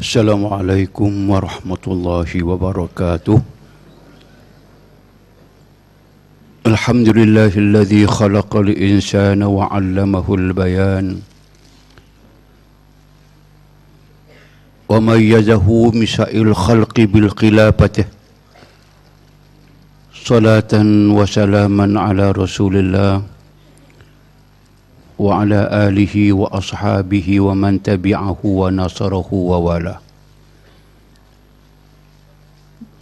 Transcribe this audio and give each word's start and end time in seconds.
السلام 0.00 0.42
عليكم 0.46 1.30
ورحمة 1.30 1.84
الله 1.86 2.30
وبركاته. 2.44 3.38
الحمد 6.66 7.08
لله 7.08 7.52
الذي 7.56 8.06
خلق 8.06 8.56
الإنسان 8.56 9.40
وعلمه 9.42 10.26
البيان. 10.34 11.06
وميزه 14.88 15.66
مساء 15.94 16.36
الخلق 16.36 16.96
بالخلافته 17.00 18.04
صلاة 20.12 20.72
وسلاما 21.16 21.86
على 22.00 22.26
رسول 22.30 22.76
الله. 22.76 23.39
وعلى 25.19 25.59
آله 25.87 26.15
وأصحابه 26.33 27.27
ومن 27.39 27.73
تبعه 27.83 28.39
ونصره 28.43 29.29
ووالاه 29.31 29.99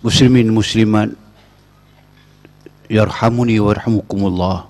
Muslimin 0.03 0.51
muslimat 0.51 1.15
Yarhamuni 2.91 3.55
warhamukumullah 3.55 4.67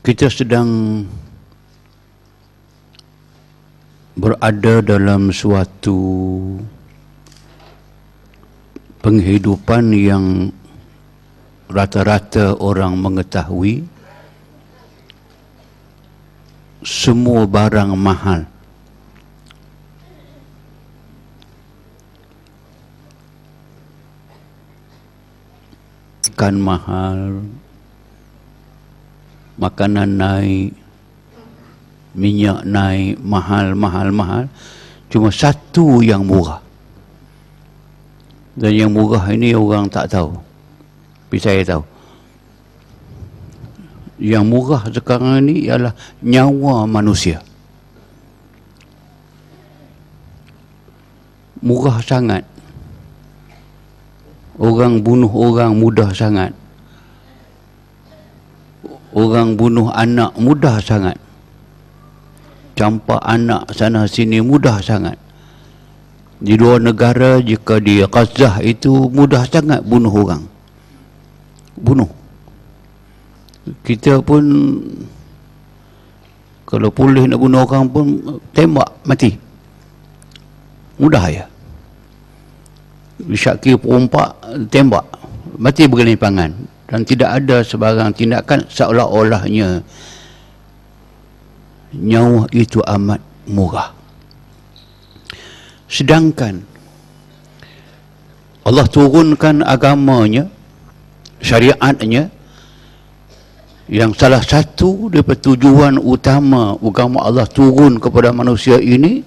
Kita 0.00 0.32
sedang 0.32 1.04
berada 4.16 4.80
dalam 4.80 5.28
suatu 5.28 6.00
penghidupan 9.04 9.92
yang 9.92 10.48
rata-rata 11.69 12.53
orang 12.61 12.93
mengetahui 12.97 13.85
semua 16.85 17.49
barang 17.49 17.97
mahal. 17.97 18.45
Ikan 26.35 26.59
mahal 26.59 27.41
makanan 29.55 30.19
naik 30.19 30.75
minyak 32.13 32.61
naik 32.67 33.17
mahal 33.23 33.73
mahal 33.73 34.13
mahal. 34.13 34.43
Cuma 35.09 35.33
satu 35.33 36.05
yang 36.05 36.27
murah. 36.27 36.61
Dan 38.55 38.71
yang 38.71 38.91
murah 38.93 39.25
ini 39.31 39.51
orang 39.57 39.89
tak 39.89 40.11
tahu 40.11 40.54
tapi 41.35 41.43
saya 41.43 41.67
tahu. 41.67 41.83
Yang 44.23 44.45
murah 44.47 44.83
sekarang 44.87 45.43
ini 45.43 45.67
ialah 45.67 45.91
nyawa 46.23 46.87
manusia. 46.87 47.43
Murah 51.59 51.99
sangat. 51.99 52.47
Orang 54.55 55.03
bunuh 55.03 55.27
orang 55.27 55.75
mudah 55.75 56.15
sangat. 56.15 56.55
Orang 59.11 59.59
bunuh 59.59 59.91
anak 59.91 60.39
mudah 60.39 60.79
sangat. 60.79 61.19
Campak 62.79 63.19
anak 63.27 63.75
sana 63.75 64.07
sini 64.07 64.39
mudah 64.39 64.79
sangat. 64.79 65.19
Di 66.39 66.55
luar 66.55 66.79
negara 66.79 67.43
jika 67.43 67.83
di 67.83 67.99
Gaza 68.07 68.63
itu 68.63 69.11
mudah 69.11 69.43
sangat 69.43 69.83
bunuh 69.83 70.15
orang 70.15 70.54
bunuh. 71.79 72.07
Kita 73.81 74.21
pun 74.21 74.43
kalau 76.65 76.89
boleh 76.89 77.29
nak 77.29 77.39
bunuh 77.39 77.61
orang 77.61 77.85
pun 77.89 78.05
tembak 78.51 78.89
mati. 79.05 79.37
Mudah 80.97 81.25
ya. 81.29 81.45
Syakir 83.31 83.79
perompak 83.79 84.35
tembak 84.67 85.05
mati 85.55 85.87
bergelimpangan 85.87 86.51
dan 86.85 87.01
tidak 87.07 87.29
ada 87.41 87.63
sebarang 87.63 88.11
tindakan 88.11 88.67
seolah-olahnya 88.67 89.81
nyawa 91.95 92.43
itu 92.51 92.83
amat 92.83 93.21
murah. 93.47 93.95
Sedangkan 95.87 96.65
Allah 98.65 98.89
turunkan 98.89 99.61
agamanya 99.61 100.49
syariatnya 101.45 102.33
yang 103.85 104.17
salah 104.17 104.41
satu 104.41 105.13
daripada 105.13 105.37
tujuan 105.45 106.01
utama 106.01 106.73
agama 106.81 107.21
Allah 107.21 107.45
turun 107.45 108.01
kepada 108.01 108.33
manusia 108.33 108.81
ini 108.81 109.21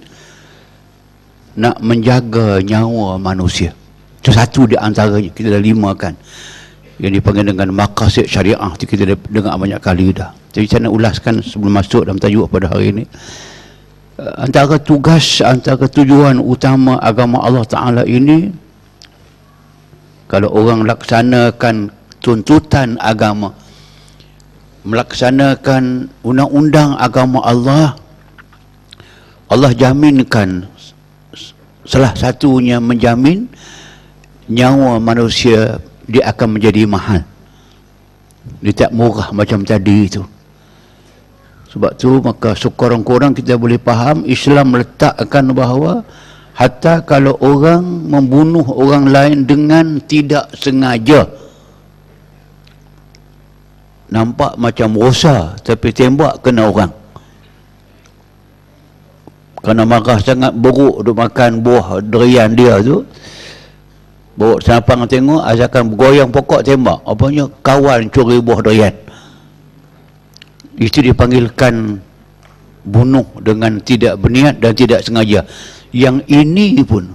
nak 1.55 1.79
menjaga 1.79 2.59
nyawa 2.59 3.15
manusia. 3.15 3.71
Itu 4.19 4.35
satu 4.35 4.67
di 4.67 4.75
antaranya 4.75 5.31
kita 5.31 5.55
dah 5.55 5.63
lima 5.63 5.95
kan 5.95 6.11
yang 6.99 7.15
dipanggil 7.15 7.55
dengan 7.55 7.71
maqasid 7.71 8.27
syariah 8.27 8.59
itu 8.75 8.83
kita 8.83 9.15
dah 9.15 9.17
dengar 9.31 9.55
banyak 9.55 9.79
kali 9.79 10.11
dah. 10.11 10.35
Jadi 10.51 10.65
saya 10.67 10.79
nak 10.91 10.93
ulaskan 10.99 11.39
sebelum 11.39 11.73
masuk 11.79 12.03
dalam 12.03 12.19
tajuk 12.19 12.51
pada 12.51 12.67
hari 12.67 12.91
ini. 12.91 13.03
Eh, 14.19 14.33
antara 14.43 14.75
tugas 14.75 15.39
antara 15.39 15.87
tujuan 15.87 16.43
utama 16.43 16.99
agama 16.99 17.39
Allah 17.39 17.63
Ta'ala 17.63 18.03
ini 18.03 18.51
kalau 20.27 20.51
orang 20.51 20.83
laksanakan 20.83 21.87
tuntutan 22.19 22.95
agama. 22.99 23.55
Melaksanakan 24.87 26.07
undang-undang 26.23 26.95
agama 26.95 27.43
Allah 27.43 27.99
Allah 29.49 29.73
jaminkan 29.75 30.69
salah 31.83 32.13
satunya 32.13 32.77
menjamin 32.77 33.49
nyawa 34.45 35.01
manusia 35.01 35.81
dia 36.05 36.29
akan 36.29 36.57
menjadi 36.57 36.85
mahal. 36.85 37.21
Dia 38.61 38.87
tak 38.87 38.91
murah 38.93 39.33
macam 39.33 39.65
tadi 39.65 40.05
itu. 40.05 40.21
Sebab 41.69 41.91
tu 41.97 42.17
maka 42.21 42.57
sekurang-kurang 42.57 43.37
kita 43.37 43.57
boleh 43.57 43.77
faham 43.77 44.25
Islam 44.25 44.73
meletakkan 44.73 45.53
bahawa 45.53 46.01
hatta 46.57 47.05
kalau 47.05 47.37
orang 47.41 47.85
membunuh 48.09 48.65
orang 48.73 49.09
lain 49.09 49.45
dengan 49.45 50.01
tidak 50.01 50.49
sengaja 50.57 51.29
nampak 54.09 54.57
macam 54.57 54.97
rosa 54.97 55.53
tapi 55.61 55.93
tembak 55.93 56.41
kena 56.41 56.69
orang. 56.69 56.91
Kerana 59.59 59.83
marah 59.83 60.17
sangat 60.23 60.55
buruk 60.55 61.03
duk 61.03 61.15
makan 61.15 61.61
buah 61.61 61.99
durian 62.01 62.51
dia 62.55 62.79
tu. 62.79 63.03
Bawa 64.39 64.55
senapang 64.63 65.03
tengok 65.03 65.43
asalkan 65.43 65.93
goyang 65.99 66.31
pokok 66.31 66.63
tembak. 66.63 67.03
Apanya 67.03 67.45
kawan 67.59 68.07
curi 68.07 68.39
buah 68.39 68.59
durian. 68.63 68.95
Itu 70.79 71.03
dipanggilkan 71.03 71.99
bunuh 72.87 73.27
dengan 73.43 73.83
tidak 73.83 74.15
berniat 74.23 74.63
dan 74.63 74.71
tidak 74.71 75.03
sengaja. 75.03 75.43
Yang 75.91 76.23
ini 76.31 76.79
pun. 76.87 77.11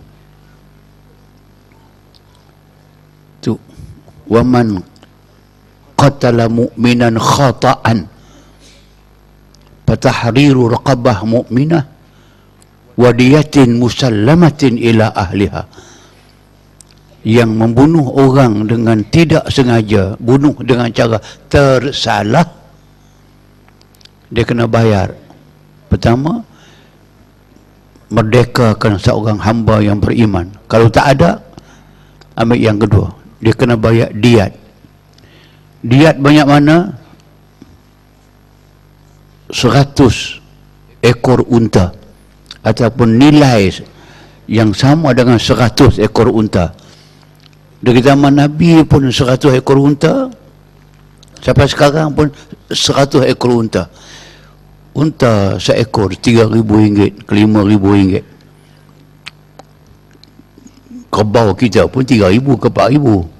Tu. 3.40 3.56
Waman 4.28 4.84
qatala 6.04 6.52
mu'minan 6.52 7.16
khata'an. 7.16 8.04
Fatahriru 9.88 10.68
raqabah 10.76 11.24
mu'minah 11.24 11.82
wadiyatin 13.00 13.80
musallamatin 13.80 14.76
ila 14.76 15.08
ahliha. 15.16 15.64
Yang 17.24 17.50
membunuh 17.56 18.04
orang 18.20 18.68
dengan 18.68 19.00
tidak 19.08 19.48
sengaja 19.48 20.12
bunuh 20.20 20.52
dengan 20.60 20.92
cara 20.92 21.16
tersalah 21.48 22.44
dia 24.28 24.44
kena 24.44 24.68
bayar. 24.68 25.16
Pertama 25.88 26.44
merdekakan 28.12 29.00
seorang 29.00 29.40
hamba 29.40 29.80
yang 29.80 29.96
beriman. 29.96 30.52
Kalau 30.68 30.92
tak 30.92 31.16
ada 31.16 31.40
ambil 32.36 32.60
yang 32.60 32.76
kedua. 32.76 33.08
Dia 33.40 33.56
kena 33.56 33.80
bayar 33.80 34.12
diat 34.12 34.63
diat 35.84 36.16
banyak 36.16 36.46
mana? 36.48 36.76
100 39.52 41.04
ekor 41.04 41.44
unta 41.46 41.92
ataupun 42.64 43.20
nilai 43.20 43.68
yang 44.48 44.72
sama 44.72 45.12
dengan 45.12 45.36
100 45.36 46.00
ekor 46.00 46.32
unta. 46.32 46.72
Dari 47.84 48.00
zaman 48.00 48.40
Nabi 48.40 48.80
pun 48.88 49.12
100 49.12 49.60
ekor 49.60 49.76
unta 49.76 50.32
sampai 51.44 51.68
sekarang 51.68 52.16
pun 52.16 52.32
100 52.72 53.28
ekor 53.28 53.52
unta. 53.52 53.92
Unta 54.94 55.58
seekor 55.58 56.14
3,000 56.16 56.54
ringgit 56.54 57.12
ke 57.26 57.32
5,000 57.34 57.94
ringgit. 57.98 58.24
Kebau 61.12 61.52
kita 61.54 61.84
pun 61.90 62.06
3,000 62.06 62.40
ke 62.62 62.68
4,000 62.72 63.33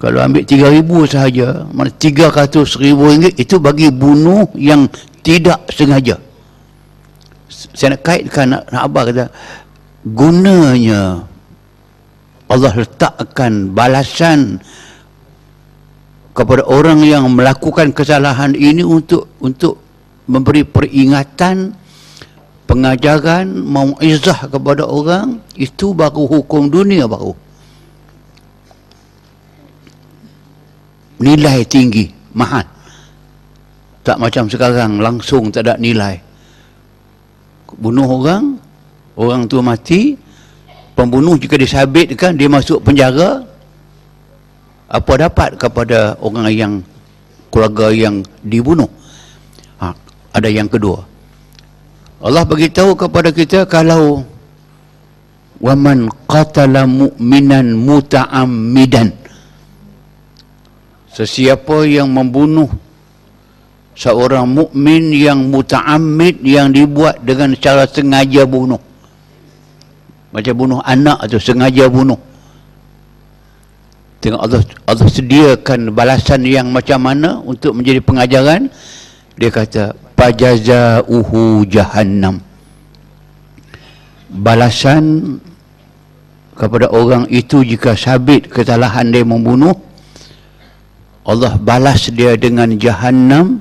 kalau 0.00 0.24
ambil 0.24 0.48
3000 0.48 1.12
sahaja 1.12 1.68
mana 1.76 1.92
300 1.92 2.56
ribu 2.80 3.12
ringgit 3.12 3.36
itu 3.36 3.60
bagi 3.60 3.92
bunuh 3.92 4.48
yang 4.56 4.88
tidak 5.20 5.68
sengaja. 5.68 6.16
Saya 7.52 7.92
nak 7.92 8.02
kaitkan 8.08 8.48
nak, 8.48 8.64
nak 8.72 8.82
abah 8.88 9.02
kata 9.12 9.26
gunanya 10.08 11.28
Allah 12.48 12.72
letakkan 12.72 13.76
balasan 13.76 14.64
kepada 16.32 16.64
orang 16.64 17.04
yang 17.04 17.28
melakukan 17.28 17.92
kesalahan 17.92 18.56
ini 18.56 18.80
untuk 18.80 19.28
untuk 19.44 19.76
memberi 20.24 20.64
peringatan 20.64 21.76
pengajaran 22.64 23.52
mauizah 23.52 24.48
kepada 24.48 24.88
orang 24.88 25.44
itu 25.60 25.92
baru 25.92 26.24
hukum 26.24 26.72
dunia 26.72 27.04
baru 27.04 27.49
nilai 31.20 31.62
tinggi 31.68 32.08
mahal. 32.32 32.64
Tak 34.00 34.16
macam 34.16 34.48
sekarang 34.48 34.98
langsung 34.98 35.52
tak 35.52 35.68
ada 35.68 35.76
nilai. 35.76 36.16
Bunuh 37.76 38.08
orang 38.08 38.56
orang 39.14 39.46
tu 39.46 39.60
mati 39.60 40.16
pembunuh 40.96 41.36
jika 41.36 41.60
disabitkan 41.60 42.34
dia 42.34 42.48
masuk 42.48 42.82
penjara 42.82 43.44
apa 44.90 45.12
dapat 45.20 45.54
kepada 45.54 46.18
orang 46.18 46.50
yang 46.50 46.72
keluarga 47.52 47.94
yang 47.94 48.24
dibunuh? 48.42 48.88
Ha, 49.78 49.94
ada 50.34 50.48
yang 50.50 50.66
kedua. 50.66 51.04
Allah 52.20 52.42
beritahu 52.42 52.96
kepada 52.98 53.30
kita 53.30 53.68
kalau 53.70 54.24
waman 55.60 56.08
qatala 56.26 56.88
mu'minan 56.88 57.76
muta'ammidan 57.76 59.19
sesiapa 61.20 61.84
yang 61.84 62.08
membunuh 62.08 62.72
seorang 63.92 64.48
mukmin 64.48 65.12
yang 65.12 65.52
mutaammid 65.52 66.40
yang 66.40 66.72
dibuat 66.72 67.20
dengan 67.20 67.52
cara 67.60 67.84
sengaja 67.84 68.48
bunuh. 68.48 68.80
Macam 70.32 70.54
bunuh 70.56 70.80
anak 70.80 71.20
atau 71.20 71.36
sengaja 71.36 71.84
bunuh. 71.92 72.16
Tengok 74.24 74.40
Allah 74.40 74.62
Allah 74.88 75.08
sediakan 75.08 75.92
balasan 75.92 76.40
yang 76.48 76.72
macam 76.72 77.04
mana 77.04 77.36
untuk 77.44 77.76
menjadi 77.76 78.00
pengajaran. 78.00 78.72
Dia 79.36 79.52
kata 79.52 79.92
pajazauhu 80.16 81.68
jahannam. 81.68 82.40
Balasan 84.30 85.36
kepada 86.56 86.92
orang 86.92 87.28
itu 87.28 87.64
jika 87.64 87.96
sabit 87.96 88.48
kesalahan 88.48 89.08
dia 89.08 89.24
membunuh 89.24 89.89
Allah 91.20 91.60
balas 91.60 92.08
dia 92.08 92.32
dengan 92.40 92.72
jahannam 92.80 93.60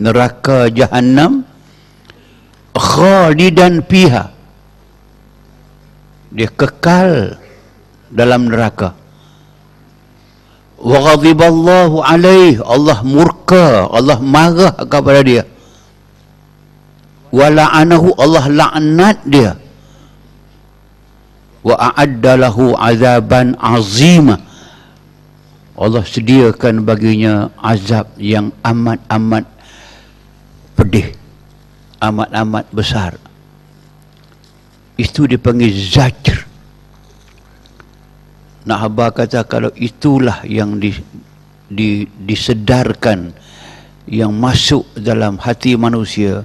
neraka 0.00 0.72
jahannam 0.72 1.44
khalidan 2.74 3.84
fiha. 3.84 4.32
Dia 6.34 6.50
kekal 6.50 7.38
dalam 8.10 8.50
neraka. 8.50 8.96
Wa 10.82 10.98
ghadiballahu 11.14 12.02
alaih. 12.02 12.58
Allah 12.66 12.98
murka 13.06 13.86
Allah 13.86 14.18
marah 14.18 14.74
kepada 14.74 15.22
dia. 15.22 15.44
Wa 17.30 17.46
la'anahu 17.54 18.18
Allah 18.18 18.44
laknat 18.50 19.18
dia. 19.30 19.52
Wa 21.62 21.78
a'adda 21.92 22.50
lahu 22.50 22.74
azaban 22.74 23.54
azimah 23.56 24.53
Allah 25.74 26.06
sediakan 26.06 26.86
baginya 26.86 27.50
azab 27.58 28.14
yang 28.14 28.54
amat-amat 28.62 29.42
pedih 30.78 31.14
amat-amat 32.04 32.68
besar. 32.70 33.12
Itu 34.94 35.26
dipanggil 35.26 35.72
zajr. 35.72 36.46
Nak 38.64 38.78
haba 38.80 39.12
kata 39.12 39.44
kalau 39.44 39.68
itulah 39.76 40.40
yang 40.46 40.80
di, 40.80 40.94
di, 41.68 42.08
disedarkan 42.24 43.34
yang 44.08 44.32
masuk 44.32 44.88
dalam 44.96 45.36
hati 45.36 45.76
manusia 45.76 46.44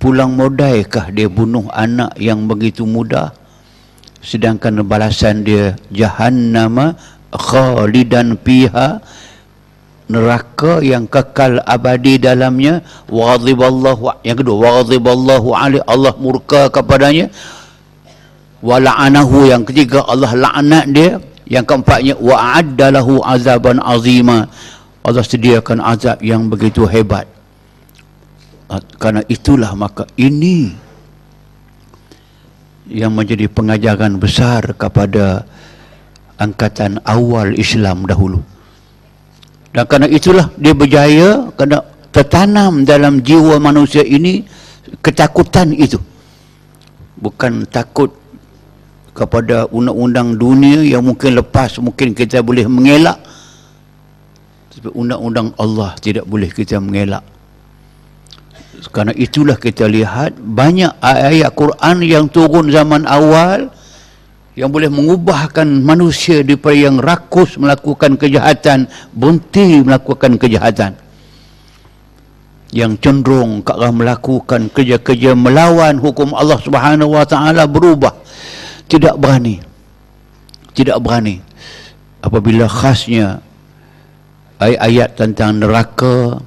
pulang 0.00 0.38
modaikah 0.38 1.10
dia 1.12 1.28
bunuh 1.28 1.68
anak 1.74 2.14
yang 2.16 2.46
begitu 2.48 2.86
mudah? 2.88 3.34
Sedangkan 4.18 4.82
balasan 4.86 5.44
dia 5.44 5.76
jahannama 5.92 6.96
khalidan 7.32 8.36
fiha 8.40 9.00
neraka 10.08 10.80
yang 10.80 11.04
kekal 11.04 11.60
abadi 11.68 12.16
dalamnya 12.16 12.80
wadhiballahu 13.12 14.24
yang 14.24 14.36
kedua 14.40 14.80
wadhiballahu 14.80 15.52
alaihi 15.52 15.84
Allah 15.84 16.16
murka 16.16 16.72
kepadanya 16.72 17.28
wala'anahu 18.64 19.52
yang 19.52 19.62
ketiga 19.68 20.02
Allah 20.08 20.32
laknat 20.32 20.86
dia 20.88 21.20
yang 21.44 21.64
keempatnya 21.64 22.16
wa'addalahu 22.16 23.20
azaban 23.24 23.80
azima 23.84 24.48
Allah 25.08 25.24
sediakan 25.24 25.80
azab 25.80 26.20
yang 26.20 26.52
begitu 26.52 26.84
hebat. 26.84 27.24
Karena 29.00 29.24
itulah 29.24 29.72
maka 29.72 30.04
ini 30.20 30.68
yang 32.92 33.16
menjadi 33.16 33.48
pengajaran 33.48 34.20
besar 34.20 34.76
kepada 34.76 35.48
angkatan 36.38 37.02
awal 37.04 37.52
Islam 37.58 38.06
dahulu. 38.06 38.40
Dan 39.74 39.84
kerana 39.84 40.08
itulah 40.08 40.48
dia 40.56 40.72
berjaya 40.72 41.52
kerana 41.52 41.84
tertanam 42.08 42.88
dalam 42.88 43.20
jiwa 43.20 43.60
manusia 43.60 44.00
ini 44.00 44.46
ketakutan 45.04 45.74
itu. 45.76 46.00
Bukan 47.18 47.66
takut 47.68 48.14
kepada 49.12 49.66
undang-undang 49.74 50.38
dunia 50.38 50.86
yang 50.86 51.02
mungkin 51.02 51.34
lepas 51.34 51.82
mungkin 51.82 52.14
kita 52.14 52.40
boleh 52.40 52.64
mengelak. 52.70 53.18
Tapi 54.72 54.94
undang-undang 54.94 55.50
Allah 55.58 55.98
tidak 55.98 56.24
boleh 56.24 56.48
kita 56.54 56.78
mengelak. 56.78 57.26
Kerana 58.78 59.10
itulah 59.18 59.58
kita 59.58 59.90
lihat 59.90 60.38
banyak 60.38 61.02
ayat 61.02 61.50
Quran 61.50 61.98
yang 62.06 62.30
turun 62.30 62.70
zaman 62.70 63.10
awal 63.10 63.74
yang 64.58 64.74
boleh 64.74 64.90
mengubahkan 64.90 65.70
manusia 65.86 66.42
daripada 66.42 66.74
yang 66.74 66.98
rakus 66.98 67.54
melakukan 67.62 68.18
kejahatan 68.18 68.90
bunti 69.14 69.86
melakukan 69.86 70.34
kejahatan. 70.34 70.98
Yang 72.74 72.92
cenderung 72.98 73.62
ke 73.62 73.70
arah 73.70 73.94
melakukan 73.94 74.66
kerja-kerja 74.74 75.38
melawan 75.38 76.02
hukum 76.02 76.34
Allah 76.34 76.58
Subhanahu 76.58 77.14
wa 77.14 77.22
taala 77.22 77.70
berubah. 77.70 78.10
Tidak 78.90 79.14
berani. 79.14 79.62
Tidak 80.74 80.98
berani. 80.98 81.38
Apabila 82.18 82.66
khasnya 82.66 83.38
ayat-ayat 84.58 85.14
tentang 85.14 85.62
neraka 85.62 86.42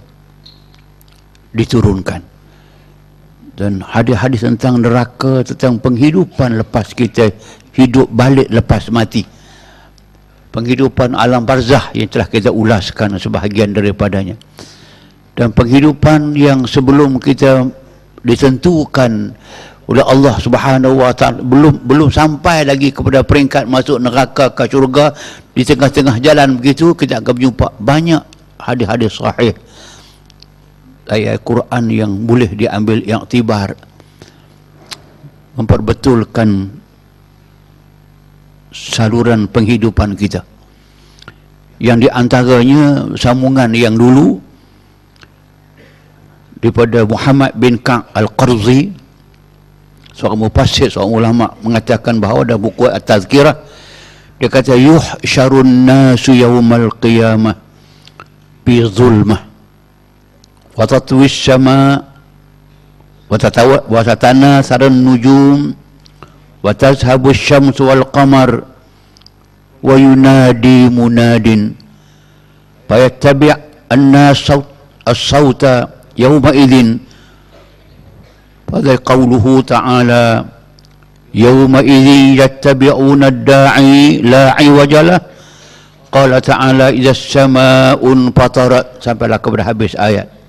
diturunkan. 1.55 2.27
Dan 3.55 3.79
hadis-hadis 3.79 4.43
tentang 4.43 4.83
neraka 4.83 5.47
tentang 5.47 5.79
penghidupan 5.79 6.59
lepas 6.59 6.91
kita 6.91 7.31
hidup 7.75 8.07
balik 8.11 8.47
lepas 8.51 8.91
mati. 8.91 9.23
Penghidupan 10.51 11.15
alam 11.15 11.47
barzah 11.47 11.95
yang 11.95 12.11
telah 12.11 12.27
kita 12.27 12.51
ulaskan 12.51 13.15
sebahagian 13.15 13.71
daripadanya. 13.71 14.35
Dan 15.31 15.55
penghidupan 15.55 16.35
yang 16.35 16.67
sebelum 16.67 17.15
kita 17.23 17.71
ditentukan 18.19 19.31
oleh 19.87 20.03
Allah 20.07 20.35
Subhanahu 20.39 21.03
wa 21.03 21.11
taala 21.11 21.43
belum 21.43 21.83
belum 21.83 22.09
sampai 22.11 22.63
lagi 22.63 22.95
kepada 22.95 23.23
peringkat 23.27 23.67
masuk 23.67 23.99
neraka 23.99 24.53
ke 24.53 24.63
syurga 24.71 25.11
di 25.51 25.67
tengah-tengah 25.67 26.21
jalan 26.23 26.55
begitu 26.55 26.95
kita 26.95 27.19
akan 27.19 27.33
berjumpa 27.35 27.67
banyak 27.79 28.23
hadis-hadis 28.55 29.19
sahih. 29.19 29.55
Ayat 31.11 31.43
Quran 31.43 31.83
yang 31.91 32.11
boleh 32.23 32.47
diambil 32.55 33.03
yang 33.03 33.27
tibar. 33.27 33.75
Memperbetulkan 35.59 36.80
saluran 38.71 39.45
penghidupan 39.51 40.15
kita. 40.15 40.47
Yang 41.77 42.09
diantaranya 42.09 43.13
sambungan 43.19 43.69
yang 43.75 43.93
dulu 43.99 44.39
daripada 46.61 47.03
Muhammad 47.03 47.51
bin 47.57 47.75
Ka'ab 47.81 48.13
Al-Qarzi 48.13 48.93
seorang 50.13 50.45
mufassir 50.45 50.93
seorang 50.93 51.25
ulama 51.25 51.45
mengatakan 51.65 52.21
bahawa 52.21 52.45
ada 52.45 52.55
buku 52.61 52.85
At-Tazkirah 52.85 53.57
dia 54.37 54.49
kata 54.49 54.77
yuhsyarun 54.77 55.89
nasu 55.89 56.37
yawmal 56.37 56.93
qiyamah 57.01 57.57
bi 58.61 58.85
zulmah 58.85 59.41
wa 60.77 60.85
tatwis 60.85 61.33
sama 61.33 62.05
wa 63.25 64.01
tatana 64.05 64.61
saran 64.61 65.01
nujum 65.01 65.73
wa 66.61 66.71
tazhabu 66.73 67.33
syamsu 67.33 67.89
wal 67.89 68.05
qamar 68.13 68.65
wa 69.81 69.93
yunadi 69.97 70.89
munadin 70.93 71.73
fayattabi' 72.85 73.53
an-nas 73.89 74.45
as-sauta 75.05 75.89
yawma 76.13 76.53
idzin 76.53 77.01
pada 78.69 78.93
qauluhu 79.01 79.65
ta'ala 79.65 80.45
yawma 81.33 81.81
idzin 81.81 82.37
yattabi'una 82.37 83.33
ad-da'i 83.33 84.21
la 84.21 84.53
'iwaja 84.61 85.17
qala 86.13 86.37
ta'ala 86.43 86.93
idza 86.93 87.15
as-sama'un 87.17 88.29
fatarat 88.35 89.01
sampailah 89.01 89.39
kepada 89.41 89.63
habis 89.65 89.95
ayat 89.97 90.40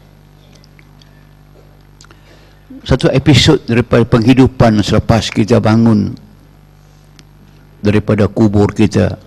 satu 2.82 3.06
episod 3.14 3.62
daripada 3.62 4.02
penghidupan 4.02 4.82
selepas 4.82 5.30
kita 5.30 5.62
bangun 5.62 6.18
daripada 7.78 8.26
kubur 8.26 8.74
kita 8.74 9.18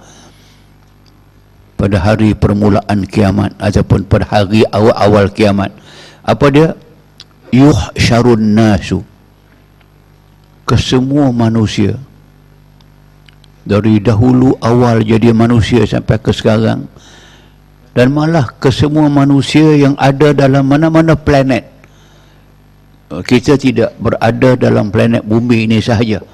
pada 1.75 1.99
hari 1.99 2.35
permulaan 2.35 3.03
kiamat 3.07 3.55
ataupun 3.59 4.07
pada 4.07 4.27
hari 4.27 4.63
awal-awal 4.71 5.27
kiamat. 5.31 5.71
Apa 6.23 6.47
dia? 6.51 6.69
Yuhsyarun 7.51 8.55
nasu. 8.55 9.03
Ke 10.65 10.75
semua 10.75 11.29
manusia 11.29 11.95
dari 13.61 14.01
dahulu 14.01 14.57
awal 14.59 15.05
jadi 15.05 15.29
manusia 15.29 15.85
sampai 15.85 16.17
ke 16.17 16.33
sekarang 16.33 16.89
dan 17.93 18.07
malah 18.09 18.49
ke 18.57 18.73
semua 18.73 19.05
manusia 19.07 19.77
yang 19.77 19.93
ada 20.01 20.33
dalam 20.33 20.65
mana-mana 20.65 21.13
planet 21.13 21.74
kita 23.09 23.53
tidak 23.53 23.93
berada 24.01 24.57
dalam 24.57 24.89
planet 24.89 25.21
bumi 25.21 25.69
ini 25.69 25.77
sahaja. 25.77 26.25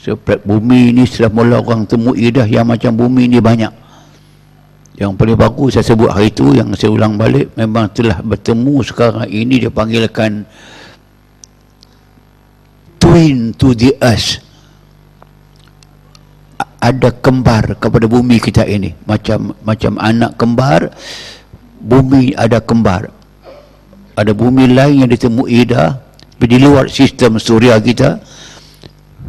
So, 0.00 0.18
bumi 0.18 0.90
ini 0.90 1.06
setelah 1.06 1.30
mula 1.30 1.56
orang 1.62 1.86
temui 1.86 2.32
dah 2.34 2.48
yang 2.48 2.66
macam 2.66 2.96
bumi 2.96 3.28
ini 3.28 3.38
banyak. 3.38 3.70
Yang 4.98 5.10
paling 5.14 5.38
bagus 5.38 5.78
saya 5.78 5.84
sebut 5.88 6.10
hari 6.10 6.28
itu 6.28 6.52
yang 6.52 6.74
saya 6.76 6.92
ulang 6.92 7.16
balik 7.16 7.54
memang 7.56 7.88
telah 7.96 8.20
bertemu 8.20 8.76
sekarang 8.84 9.24
ini 9.24 9.64
dia 9.64 9.72
panggilkan 9.72 10.44
twin 13.00 13.54
to 13.56 13.72
the 13.78 13.94
earth. 14.02 14.42
Ada 16.82 17.14
kembar 17.22 17.78
kepada 17.78 18.10
bumi 18.10 18.42
kita 18.42 18.66
ini. 18.66 18.90
Macam 19.06 19.54
macam 19.62 20.02
anak 20.02 20.34
kembar 20.34 20.90
bumi 21.78 22.34
ada 22.34 22.58
kembar 22.58 23.21
ada 24.12 24.32
bumi 24.36 24.68
lain 24.72 25.06
yang 25.06 25.10
ditemui 25.10 25.64
dah 25.64 25.96
di 26.42 26.58
luar 26.58 26.90
sistem 26.90 27.38
suria 27.38 27.78
kita 27.78 28.18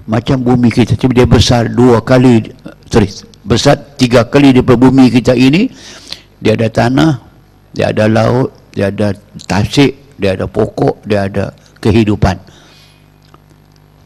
macam 0.09 0.41
bumi 0.43 0.73
kita. 0.73 0.97
Tapi 0.97 1.13
dia 1.13 1.27
besar 1.29 1.71
dua 1.71 2.03
kali 2.03 2.51
sorry 2.89 3.07
besar 3.45 3.79
tiga 3.95 4.27
kali 4.27 4.51
di 4.51 4.61
bumi 4.65 5.07
kita 5.13 5.37
ini. 5.37 5.71
Dia 6.43 6.59
ada 6.59 6.67
tanah 6.67 7.11
dia 7.71 7.95
ada 7.95 8.11
laut 8.11 8.51
dia 8.75 8.91
ada 8.91 9.15
tasik 9.47 10.19
dia 10.19 10.35
ada 10.35 10.49
pokok 10.49 11.07
dia 11.07 11.31
ada 11.31 11.55
kehidupan. 11.79 12.35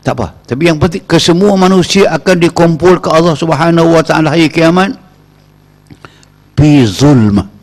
Tak 0.05 0.13
apa. 0.13 0.27
Tapi 0.46 0.63
yang 0.72 0.77
penting 0.79 1.03
kesemua 1.03 1.57
manusia 1.57 2.07
akan 2.13 2.38
dikumpul 2.39 3.01
ke 3.01 3.10
Allah 3.12 3.34
Subhanahu 3.36 3.98
wa 3.98 4.03
taala 4.05 4.31
hari 4.31 4.48
kiamat. 4.48 4.93
Fi 6.53 6.86
zulmah 6.86 7.57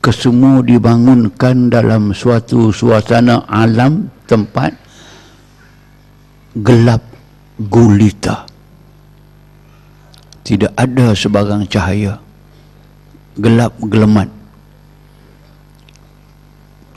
kesemua 0.00 0.64
dibangunkan 0.64 1.68
dalam 1.68 2.16
suatu 2.16 2.72
suasana 2.72 3.44
alam 3.46 4.08
tempat 4.24 4.72
gelap 6.56 7.04
gulita. 7.60 8.48
Tidak 10.40 10.72
ada 10.74 11.12
sebarang 11.12 11.68
cahaya. 11.68 12.18
Gelap 13.36 13.76
gelemat. 13.86 14.28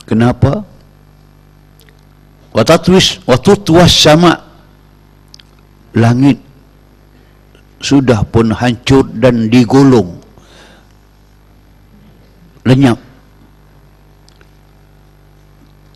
Kenapa? 0.08 0.64
Watatwis 2.56 3.20
watutwas 3.28 3.92
sama. 3.92 4.42
Langit 5.94 6.42
sudah 7.78 8.26
pun 8.26 8.50
hancur 8.50 9.06
dan 9.14 9.46
digolong 9.46 10.23
lenyap. 12.64 12.98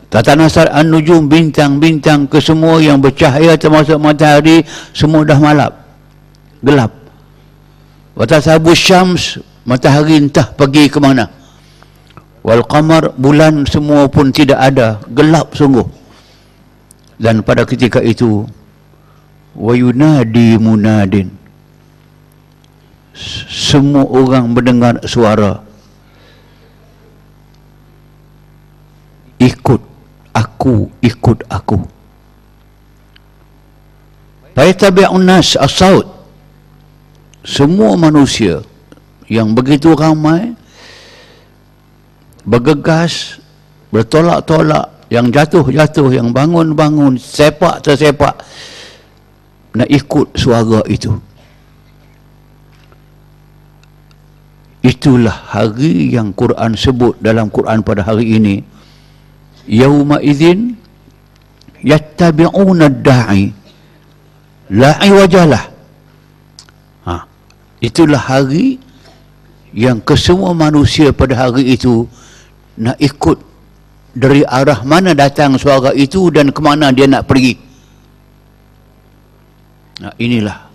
Tata 0.09 0.33
nasar 0.33 0.73
an-nujum 0.73 1.29
bintang-bintang 1.29 2.25
ke 2.25 2.41
semua 2.41 2.81
yang 2.81 2.97
bercahaya 2.97 3.53
termasuk 3.53 4.01
matahari 4.01 4.65
semua 4.89 5.21
dah 5.21 5.37
malap. 5.37 5.85
Gelap. 6.65 6.89
Watasabu 8.17 8.73
syams 8.73 9.37
matahari 9.69 10.17
entah 10.17 10.49
pergi 10.49 10.89
ke 10.89 10.97
mana. 10.97 11.29
Wal 12.41 12.65
qamar 12.65 13.13
bulan 13.21 13.69
semua 13.69 14.09
pun 14.09 14.33
tidak 14.33 14.57
ada. 14.57 14.97
Gelap 15.13 15.53
sungguh. 15.53 15.85
Dan 17.21 17.45
pada 17.45 17.61
ketika 17.69 18.01
itu 18.01 18.49
wa 19.53 19.73
yunadi 19.77 20.57
munadin. 20.57 21.29
Semua 23.45 24.09
orang 24.09 24.49
mendengar 24.49 25.05
suara 25.05 25.68
ikut 29.39 29.81
aku 30.35 30.91
ikut 31.01 31.39
aku. 31.47 31.79
Faitabi'un 34.53 35.23
nas 35.23 35.55
as-saud. 35.55 36.03
Semua 37.47 37.95
manusia 37.95 38.59
yang 39.31 39.55
begitu 39.55 39.95
ramai 39.95 40.51
bergegas 42.43 43.39
bertolak-tolak 43.95 44.91
yang 45.07 45.31
jatuh-jatuh 45.31 46.13
yang 46.13 46.29
bangun-bangun 46.35 47.15
sepak 47.17 47.81
tersepak 47.81 48.35
nak 49.73 49.89
ikut 49.89 50.35
suara 50.35 50.83
itu. 50.91 51.15
Itulah 54.79 55.55
hari 55.55 56.11
yang 56.15 56.31
Quran 56.35 56.75
sebut 56.75 57.15
dalam 57.19 57.51
Quran 57.51 57.83
pada 57.83 58.03
hari 58.03 58.39
ini 58.39 58.63
yauma 59.67 60.21
idzin 60.21 60.77
yattabi'una 61.83 62.87
ad-da'i 62.87 63.51
la 64.69 64.95
iwajalah 65.01 65.63
ha 67.07 67.15
itulah 67.81 68.19
hari 68.19 68.79
yang 69.73 70.01
kesemua 70.01 70.53
manusia 70.53 71.13
pada 71.13 71.47
hari 71.47 71.73
itu 71.77 72.09
nak 72.79 72.97
ikut 72.97 73.37
dari 74.15 74.41
arah 74.47 74.81
mana 74.81 75.13
datang 75.13 75.59
suara 75.61 75.93
itu 75.93 76.33
dan 76.33 76.49
ke 76.49 76.59
mana 76.63 76.89
dia 76.89 77.05
nak 77.05 77.29
pergi. 77.29 77.53
Nah 80.01 80.13
inilah 80.17 80.68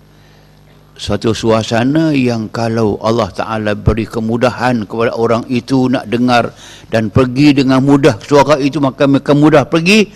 satu 0.95 1.35
suasana 1.35 2.15
yang 2.15 2.47
kalau 2.49 2.97
Allah 3.03 3.27
Ta'ala 3.35 3.73
beri 3.75 4.07
kemudahan 4.07 4.87
kepada 4.87 5.19
orang 5.19 5.43
itu 5.51 5.91
nak 5.91 6.07
dengar 6.07 6.55
dan 6.89 7.11
pergi 7.11 7.51
dengan 7.63 7.83
mudah. 7.83 8.15
Suara 8.23 8.63
itu 8.63 8.79
maka 8.79 9.11
mereka 9.11 9.35
mudah 9.35 9.67
pergi. 9.67 10.07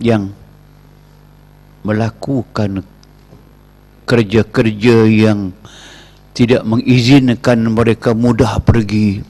Yang 0.00 0.34
melakukan 1.84 2.82
kerja-kerja 4.08 4.96
yang 5.06 5.52
tidak 6.34 6.66
mengizinkan 6.66 7.58
mereka 7.70 8.10
mudah 8.10 8.58
pergi 8.58 9.22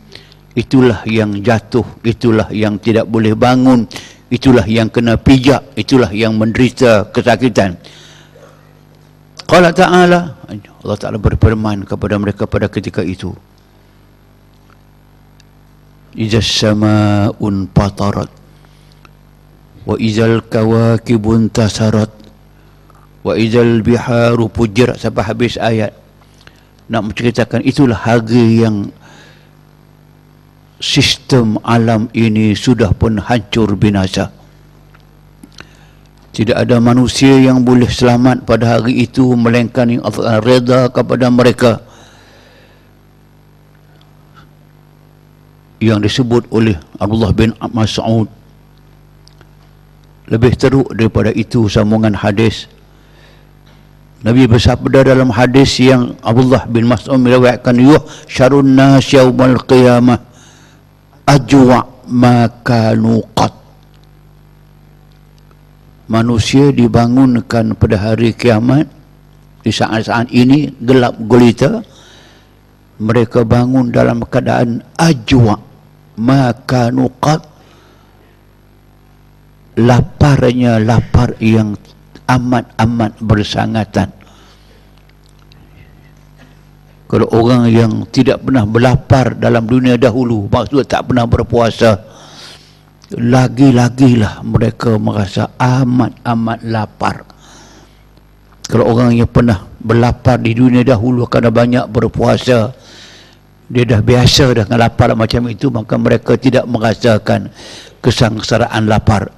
itulah 0.55 1.03
yang 1.05 1.43
jatuh 1.43 1.85
itulah 2.07 2.47
yang 2.55 2.79
tidak 2.79 3.11
boleh 3.11 3.35
bangun 3.35 3.85
itulah 4.31 4.63
yang 4.65 4.87
kena 4.89 5.19
pijak 5.19 5.75
itulah 5.75 6.09
yang 6.15 6.39
menderita 6.39 7.11
kesakitan 7.11 7.75
Qala 9.55 9.71
ta'ala 9.71 10.21
Allah 10.83 10.99
Ta'ala 10.99 11.15
berfirman 11.15 11.87
kepada 11.87 12.19
mereka 12.19 12.43
pada 12.43 12.67
ketika 12.67 13.07
itu. 13.07 13.31
Iza 16.19 16.43
sama'un 16.43 17.71
patarat 17.71 18.31
Wa 19.87 19.95
izal 19.99 20.43
kawakibun 20.47 21.55
tasarat 21.55 22.11
Wa 23.23 23.35
izal 23.39 23.83
biharu 23.83 24.51
pujirat 24.51 24.99
Sampai 24.99 25.23
habis 25.23 25.55
ayat. 25.55 25.95
Nak 26.91 27.15
menceritakan 27.15 27.63
itulah 27.63 27.99
harga 27.99 28.43
yang 28.43 28.91
Sistem 30.83 31.63
alam 31.63 32.11
ini 32.11 32.59
sudah 32.59 32.91
pun 32.91 33.23
hancur 33.23 33.79
binasa 33.79 34.35
tidak 36.35 36.67
ada 36.67 36.83
manusia 36.83 37.39
yang 37.39 37.63
boleh 37.63 37.87
selamat 37.87 38.43
pada 38.43 38.77
hari 38.77 39.07
itu 39.07 39.39
melainkan 39.39 39.87
yang 39.87 40.03
Allah 40.03 40.43
reda 40.43 40.91
kepada 40.91 41.31
mereka. 41.31 41.79
Yang 45.79 46.11
disebut 46.11 46.51
oleh 46.51 46.75
Abdullah 46.99 47.31
bin 47.31 47.55
Mas'ud. 47.71 48.27
Lebih 50.27 50.59
teruk 50.59 50.91
daripada 50.91 51.31
itu 51.31 51.71
sambungan 51.71 52.19
hadis. 52.19 52.67
Nabi 54.27 54.51
bersabda 54.51 55.07
dalam 55.07 55.31
hadis 55.31 55.79
yang 55.79 56.19
Abdullah 56.19 56.67
bin 56.67 56.91
Mas'ud 56.91 57.15
meriwayatkan 57.15 57.79
yuh 57.79 58.03
syarun 58.27 58.75
nas 58.75 59.07
yaumal 59.15 59.55
qiyamah 59.71 60.19
ajwa 61.31 61.87
ma 62.11 62.51
kanu 62.67 63.23
qat 63.39 63.64
manusia 66.11 66.69
dibangunkan 66.69 67.73
pada 67.77 67.97
hari 67.97 68.37
kiamat 68.37 68.89
di 69.65 69.73
saat-saat 69.73 70.29
ini 70.29 70.77
gelap 70.85 71.17
gulita 71.25 71.81
mereka 73.01 73.43
bangun 73.43 73.91
dalam 73.91 74.23
keadaan 74.23 74.85
ajwa. 75.01 75.59
Ma 76.15 76.55
kanu 76.55 77.11
qat 77.19 77.43
laparnya 79.75 80.79
lapar 80.79 81.35
yang 81.43 81.75
amat-amat 82.31 83.19
bersangatan. 83.19 84.09
Kalau 87.11 87.27
orang 87.35 87.67
yang 87.71 87.93
tidak 88.15 88.47
pernah 88.47 88.63
berlapar 88.63 89.35
dalam 89.35 89.67
dunia 89.67 89.99
dahulu 89.99 90.47
maksud 90.47 90.87
tak 90.87 91.11
pernah 91.11 91.27
berpuasa 91.27 92.14
lagi-lagilah 93.13 94.41
mereka 94.41 94.97
merasa 94.97 95.53
amat-amat 95.61 96.59
lapar. 96.65 97.17
Kalau 98.65 98.89
orang 98.89 99.13
yang 99.13 99.29
pernah 99.29 99.69
berlapar 99.77 100.41
di 100.41 100.57
dunia 100.57 100.81
dahulu 100.81 101.29
kerana 101.29 101.53
banyak 101.53 101.85
berpuasa 101.93 102.73
dia 103.69 103.85
dah 103.85 104.01
biasa 104.01 104.57
dengan 104.57 104.81
lapar 104.81 105.13
macam 105.13 105.49
itu 105.53 105.69
maka 105.69 106.01
mereka 106.01 106.37
tidak 106.41 106.65
merasakan 106.65 107.53
kesangsaraan 108.01 108.89
lapar. 108.89 109.29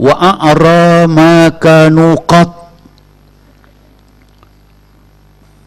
Wa 0.00 0.16
a'ra 0.16 1.04
ma 1.04 1.52
kanu 1.60 2.16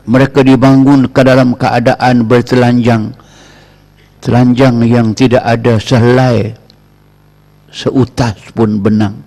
mereka 0.05 0.45
dibangun 0.45 1.09
ke 1.09 1.21
dalam 1.25 1.57
keadaan 1.57 2.29
bertelanjang. 2.29 3.13
Telanjang 4.21 4.81
yang 4.85 5.13
tidak 5.13 5.41
ada 5.45 5.77
sehelai 5.77 6.64
seutas 7.75 8.39
pun 8.55 8.79
benang. 8.79 9.19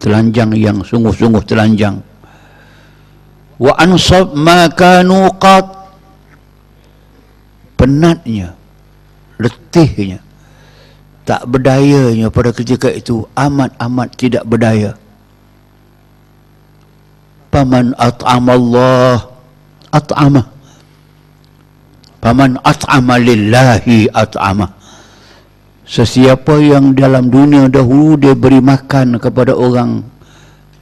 Telanjang 0.00 0.56
yang 0.56 0.80
sungguh-sungguh 0.80 1.44
telanjang. 1.44 2.00
Wa 3.60 3.76
ansab 3.76 4.32
ma 4.32 4.68
kanu 4.72 5.28
qat 5.36 5.64
penatnya 7.76 8.56
letihnya 9.36 10.20
tak 11.28 11.44
berdayanya 11.48 12.28
pada 12.32 12.52
ketika 12.52 12.88
itu 12.92 13.24
amat-amat 13.36 14.08
tidak 14.16 14.44
berdaya. 14.44 14.92
Paman 17.48 17.96
at'amallah 17.96 19.24
at'ama. 19.88 20.44
Paman 22.20 22.60
at'ama 22.60 23.16
lillahi 23.16 24.12
at'ama 24.12 24.75
sesiapa 25.86 26.58
yang 26.58 26.92
dalam 26.98 27.30
dunia 27.30 27.70
dahulu 27.70 28.18
dia 28.18 28.34
beri 28.34 28.58
makan 28.58 29.22
kepada 29.22 29.54
orang 29.54 30.02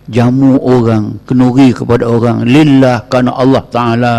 jamu 0.08 0.56
orang 0.64 1.20
kenuri 1.28 1.76
kepada 1.76 2.08
orang 2.08 2.49
lillah 2.49 3.04
kerana 3.12 3.37
Allah 3.37 3.62
Ta'ala. 3.68 4.16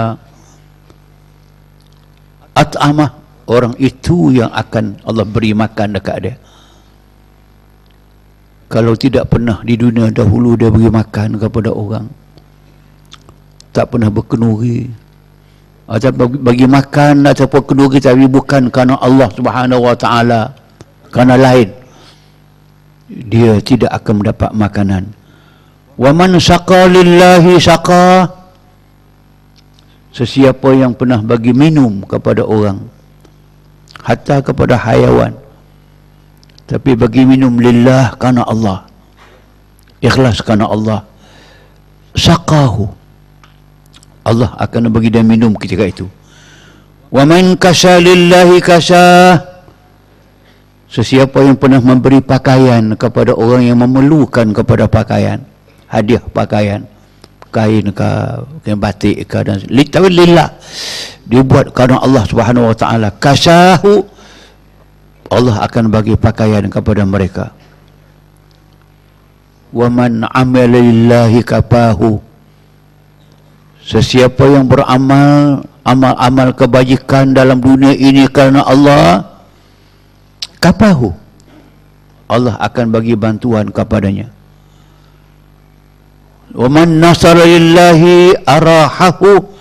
At'amah 2.56 3.12
orang 3.52 3.76
itu 3.82 4.32
yang 4.32 4.54
akan 4.54 5.02
Allah 5.04 5.26
beri 5.28 5.52
makan 5.52 5.98
dekat 5.98 6.18
dia. 6.22 6.36
Kalau 8.72 8.96
tidak 8.96 9.30
pernah 9.30 9.62
di 9.62 9.76
dunia 9.76 10.10
dahulu 10.14 10.56
dia 10.56 10.72
beri 10.72 10.90
makan 10.90 11.38
kepada 11.42 11.70
orang 11.74 12.08
tak 13.76 13.92
pernah 13.92 14.08
berkenuri 14.08 14.88
atau 15.86 16.10
bagi 16.16 16.64
makan 16.64 17.28
ataupun 17.28 17.62
kenuri 17.68 18.00
tapi 18.00 18.24
bukan 18.26 18.72
kerana 18.72 18.96
Allah 19.04 19.28
subhanahu 19.36 19.84
wa 19.84 19.94
ta'ala 19.94 20.65
kerana 21.16 21.40
lain 21.40 21.72
dia 23.08 23.56
tidak 23.64 23.96
akan 24.04 24.20
mendapat 24.20 24.52
makanan. 24.52 25.04
Wa 25.96 26.12
man 26.12 26.36
saqa 26.36 26.92
lillahi 26.92 27.56
saqa 27.56 28.28
sesiapa 30.12 30.76
yang 30.76 30.92
pernah 30.92 31.24
bagi 31.24 31.56
minum 31.56 32.04
kepada 32.04 32.44
orang 32.44 32.84
hatta 34.04 34.44
kepada 34.44 34.76
hayawan 34.76 35.32
tapi 36.68 37.00
bagi 37.00 37.24
minum 37.24 37.56
lillah 37.64 38.16
kerana 38.20 38.44
Allah 38.44 38.84
ikhlas 40.04 40.44
kerana 40.44 40.68
Allah 40.68 41.08
saqahu 42.16 42.92
Allah 44.26 44.52
akan 44.58 44.90
bagi 44.90 45.14
dia 45.14 45.22
minum 45.22 45.54
ketika 45.54 45.86
itu. 45.86 46.10
Wa 47.14 47.24
man 47.30 47.54
kasha 47.62 48.02
lillahi 48.02 48.58
kasha 48.58 49.38
sesiapa 50.96 51.44
yang 51.44 51.60
pernah 51.60 51.84
memberi 51.84 52.24
pakaian 52.24 52.96
kepada 52.96 53.36
orang 53.36 53.68
yang 53.68 53.84
memerlukan 53.84 54.56
kepada 54.56 54.88
pakaian 54.88 55.44
hadiah 55.92 56.24
pakaian 56.32 56.88
kain 57.52 57.92
ke 57.92 58.10
kain 58.64 58.80
batik 58.80 59.28
ke 59.28 59.40
dan 59.44 59.60
tapi 59.92 60.08
lillah 60.12 60.56
dibuat 61.26 61.74
kerana 61.74 62.00
Allah 62.04 62.24
Subhanahu 62.28 62.72
wa 62.72 62.76
taala. 62.78 63.10
Kasahu 63.16 64.06
Allah 65.34 65.66
akan 65.66 65.90
bagi 65.90 66.14
pakaian 66.16 66.68
kepada 66.70 67.02
mereka. 67.04 67.52
Wa 69.74 69.90
man 69.90 70.24
amila 70.32 70.80
lillahi 70.80 71.42
kafahu. 71.42 72.22
Sesiapa 73.86 74.42
yang 74.50 74.66
beramal 74.66 75.62
amal-amal 75.86 76.50
kebajikan 76.58 77.34
dalam 77.38 77.62
dunia 77.62 77.94
ini 77.94 78.26
kerana 78.26 78.66
Allah 78.66 79.35
kafahu 80.66 81.14
Allah 82.26 82.58
akan 82.58 82.86
bagi 82.90 83.14
bantuan 83.14 83.70
kepadanya. 83.70 84.34
Wa 86.58 86.66
man 86.66 86.98
nasara 86.98 87.46
lillahi 87.46 88.34
arahahu. 88.42 89.54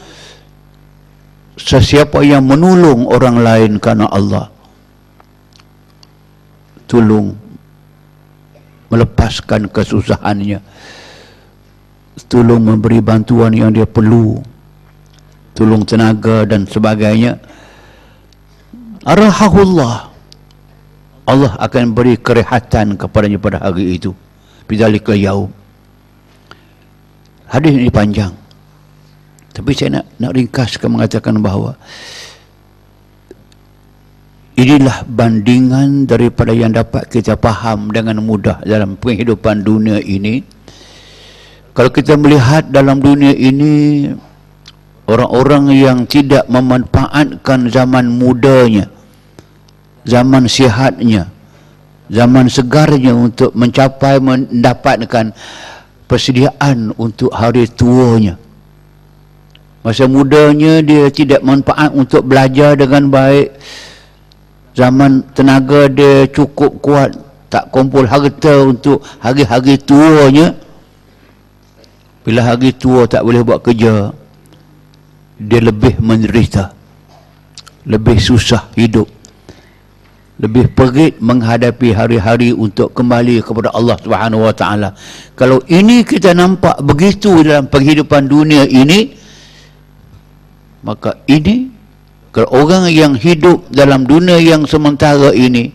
Sesiapa 1.55 2.25
yang 2.27 2.43
menolong 2.51 3.07
orang 3.07 3.39
lain 3.39 3.73
kerana 3.79 4.11
Allah 4.11 4.51
tolong 6.91 7.37
melepaskan 8.91 9.71
kesusahannya. 9.71 10.59
Tolong 12.27 12.63
memberi 12.63 12.99
bantuan 12.99 13.55
yang 13.55 13.71
dia 13.71 13.87
perlu. 13.87 14.43
Tolong 15.55 15.87
tenaga 15.87 16.43
dan 16.49 16.67
sebagainya. 16.67 17.39
Arahahullah 19.07 20.14
Allah 21.25 21.57
akan 21.57 21.97
beri 21.97 22.21
kerehatan 22.21 23.01
kepadanya 23.01 23.41
pada 23.41 23.57
hari 23.65 23.97
itu. 23.97 24.13
Bidalikal 24.69 25.17
yaum. 25.17 25.51
Hadis 27.49 27.73
ini 27.73 27.89
panjang. 27.89 28.33
Tapi 29.55 29.71
saya 29.73 30.01
nak 30.01 30.05
nak 30.19 30.33
ringkaskan 30.35 30.89
mengatakan 30.91 31.39
bahawa 31.39 31.79
inilah 34.59 35.07
bandingan 35.07 36.11
daripada 36.11 36.51
yang 36.51 36.75
dapat 36.75 37.07
kita 37.07 37.39
faham 37.39 37.95
dengan 37.95 38.19
mudah 38.21 38.59
dalam 38.67 38.99
kehidupan 38.99 39.63
dunia 39.63 40.03
ini. 40.03 40.43
Kalau 41.75 41.91
kita 41.91 42.15
melihat 42.19 42.71
dalam 42.71 43.03
dunia 43.03 43.35
ini 43.35 44.11
orang-orang 45.11 45.75
yang 45.75 45.99
tidak 46.07 46.47
memanfaatkan 46.51 47.71
zaman 47.71 48.11
mudanya 48.11 48.94
zaman 50.05 50.49
sihatnya 50.49 51.35
zaman 52.13 52.47
segarnya 52.53 53.17
untuk 53.17 53.57
mencapai 53.57 54.21
mendapatkan 54.21 55.33
persediaan 56.05 56.93
untuk 57.01 57.33
hari 57.33 57.65
tuanya. 57.65 58.37
Masa 59.85 60.09
mudanya 60.09 60.81
dia 60.81 61.13
tidak 61.13 61.45
manfaat 61.45 61.93
untuk 61.93 62.25
belajar 62.25 62.77
dengan 62.77 63.09
baik. 63.09 63.53
Zaman 64.75 65.23
tenaga 65.37 65.87
dia 65.93 66.27
cukup 66.29 66.81
kuat 66.81 67.13
tak 67.53 67.71
kumpul 67.71 68.09
harta 68.09 68.65
untuk 68.65 69.05
hari-hari 69.21 69.77
tuanya. 69.79 70.57
Bila 72.25 72.41
hari 72.41 72.73
tua 72.73 73.05
tak 73.05 73.21
boleh 73.21 73.45
buat 73.45 73.61
kerja 73.61 74.13
dia 75.35 75.61
lebih 75.61 75.99
menderita 75.99 76.73
lebih 77.85 78.17
susah 78.17 78.71
hidup 78.79 79.05
lebih 80.35 80.75
perit 80.75 81.23
menghadapi 81.23 81.95
hari-hari 81.95 82.51
untuk 82.51 82.91
kembali 82.91 83.39
kepada 83.39 83.71
Allah 83.71 83.95
Subhanahu 84.03 84.43
wa 84.43 84.55
taala. 84.55 84.91
Kalau 85.39 85.63
ini 85.71 86.03
kita 86.03 86.35
nampak 86.35 86.83
begitu 86.83 87.47
dalam 87.47 87.71
kehidupan 87.71 88.27
dunia 88.27 88.67
ini 88.67 89.15
maka 90.83 91.17
ini 91.31 91.71
kalau 92.35 92.51
orang 92.51 92.91
yang 92.91 93.15
hidup 93.15 93.63
dalam 93.71 94.05
dunia 94.05 94.43
yang 94.43 94.67
sementara 94.67 95.31
ini 95.31 95.71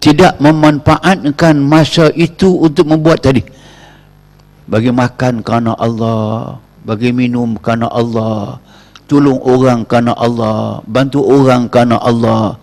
tidak 0.00 0.40
memanfaatkan 0.40 1.60
masa 1.60 2.08
itu 2.16 2.56
untuk 2.56 2.88
membuat 2.88 3.20
tadi 3.20 3.44
bagi 4.64 4.88
makan 4.88 5.44
kerana 5.44 5.76
Allah 5.76 6.56
bagi 6.82 7.12
minum 7.12 7.54
kerana 7.60 7.92
Allah 7.92 8.56
tolong 9.04 9.38
orang 9.44 9.84
kerana 9.84 10.16
Allah 10.16 10.80
bantu 10.88 11.20
orang 11.20 11.68
kerana 11.68 12.00
Allah 12.00 12.56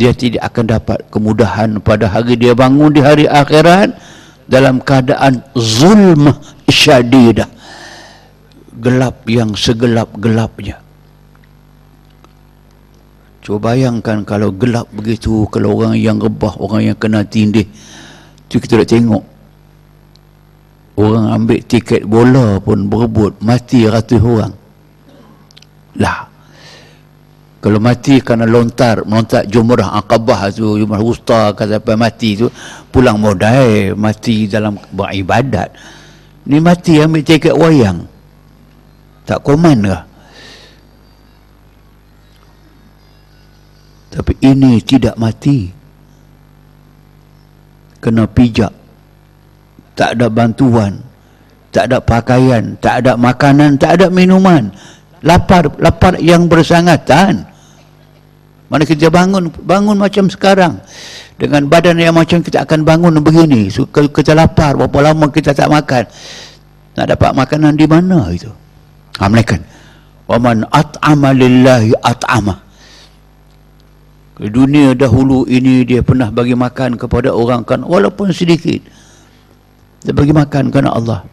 dia 0.00 0.16
tidak 0.16 0.48
akan 0.48 0.80
dapat 0.80 0.98
kemudahan 1.12 1.76
pada 1.84 2.08
hari 2.08 2.40
dia 2.40 2.56
bangun 2.56 2.88
di 2.88 3.04
hari 3.04 3.28
akhirat 3.28 3.92
dalam 4.48 4.80
keadaan 4.80 5.44
zulm 5.52 6.32
syadidah 6.72 7.44
gelap 8.80 9.28
yang 9.28 9.52
segelap-gelapnya. 9.52 10.80
Cuba 13.44 13.76
bayangkan 13.76 14.24
kalau 14.24 14.48
gelap 14.56 14.88
begitu 14.88 15.44
kalau 15.52 15.76
orang 15.76 16.00
yang 16.00 16.16
rebah 16.16 16.56
orang 16.56 16.92
yang 16.92 16.96
kena 16.96 17.20
tindih. 17.20 17.68
Tu 18.48 18.56
kita 18.56 18.80
nak 18.80 18.88
tengok. 18.88 19.24
Orang 20.96 21.28
ambil 21.28 21.60
tiket 21.64 22.08
bola 22.08 22.56
pun 22.56 22.88
berebut 22.88 23.36
mati 23.44 23.84
ratus 23.84 24.20
orang. 24.20 24.52
Lah 26.00 26.29
kalau 27.60 27.76
mati 27.76 28.24
kerana 28.24 28.48
lontar 28.48 29.04
melontar 29.04 29.44
jumrah 29.44 29.92
akabah 30.00 30.48
tu 30.48 30.80
jumrah 30.80 30.96
usta 31.04 31.52
kata 31.52 31.76
sampai 31.76 31.96
mati 31.96 32.32
tu 32.40 32.48
pulang 32.88 33.20
modal 33.20 33.92
mati 34.00 34.48
dalam 34.48 34.80
beribadat. 34.96 35.68
Ni 36.48 36.56
mati 36.56 36.96
ambil 36.96 37.20
tiket 37.20 37.52
wayang. 37.52 38.08
Tak 39.28 39.44
koman 39.44 39.84
ke 39.84 39.98
tapi 44.10 44.32
ini 44.42 44.80
tidak 44.82 45.14
mati. 45.20 45.70
Kena 48.00 48.24
pijak. 48.24 48.72
Tak 49.94 50.16
ada 50.16 50.32
bantuan 50.32 51.10
tak 51.70 51.90
ada 51.90 51.98
pakaian 52.02 52.74
tak 52.82 53.02
ada 53.02 53.14
makanan 53.14 53.78
tak 53.78 53.98
ada 53.98 54.06
minuman 54.10 54.70
lapar 55.20 55.68
lapar 55.80 56.16
yang 56.18 56.48
bersangatan 56.48 57.44
mana 58.70 58.86
kita 58.86 59.10
bangun 59.10 59.50
bangun 59.66 59.98
macam 59.98 60.30
sekarang 60.30 60.78
dengan 61.34 61.66
badan 61.66 61.98
yang 61.98 62.14
macam 62.14 62.38
kita 62.38 62.62
akan 62.62 62.86
bangun 62.86 63.18
begini. 63.18 63.66
Kalau 63.66 64.12
kita 64.12 64.36
lapar 64.36 64.78
berapa 64.78 65.10
lama 65.10 65.26
kita 65.26 65.50
tak 65.50 65.66
makan. 65.66 66.06
Nak 66.94 67.06
dapat 67.16 67.34
makanan 67.34 67.74
di 67.74 67.88
mana 67.90 68.30
itu? 68.30 68.46
Amlekan. 69.18 69.58
Wa 70.30 70.38
man 70.38 70.62
at'ama 70.70 71.34
lillahi 71.34 71.96
at'ama. 71.98 72.60
Dunia 74.40 74.94
dahulu 74.94 75.44
ini 75.50 75.82
dia 75.84 76.00
pernah 76.00 76.30
bagi 76.30 76.54
makan 76.54 76.94
kepada 76.94 77.34
orang 77.34 77.66
kan 77.66 77.82
walaupun 77.82 78.30
sedikit. 78.30 78.78
Dia 80.06 80.14
bagi 80.14 80.30
makan 80.30 80.70
kerana 80.70 80.94
Allah. 80.94 81.26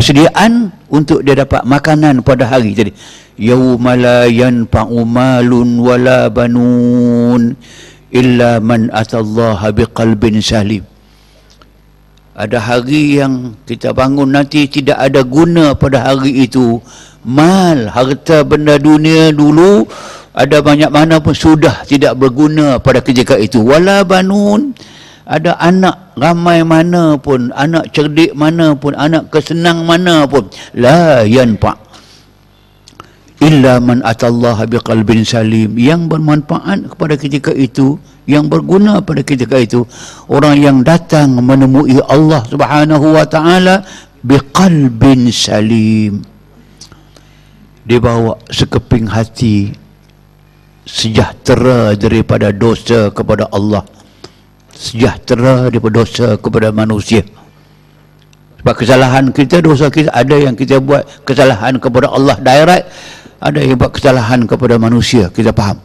Persediaan 0.00 0.72
untuk 0.88 1.20
dia 1.20 1.36
dapat 1.36 1.60
makanan 1.68 2.24
pada 2.24 2.48
hari 2.48 2.72
tadi. 2.72 2.88
Yauma 3.36 4.00
la 4.00 4.24
yanfa'u 4.24 5.04
malun 5.04 5.76
wala 5.76 6.32
banun 6.32 7.52
illa 8.08 8.64
man 8.64 8.88
atallaha 8.96 9.68
biqalbin 9.76 10.40
salim. 10.40 10.88
Ada 12.32 12.64
hari 12.64 13.20
yang 13.20 13.60
kita 13.68 13.92
bangun 13.92 14.32
nanti 14.32 14.72
tidak 14.72 14.96
ada 14.96 15.20
guna 15.20 15.76
pada 15.76 16.00
hari 16.00 16.48
itu. 16.48 16.80
Mal 17.20 17.92
harta 17.92 18.40
benda 18.40 18.80
dunia 18.80 19.36
dulu 19.36 19.84
ada 20.32 20.64
banyak 20.64 20.88
mana 20.88 21.20
pun 21.20 21.36
sudah 21.36 21.84
tidak 21.84 22.16
berguna 22.16 22.80
pada 22.80 23.04
ketika 23.04 23.36
itu. 23.36 23.60
Wala 23.60 24.00
banun 24.08 24.72
ada 25.28 25.56
anak 25.60 26.16
ramai 26.16 26.64
mana 26.64 27.16
pun 27.20 27.52
anak 27.52 27.92
cerdik 27.92 28.32
mana 28.32 28.76
pun 28.76 28.96
anak 28.96 29.28
kesenang 29.32 29.84
mana 29.84 30.24
pun 30.24 30.48
la 30.74 31.24
yanfa' 31.24 31.90
illa 33.40 33.80
man 33.80 34.04
atallaha 34.04 34.68
biqalbin 34.68 35.24
salim. 35.24 35.74
Yang 35.74 36.12
bermanfaat 36.12 36.92
kepada 36.94 37.16
ketika 37.16 37.50
itu 37.56 37.96
yang 38.28 38.46
berguna 38.46 39.00
pada 39.02 39.24
ketika 39.24 39.56
itu 39.58 39.82
orang 40.30 40.60
yang 40.60 40.78
datang 40.84 41.34
menemui 41.40 41.98
Allah 42.06 42.44
Subhanahu 42.46 43.16
wa 43.16 43.24
taala 43.26 43.82
biqalbin 44.22 45.32
salim. 45.32 46.22
Dibawa 47.88 48.36
sekeping 48.52 49.08
hati 49.08 49.72
sejahtera 50.84 51.96
daripada 51.96 52.52
dosa 52.52 53.08
kepada 53.10 53.48
Allah 53.50 53.82
sejahtera 54.80 55.68
daripada 55.68 56.00
dosa 56.00 56.40
kepada 56.40 56.72
manusia. 56.72 57.20
Sebab 58.64 58.74
kesalahan 58.76 59.24
kita 59.28 59.60
dosa 59.60 59.92
kita 59.92 60.08
ada 60.08 60.36
yang 60.40 60.56
kita 60.56 60.80
buat 60.80 61.04
kesalahan 61.28 61.76
kepada 61.76 62.08
Allah 62.08 62.36
direct 62.40 62.88
ada 63.40 63.56
yang 63.60 63.76
buat 63.76 63.92
kesalahan 63.92 64.48
kepada 64.48 64.80
manusia 64.80 65.28
kita 65.28 65.52
faham. 65.52 65.80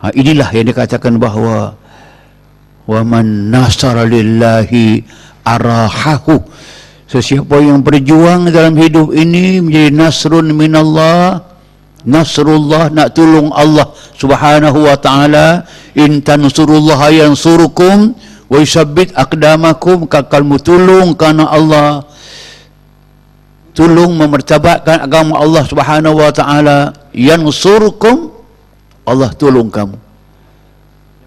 Ha, 0.00 0.12
inilah 0.12 0.48
yang 0.52 0.68
dikatakan 0.68 1.16
bahawa 1.16 1.76
wa 2.88 3.00
man 3.04 3.52
nasara 3.52 4.04
lillahi 4.04 5.04
arahahu. 5.44 6.40
Sesiapa 7.10 7.58
yang 7.58 7.82
berjuang 7.82 8.48
dalam 8.54 8.78
hidup 8.78 9.10
ini 9.12 9.58
menjadi 9.58 9.90
nasrun 9.90 10.54
minallah 10.54 11.49
nasrullah 12.04 12.88
nak 12.92 13.12
tolong 13.16 13.52
Allah 13.52 13.88
subhanahu 14.16 14.88
wa 14.88 14.96
ta'ala. 14.96 15.64
In 15.96 16.22
tansurullah 16.22 17.10
yansurukum 17.10 18.14
wa 18.46 18.56
yusabbit 18.58 19.10
aqdamakum 19.14 20.06
kakal 20.06 20.46
mutulung 20.46 21.14
karena 21.18 21.50
Allah. 21.50 22.06
Tolong 23.70 24.18
memertabatkan 24.18 25.06
agama 25.06 25.38
Allah 25.38 25.62
Subhanahu 25.62 26.18
wa 26.18 26.34
taala. 26.34 26.90
Yang 27.14 27.54
surkum 27.54 28.34
Allah 29.06 29.30
tolong 29.34 29.70
kamu. 29.70 29.94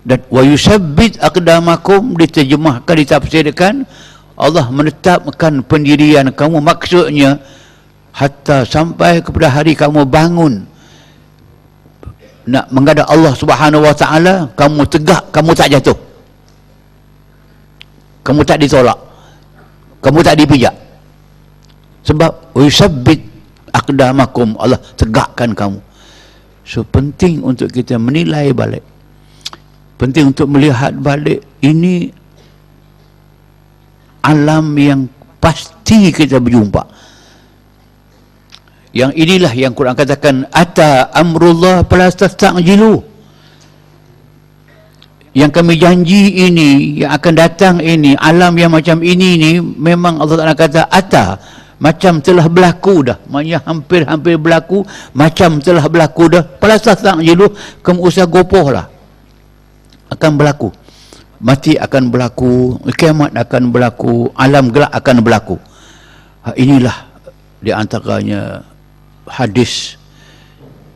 Dan 0.04 0.20
wa 0.28 0.44
yusabbit 0.44 1.24
aqdamakum 1.24 2.20
diterjemahkan 2.20 2.96
ditafsirkan. 3.00 3.88
Allah 4.36 4.68
menetapkan 4.68 5.64
pendirian 5.64 6.28
kamu 6.36 6.60
maksudnya 6.60 7.40
hatta 8.14 8.62
sampai 8.64 9.26
kepada 9.26 9.50
hari 9.50 9.74
kamu 9.74 10.06
bangun 10.06 10.70
nak 12.46 12.70
menghadap 12.70 13.10
Allah 13.10 13.34
Subhanahu 13.34 13.82
wa 13.82 13.96
taala 13.96 14.48
kamu 14.54 14.86
tegak 14.86 15.24
kamu 15.34 15.52
tak 15.58 15.74
jatuh. 15.74 15.98
Kamu 18.24 18.40
tak 18.48 18.64
ditolak. 18.64 18.96
Kamu 20.00 20.24
tak 20.24 20.40
dipijak. 20.40 20.72
Sebab 22.08 22.56
yusabbit 22.56 23.20
aqdamakum. 23.76 24.56
Allah 24.60 24.80
tegakkan 24.96 25.52
kamu. 25.52 25.80
So 26.64 26.88
penting 26.88 27.44
untuk 27.44 27.68
kita 27.68 28.00
menilai 28.00 28.56
balik. 28.56 28.84
Penting 30.00 30.32
untuk 30.32 30.48
melihat 30.52 30.96
balik 30.96 31.44
ini 31.60 32.12
alam 34.24 34.72
yang 34.80 35.12
pasti 35.44 36.12
kita 36.16 36.40
berjumpa 36.40 36.88
yang 38.94 39.10
inilah 39.10 39.50
yang 39.58 39.74
Quran 39.74 39.98
katakan 39.98 40.46
ata 40.54 41.10
amrullah 41.18 41.82
fala 41.90 42.14
tastajilu. 42.14 43.02
Yang 45.34 45.50
kami 45.50 45.74
janji 45.82 46.46
ini 46.46 47.02
yang 47.02 47.10
akan 47.10 47.34
datang 47.34 47.76
ini 47.82 48.14
alam 48.14 48.54
yang 48.54 48.70
macam 48.70 49.02
ini 49.02 49.30
ni 49.42 49.52
memang 49.58 50.22
Allah 50.22 50.38
Taala 50.38 50.54
kata 50.54 50.86
ata 50.94 51.42
macam 51.82 52.22
telah 52.22 52.46
berlaku 52.46 53.02
dah. 53.02 53.18
Maknanya 53.34 53.66
hampir-hampir 53.66 54.38
berlaku 54.38 54.86
macam 55.18 55.58
telah 55.58 55.82
berlaku 55.90 56.38
dah. 56.38 56.46
Pelasah 56.46 56.94
tak 56.94 57.18
dulu 57.18 57.50
kamu 57.82 58.00
usah 58.06 58.30
gopoh 58.30 58.70
lah. 58.70 58.86
Akan 60.14 60.38
berlaku. 60.38 60.70
Mati 61.42 61.82
akan 61.82 62.14
berlaku 62.14 62.78
kiamat 62.94 63.34
akan 63.34 63.74
berlaku 63.74 64.30
alam 64.38 64.70
gelap 64.70 64.94
akan 64.94 65.16
berlaku. 65.26 65.58
Ha, 66.46 66.54
inilah 66.56 67.10
di 67.58 67.74
antaranya 67.74 68.64
hadis 69.28 69.96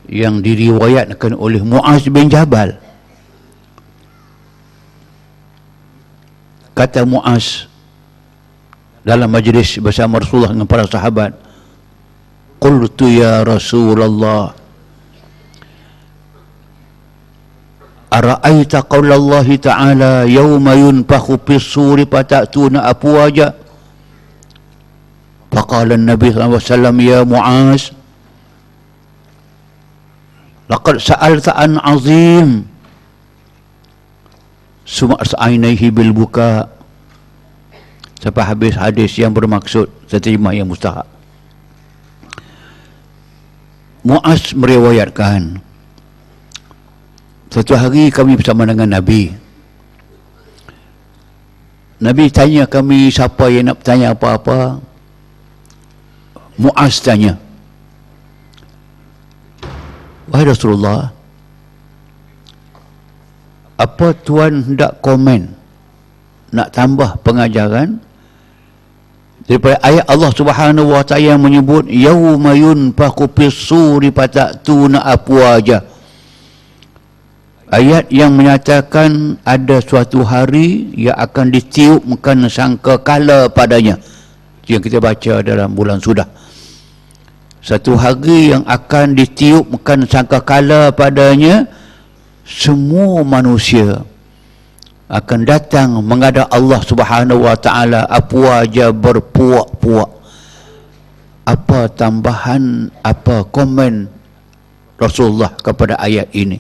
yang 0.08 0.40
diriwayatkan 0.40 1.36
oleh 1.36 1.60
Muaz 1.64 2.08
bin 2.08 2.32
Jabal. 2.32 2.80
Kata 6.72 7.04
Muaz 7.04 7.68
dalam 9.04 9.32
majlis 9.32 9.80
bersama 9.82 10.20
Rasulullah 10.20 10.54
dengan 10.54 10.68
para 10.70 10.86
sahabat 10.86 11.34
qultu 12.60 13.08
ya 13.08 13.42
Rasulullah 13.42 14.54
ara'aita 18.14 18.86
Allah 18.86 19.48
ta'ala 19.58 20.14
yawma 20.30 20.78
yunfakhu 20.78 21.42
fis 21.44 21.66
suri 21.66 22.06
fatatuna 22.06 22.86
afwaja? 22.88 23.58
Faqala 25.50 25.96
an-nabi 25.98 26.30
sallallahu 26.30 26.60
alaihi 26.60 26.70
wasallam 26.70 26.98
ya 27.02 27.20
Muaz 27.26 27.97
laqad 30.68 31.00
sa'alta 31.00 31.56
an 31.56 31.80
'azim. 31.80 32.68
Sum'a 34.88 35.20
'ainaihi 35.20 35.92
bil 35.92 36.16
buka' 36.16 36.72
sampai 38.24 38.44
habis 38.44 38.74
hadis 38.76 39.12
yang 39.20 39.36
bermaksud 39.36 39.88
seterima 40.08 40.56
yang 40.56 40.68
mustahak. 40.68 41.08
Muaz 44.08 44.56
meriwayatkan 44.56 45.60
satu 47.52 47.76
hari 47.76 48.08
kami 48.08 48.40
bersama 48.40 48.64
dengan 48.64 48.88
Nabi. 48.96 49.36
Nabi 51.98 52.30
tanya 52.30 52.70
kami 52.70 53.10
siapa 53.10 53.50
yang 53.52 53.74
nak 53.74 53.84
bertanya 53.84 54.14
apa-apa. 54.14 54.80
Muaz 56.56 57.04
tanya 57.04 57.47
Wahai 60.28 60.44
Rasulullah 60.44 61.16
apa 63.78 64.08
tuan 64.26 64.66
hendak 64.66 65.00
komen 65.06 65.54
nak 66.50 66.74
tambah 66.74 67.22
pengajaran 67.22 68.02
daripada 69.46 69.78
ayat 69.86 70.06
Allah 70.10 70.32
Subhanahu 70.34 70.92
wa 70.92 71.04
taala 71.06 71.38
yang 71.38 71.40
menyebut 71.40 71.86
yauma 71.88 72.58
yunfaqu 72.58 73.30
fis-suri 73.32 74.12
fatatuna 74.12 75.06
afwaja. 75.06 75.86
Ayat 77.68 78.08
yang 78.16 78.32
menyatakan 78.32 79.36
ada 79.44 79.84
suatu 79.84 80.24
hari 80.24 80.88
yang 80.96 81.20
akan 81.20 81.52
ditiupkan 81.52 82.48
sangka 82.48 82.96
kala 83.04 83.52
padanya 83.52 84.00
yang 84.68 84.80
kita 84.80 85.04
baca 85.04 85.44
dalam 85.44 85.76
bulan 85.76 86.00
sudah 86.00 86.28
satu 87.62 87.98
hari 88.00 88.54
yang 88.56 88.64
akan 88.64 89.18
ditiupkan 89.18 90.06
sangka 90.08 90.40
kala 90.40 90.94
padanya 90.94 91.68
semua 92.48 93.28
manusia 93.28 94.08
akan 95.08 95.48
datang 95.48 96.00
menghadap 96.04 96.52
Allah 96.52 96.80
Subhanahu 96.84 97.48
wa 97.48 97.56
taala. 97.56 98.04
Apa 98.12 98.68
aja 98.68 98.92
berpuak-puak. 98.92 100.12
Apa 101.48 101.88
tambahan 101.88 102.92
apa 103.00 103.48
komen 103.48 104.12
Rasulullah 105.00 105.56
kepada 105.56 105.96
ayat 105.96 106.28
ini? 106.36 106.60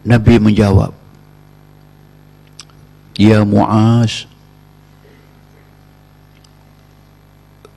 Nabi 0.00 0.40
menjawab 0.40 0.96
Ya 3.20 3.44
Muaz 3.44 4.24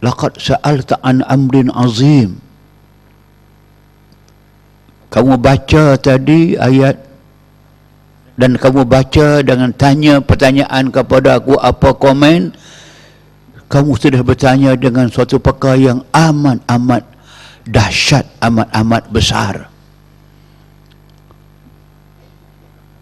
Laqad 0.03 0.35
sa'alta 0.35 0.99
an 0.99 1.23
amrin 1.23 1.71
azim. 1.71 2.35
Kamu 5.07 5.39
baca 5.39 5.95
tadi 5.95 6.59
ayat 6.59 6.99
dan 8.35 8.59
kamu 8.59 8.83
baca 8.83 9.39
dengan 9.45 9.71
tanya 9.71 10.19
pertanyaan 10.19 10.91
kepada 10.91 11.39
aku 11.39 11.55
apa 11.55 11.95
komen? 11.95 12.51
Kamu 13.71 13.95
sudah 13.95 14.19
bertanya 14.21 14.75
dengan 14.75 15.07
suatu 15.07 15.39
perkara 15.39 15.79
yang 15.79 15.99
amat-amat 16.11 17.07
dahsyat 17.63 18.27
amat-amat 18.43 19.03
besar. 19.07 19.55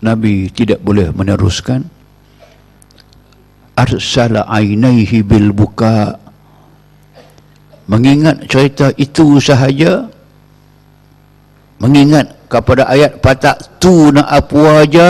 Nabi 0.05 0.53
tidak 0.53 0.81
boleh 0.85 1.09
meneruskan. 1.13 1.85
Arsala 3.73 4.45
ainaihi 4.45 5.25
bil 5.25 5.49
buka 5.55 6.19
mengingat 7.91 8.47
cerita 8.47 8.87
itu 8.95 9.35
sahaja 9.43 10.07
mengingat 11.83 12.31
kepada 12.47 12.87
ayat 12.87 13.19
patak 13.19 13.59
tu 13.83 14.15
nak 14.15 14.31
apa 14.31 14.87
aja 14.87 15.09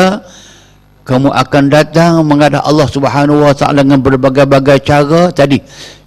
kamu 1.05 1.29
akan 1.29 1.63
datang 1.69 2.25
menghadap 2.25 2.65
Allah 2.65 2.89
Subhanahu 2.89 3.45
wa 3.45 3.53
taala 3.53 3.81
dengan 3.81 4.01
berbagai-bagai 4.01 4.85
cara. 4.85 5.33
Tadi 5.33 5.57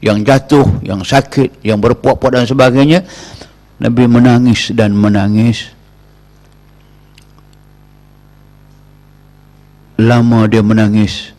yang 0.02 0.22
jatuh 0.22 0.64
yang 0.86 1.02
sakit 1.02 1.62
yang 1.66 1.82
berpuak-puak 1.82 2.38
dan 2.38 2.46
sebagainya 2.46 3.02
Nabi 3.82 4.06
menangis 4.06 4.70
dan 4.70 4.94
menangis. 4.94 5.70
Lama 9.98 10.46
dia 10.50 10.62
menangis. 10.62 11.34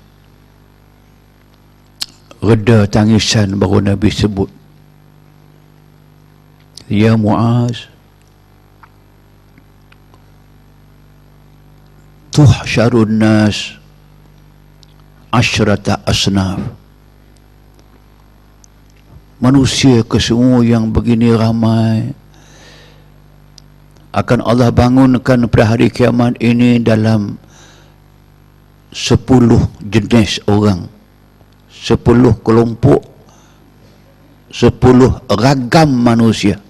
Reda 2.44 2.86
tangisan 2.86 3.56
baru 3.58 3.82
Nabi 3.82 4.12
sebut 4.12 4.65
Ya 6.86 7.18
Muaz. 7.18 7.90
Tuhsyarun 12.30 13.18
nas 13.18 13.74
asyrata 15.34 15.98
asnaf. 16.06 16.62
Manusia 19.42 20.06
kesemua 20.06 20.62
yang 20.62 20.94
begini 20.94 21.34
ramai. 21.34 22.14
Akan 24.16 24.40
Allah 24.46 24.72
bangunkan 24.72 25.50
pada 25.50 25.76
hari 25.76 25.92
kiamat 25.92 26.40
ini 26.40 26.80
dalam 26.80 27.36
sepuluh 28.94 29.60
jenis 29.82 30.38
orang. 30.46 30.86
Sepuluh 31.68 32.38
kelompok. 32.46 33.02
Sepuluh 34.54 35.20
ragam 35.28 35.92
manusia 35.92 36.62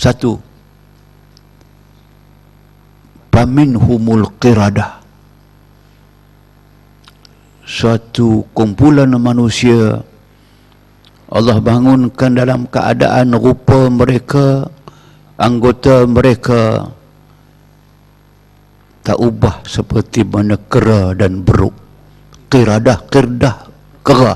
satu. 0.00 0.40
Pamin 3.28 3.76
humul 3.76 4.24
qiradah. 4.40 4.96
Suatu 7.68 8.48
kumpulan 8.56 9.12
manusia 9.20 10.02
Allah 11.30 11.62
bangunkan 11.62 12.34
dalam 12.34 12.66
keadaan 12.66 13.38
rupa 13.38 13.86
mereka 13.86 14.66
anggota 15.38 16.02
mereka 16.10 16.90
tak 19.06 19.14
ubah 19.14 19.62
seperti 19.62 20.26
mana 20.26 20.58
kera 20.66 21.14
dan 21.14 21.46
beruk. 21.46 21.76
Qiradah 22.50 22.98
qirdah 23.06 23.56
kera 24.02 24.34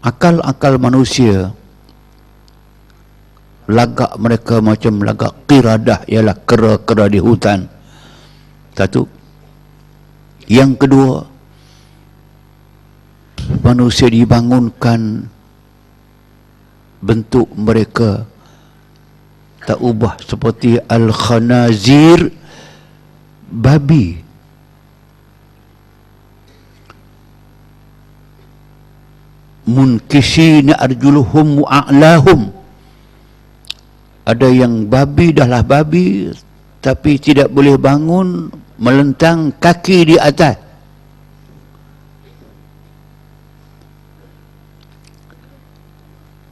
akal-akal 0.00 0.80
manusia 0.80 1.52
lagak 3.70 4.18
mereka 4.18 4.58
macam 4.58 5.00
lagak 5.06 5.46
kiradah. 5.46 6.02
Ialah 6.10 6.36
kera-kera 6.42 7.06
di 7.06 7.22
hutan. 7.22 7.70
Satu. 8.74 9.06
Yang 10.50 10.72
kedua 10.82 11.30
manusia 13.62 14.10
dibangunkan 14.10 15.30
bentuk 17.00 17.48
mereka 17.54 18.26
tak 19.64 19.78
ubah 19.78 20.18
seperti 20.20 20.82
al-khanazir 20.90 22.34
babi. 23.46 24.26
Munkisina 29.70 30.74
arjuluhum 30.82 31.62
wa'lahum 31.62 32.59
ada 34.24 34.48
yang 34.52 34.84
babi 34.86 35.32
dahlah 35.32 35.64
babi 35.64 36.28
tapi 36.80 37.20
tidak 37.20 37.52
boleh 37.52 37.76
bangun 37.76 38.48
melentang 38.80 39.52
kaki 39.60 40.14
di 40.14 40.16
atas. 40.16 40.56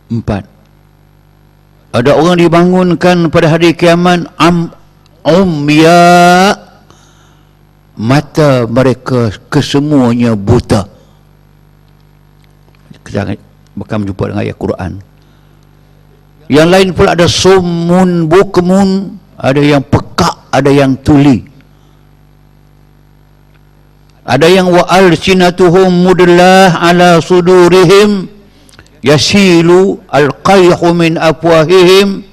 Empat. 0.09 0.45
Ada 1.93 2.17
orang 2.17 2.41
dibangunkan 2.41 3.29
pada 3.33 3.53
hari 3.53 3.73
kiamat 3.77 4.29
am 4.41 4.73
umya 5.25 6.57
mata 7.97 8.65
mereka 8.69 9.33
kesemuanya 9.53 10.33
buta. 10.37 10.89
Kita 13.05 13.25
akan 13.25 13.99
berjumpa 14.05 14.25
dengan 14.33 14.45
ayat 14.45 14.57
Quran 14.57 14.93
yang 16.49 16.73
lain 16.73 16.97
pula 16.97 17.13
ada 17.13 17.29
sumun 17.29 18.25
bukmun 18.25 19.21
ada 19.37 19.61
yang 19.63 19.85
pekak 19.85 20.49
ada 20.49 20.71
yang 20.73 20.97
tuli. 20.99 21.45
Ada 24.29 24.45
yang 24.45 24.69
wa 24.69 24.85
alsinatuhum 24.85 25.89
mudlah 26.05 26.77
ala 26.85 27.17
sudurihim 27.23 28.29
yasilu 29.01 30.03
alqayhu 30.11 30.93
min 30.93 31.17
afwahihim. 31.17 32.29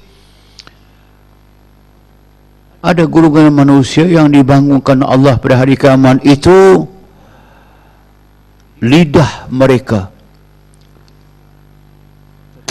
Ada 2.84 3.08
golongan 3.08 3.50
manusia 3.50 4.04
yang 4.04 4.28
dibangunkan 4.28 5.00
Allah 5.02 5.40
pada 5.40 5.56
hari 5.58 5.74
kiamat 5.74 6.20
itu 6.22 6.84
lidah 8.84 9.48
mereka 9.48 10.12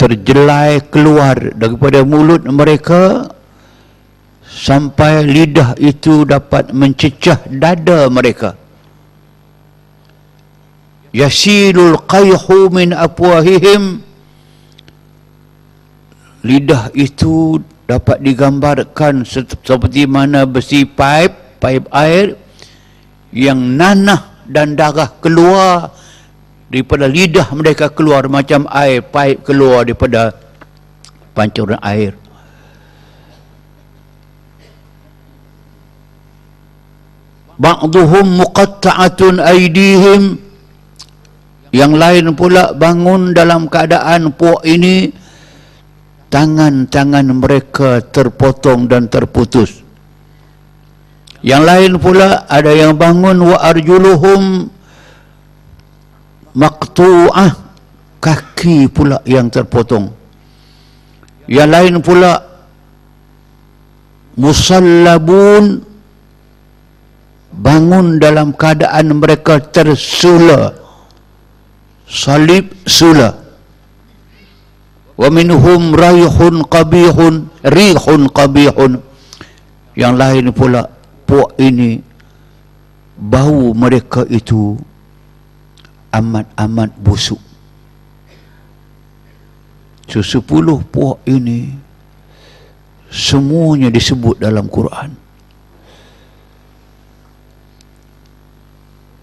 terjelai 0.06 0.86
keluar 0.86 1.34
daripada 1.58 2.06
mulut 2.06 2.46
mereka 2.46 3.26
sampai 4.46 5.26
lidah 5.26 5.74
itu 5.82 6.22
dapat 6.22 6.70
mencecah 6.70 7.42
dada 7.50 8.06
mereka. 8.06 8.54
Yasilul 11.10 11.98
qayhu 12.06 12.70
min 12.70 12.94
afwahihim. 12.94 14.06
Lidah 16.46 16.94
itu 16.94 17.58
dapat 17.90 18.22
digambarkan 18.22 19.26
seperti 19.26 20.06
mana 20.06 20.46
besi 20.46 20.86
pipe 20.86 21.58
pipe 21.58 21.90
air 21.90 22.38
yang 23.34 23.58
nanah 23.74 24.46
dan 24.46 24.78
darah 24.78 25.10
keluar 25.18 25.90
daripada 26.66 27.06
lidah 27.06 27.46
mereka 27.54 27.90
keluar 27.90 28.26
macam 28.26 28.66
air 28.70 29.02
pipe 29.02 29.46
keluar 29.46 29.86
daripada 29.86 30.34
pancuran 31.36 31.78
air. 31.82 32.12
Ba'duhum 37.56 38.36
muqatta'atun 38.36 39.40
aydihim 39.40 40.36
yang 41.72 41.96
lain 41.96 42.36
pula 42.36 42.76
bangun 42.76 43.32
dalam 43.32 43.68
keadaan 43.72 44.32
puak 44.36 44.60
ini 44.68 45.08
tangan-tangan 46.28 47.26
mereka 47.32 48.04
terpotong 48.04 48.88
dan 48.92 49.08
terputus. 49.08 49.80
Yang 51.40 51.62
lain 51.64 51.92
pula 51.96 52.44
ada 52.44 52.72
yang 52.76 52.92
bangun 52.96 53.40
wa 53.40 53.56
arjuluhum 53.56 54.68
maqtu'ah 56.56 57.52
kaki 58.16 58.88
pula 58.88 59.20
yang 59.28 59.52
terpotong. 59.52 60.08
Yang 61.46 61.68
lain 61.70 61.94
pula 62.02 62.32
musallabun 64.34 65.84
bangun 67.52 68.16
dalam 68.18 68.56
keadaan 68.56 69.14
mereka 69.20 69.60
tersula. 69.60 70.74
Salib 72.08 72.72
sula. 72.88 73.36
Wa 75.16 75.28
minhum 75.32 75.94
rayhun 75.94 76.64
qabihun 76.66 77.52
rihun 77.62 78.22
qabihun. 78.32 78.92
Yang 79.96 80.14
lain 80.18 80.46
pula 80.52 80.92
puak 81.24 81.56
ini 81.56 82.04
bau 83.16 83.72
mereka 83.72 84.28
itu 84.28 84.76
amat-amat 86.16 86.90
busuk. 86.96 87.40
Sesepuluh 90.06 90.80
puak 90.86 91.18
ini 91.26 91.74
semuanya 93.10 93.90
disebut 93.90 94.38
dalam 94.38 94.70
Quran. 94.70 95.26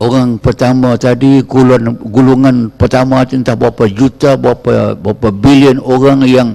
Orang 0.04 0.36
pertama 0.36 1.00
tadi 1.00 1.40
gulungan, 1.48 1.96
gulungan 1.96 2.68
pertama 2.76 3.24
entah 3.24 3.56
berapa 3.56 3.88
juta 3.88 4.36
berapa 4.36 5.00
berapa 5.00 5.32
bilion 5.32 5.80
orang 5.80 6.28
yang 6.28 6.50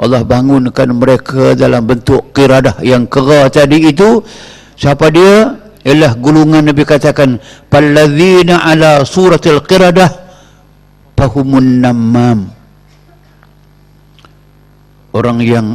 Allah 0.00 0.24
bangunkan 0.24 0.88
mereka 0.88 1.52
dalam 1.52 1.84
bentuk 1.84 2.32
kiradah 2.32 2.80
yang 2.80 3.04
kera 3.04 3.52
tadi 3.52 3.92
itu. 3.92 4.24
Siapa 4.80 5.12
dia 5.12 5.52
ialah 5.84 6.16
gulungan 6.16 6.64
Nabi 6.64 6.82
katakan 6.88 7.38
palladzina 7.68 8.64
ala 8.64 9.04
suratil 9.04 9.60
qiradah 9.60 10.08
fahumun 11.14 11.84
namam 11.84 12.48
orang 15.12 15.38
yang 15.44 15.66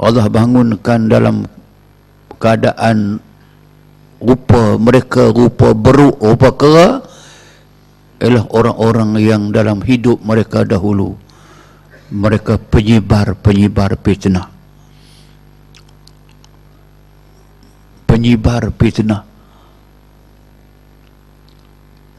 Allah 0.00 0.26
bangunkan 0.26 1.10
dalam 1.10 1.44
keadaan 2.40 3.20
rupa 4.18 4.80
mereka 4.80 5.30
rupa 5.30 5.76
beruk 5.76 6.16
rupa 6.18 6.50
kera 6.54 6.88
ialah 8.18 8.44
orang-orang 8.50 9.10
yang 9.22 9.42
dalam 9.54 9.78
hidup 9.78 10.18
mereka 10.26 10.66
dahulu. 10.66 11.14
Mereka 12.08 12.58
penyebar-penyebar 12.72 14.00
fitnah 14.00 14.57
penyebar 18.08 18.72
fitnah. 18.80 19.20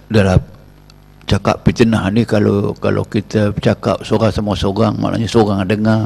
Dalam 0.05 0.37
cakap 1.25 1.65
fitnah 1.65 2.05
ni 2.13 2.21
kalau 2.29 2.77
kalau 2.77 3.01
kita 3.09 3.49
cakap 3.57 4.05
seorang 4.05 4.29
sama 4.29 4.53
seorang 4.53 4.93
maknanya 5.01 5.25
seorang 5.25 5.65
dengar 5.65 6.05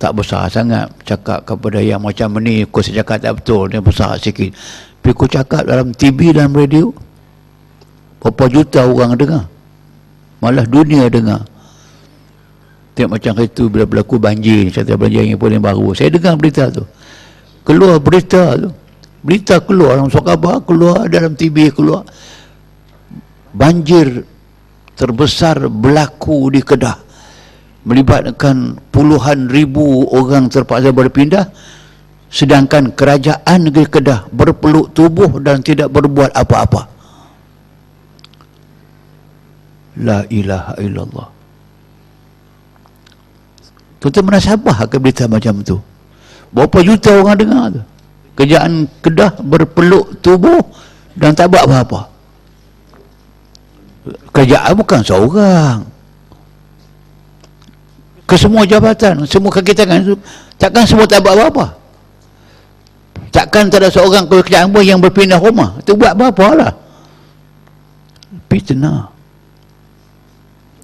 tak 0.00 0.16
besar 0.16 0.48
sangat 0.48 0.88
cakap 1.04 1.44
kepada 1.44 1.78
yang 1.78 2.00
macam 2.00 2.40
ni 2.40 2.64
kau 2.68 2.80
cakap 2.80 3.20
tak 3.20 3.36
betul 3.36 3.68
dia 3.68 3.84
besar 3.84 4.16
sikit. 4.16 4.56
Tapi 5.04 5.12
kau 5.14 5.28
cakap 5.28 5.62
dalam 5.68 5.94
TV 5.94 6.34
dan 6.34 6.50
radio 6.50 6.90
berapa 8.18 8.50
juta 8.50 8.82
orang 8.82 9.14
dengar. 9.14 9.44
Malah 10.42 10.66
dunia 10.66 11.06
dengar. 11.06 11.46
Tengok 12.96 13.12
macam 13.12 13.32
itu 13.44 13.68
bila 13.68 13.84
berlaku 13.84 14.16
banjir 14.16 14.72
cerita 14.72 14.96
banjir 14.98 15.22
yang 15.22 15.38
paling 15.38 15.62
baru. 15.62 15.94
Saya 15.94 16.10
dengar 16.10 16.34
berita 16.34 16.72
tu. 16.72 16.82
Keluar 17.62 18.02
berita 18.02 18.56
tu 18.58 18.72
berita 19.26 19.58
keluar 19.58 19.98
dalam 19.98 20.06
khabar 20.06 20.62
keluar 20.62 21.10
dalam 21.10 21.34
TV 21.34 21.74
keluar. 21.74 22.06
Banjir 23.50 24.22
terbesar 24.94 25.66
berlaku 25.66 26.54
di 26.54 26.62
Kedah. 26.62 27.02
Melibatkan 27.86 28.78
puluhan 28.94 29.50
ribu 29.50 30.06
orang 30.14 30.46
terpaksa 30.46 30.94
berpindah 30.94 31.50
sedangkan 32.30 32.94
kerajaan 32.94 33.58
negeri 33.66 33.90
Kedah 33.90 34.30
berpeluk 34.30 34.94
tubuh 34.94 35.42
dan 35.42 35.58
tidak 35.58 35.90
berbuat 35.90 36.30
apa-apa. 36.30 36.86
La 40.06 40.22
ilaha 40.30 40.74
illallah. 40.78 41.28
Tuan 43.96 44.22
menasabah 44.22 44.86
ke 44.86 45.02
berita 45.02 45.26
macam 45.26 45.64
tu? 45.66 45.82
Berapa 46.52 46.78
juta 46.84 47.10
orang 47.16 47.38
dengar 47.42 47.64
tu 47.74 47.82
Kerajaan 48.36 48.86
Kedah 49.00 49.40
berpeluk 49.40 50.20
tubuh 50.20 50.60
Dan 51.16 51.32
tak 51.32 51.48
buat 51.50 51.64
apa-apa. 51.64 52.00
Kerajaan 54.30 54.72
bukan 54.76 55.00
seorang. 55.02 55.78
Ke 58.28 58.36
semua 58.36 58.62
jabatan 58.68 59.24
Semua 59.24 59.50
kaki 59.50 59.72
tangan 59.72 60.04
Takkan 60.56 60.84
semua 60.88 61.04
tak 61.04 61.20
buat 61.20 61.36
apa-apa. 61.36 61.76
Takkan 63.28 63.68
tak 63.68 63.84
ada 63.84 63.92
seorang 63.92 64.24
kerajaan 64.24 64.72
pun 64.72 64.80
yang 64.80 64.96
berpindah 64.96 65.36
rumah. 65.36 65.76
Itu 65.76 65.92
buat 65.92 66.16
apa-apa 66.16 66.46
lah. 66.56 66.72
Fitnah. 68.48 69.12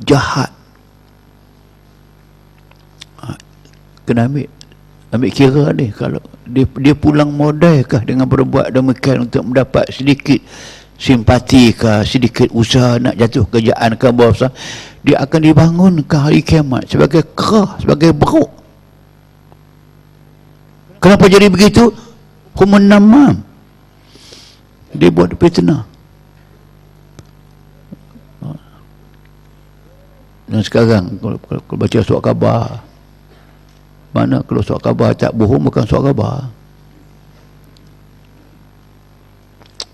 Jahat. 0.05 0.53
Ha, 3.25 3.33
kena 4.05 4.29
ambil 4.29 4.51
ambil 5.15 5.31
kira 5.31 5.65
ni 5.73 5.89
kalau 5.95 6.21
dia, 6.53 6.65
dia 6.69 6.95
pulang 6.95 7.33
modalkah 7.33 8.05
dengan 8.05 8.29
berbuat 8.29 8.69
demikian 8.71 9.25
untuk 9.25 9.43
mendapat 9.49 9.89
sedikit 9.89 10.39
simpati 11.01 11.73
ke 11.75 12.05
sedikit 12.07 12.53
usaha 12.55 13.01
nak 13.01 13.19
jatuh 13.19 13.49
kerajaan 13.49 13.99
ke 13.99 14.07
bawah 14.13 14.53
dia 15.03 15.17
akan 15.19 15.41
dibangun 15.43 15.95
ke 16.07 16.15
hari 16.15 16.41
kiamat 16.45 16.87
sebagai 16.87 17.27
kerah 17.35 17.75
sebagai 17.83 18.15
beruk. 18.15 18.53
Kenapa 21.03 21.27
jadi 21.27 21.51
begitu? 21.51 21.91
Humun 22.55 22.87
namam 22.87 23.43
dia 24.95 25.11
buat 25.11 25.35
fitnah. 25.41 25.89
Dan 30.53 30.61
sekarang 30.61 31.17
kalau, 31.17 31.41
kalau, 31.49 31.61
kalau 31.65 31.79
baca 31.81 31.99
surat 32.05 32.23
khabar 32.23 32.92
mana 34.13 34.45
kalau 34.45 34.61
surat 34.61 34.85
khabar 34.85 35.17
tak 35.17 35.33
bohong 35.33 35.65
bukan 35.65 35.85
surat 35.89 36.13
khabar. 36.13 36.53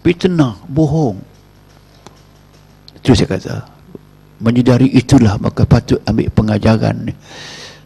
Fitnah 0.03 0.57
bohong. 0.66 1.21
Itu 2.97 3.12
saya 3.12 3.29
kata. 3.29 3.57
Menyedari 4.41 4.89
itulah 4.95 5.37
maka 5.37 5.69
patut 5.69 6.01
ambil 6.09 6.33
pengajaran 6.33 7.11
ni. 7.11 7.14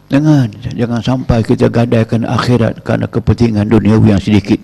Jangan, 0.07 0.47
jangan 0.77 1.01
sampai 1.01 1.41
kita 1.41 1.67
gadaikan 1.73 2.23
akhirat 2.23 2.85
kerana 2.85 3.09
kepentingan 3.09 3.65
dunia 3.65 3.97
yang 3.97 4.21
sedikit. 4.21 4.61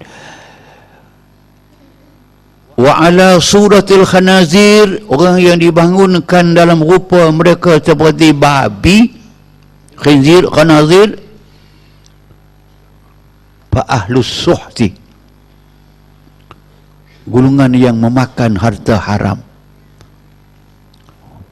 Wa 2.79 3.11
ala 3.11 3.43
suratil 3.43 4.07
khanazir, 4.07 5.03
orang 5.11 5.43
yang 5.43 5.57
dibangunkan 5.59 6.55
dalam 6.55 6.79
rupa 6.79 7.27
mereka 7.27 7.75
seperti 7.75 8.31
babi, 8.31 9.19
khinzir, 9.99 10.47
khanazir, 10.47 11.19
fa 13.69 13.81
ahlus 13.85 14.29
suhti. 14.29 14.93
Gulungan 17.29 17.69
yang 17.77 17.97
memakan 17.97 18.57
harta 18.57 18.97
haram. 18.97 19.39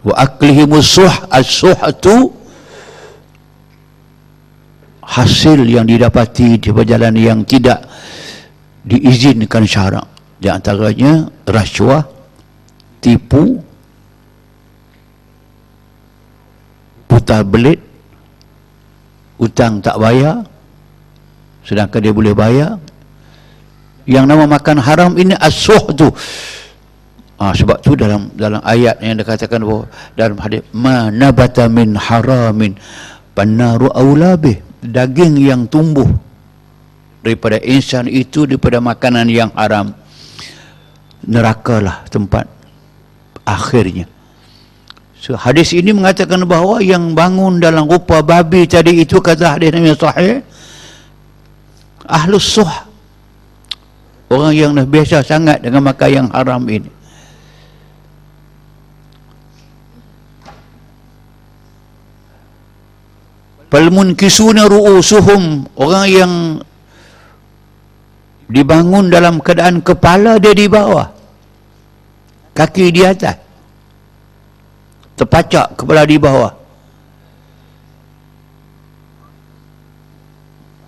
Wa 0.01 0.13
aklihimus 0.25 0.97
suh 0.97 1.13
as-suhtu 1.29 2.33
hasil 5.07 5.63
yang 5.63 5.87
didapati 5.87 6.59
di 6.59 6.69
jalan 6.71 7.15
yang 7.15 7.39
tidak 7.47 7.87
diizinkan 8.87 9.63
syarak 9.67 10.07
di 10.37 10.47
antaranya 10.51 11.27
rasuah 11.47 12.03
tipu 12.99 13.59
putar 17.07 17.43
belit 17.47 17.79
hutang 19.39 19.79
tak 19.79 19.97
bayar 19.97 20.43
sedangkan 21.67 21.99
dia 21.99 22.15
boleh 22.15 22.31
bayar. 22.31 22.79
Yang 24.07 24.25
nama 24.31 24.47
makan 24.47 24.79
haram 24.79 25.11
ini 25.19 25.35
asuh 25.35 25.91
tu 25.91 26.07
ha, 27.37 27.53
sebab 27.53 27.77
tu 27.83 27.93
dalam 27.93 28.33
dalam 28.33 28.63
ayat 28.65 29.03
yang 29.03 29.19
dikatakan 29.19 29.61
bahawa 29.61 29.83
dalam 30.17 30.37
hadis 30.39 30.63
manabata 30.73 31.67
min 31.67 31.93
haramin 31.99 32.73
panaru 33.35 33.91
aulabih 33.93 34.63
daging 34.81 35.37
yang 35.43 35.67
tumbuh 35.69 36.07
daripada 37.21 37.61
insan 37.61 38.07
itu 38.09 38.47
daripada 38.49 38.81
makanan 38.81 39.27
yang 39.29 39.51
haram 39.53 39.93
nerakalah 41.27 42.05
tempat 42.07 42.47
akhirnya. 43.43 44.07
So, 45.17 45.33
hadis 45.33 45.73
ini 45.73 45.91
mengatakan 45.91 46.45
bahawa 46.45 46.79
yang 46.79 47.17
bangun 47.17 47.57
dalam 47.57 47.89
rupa 47.89 48.21
babi 48.21 48.69
tadi 48.69 49.01
itu 49.01 49.17
kata 49.17 49.57
hadis 49.57 49.73
Nabi 49.73 49.91
Sahih 49.97 50.45
Ahlus 52.07 52.47
Suh 52.57 52.87
Orang 54.27 54.51
yang 54.51 54.75
dah 54.75 54.83
biasa 54.83 55.23
sangat 55.23 55.63
dengan 55.63 55.87
makan 55.87 56.09
yang 56.11 56.27
haram 56.35 56.59
ini. 56.67 56.91
Palmun 63.71 64.19
kisuna 64.19 64.67
ru'usuhum. 64.67 65.71
Orang 65.79 66.05
yang 66.11 66.33
Dibangun 68.47 69.11
dalam 69.11 69.43
keadaan 69.43 69.83
kepala 69.83 70.39
dia 70.39 70.55
di 70.55 70.71
bawah. 70.71 71.11
Kaki 72.55 72.95
di 72.95 73.03
atas. 73.03 73.35
Terpacak 75.19 75.75
kepala 75.75 76.07
di 76.07 76.15
bawah 76.15 76.56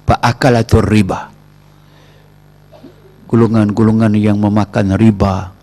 fa'akalatur 0.09 0.89
riba. 0.89 1.29
Gulungan-gulungan 3.29 4.17
yang 4.17 4.41
memakan 4.41 4.97
riba. 4.97 5.53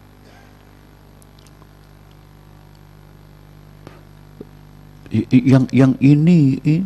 Yang 5.10 5.64
yang 5.74 5.92
ini, 5.98 6.62
ini 6.62 6.84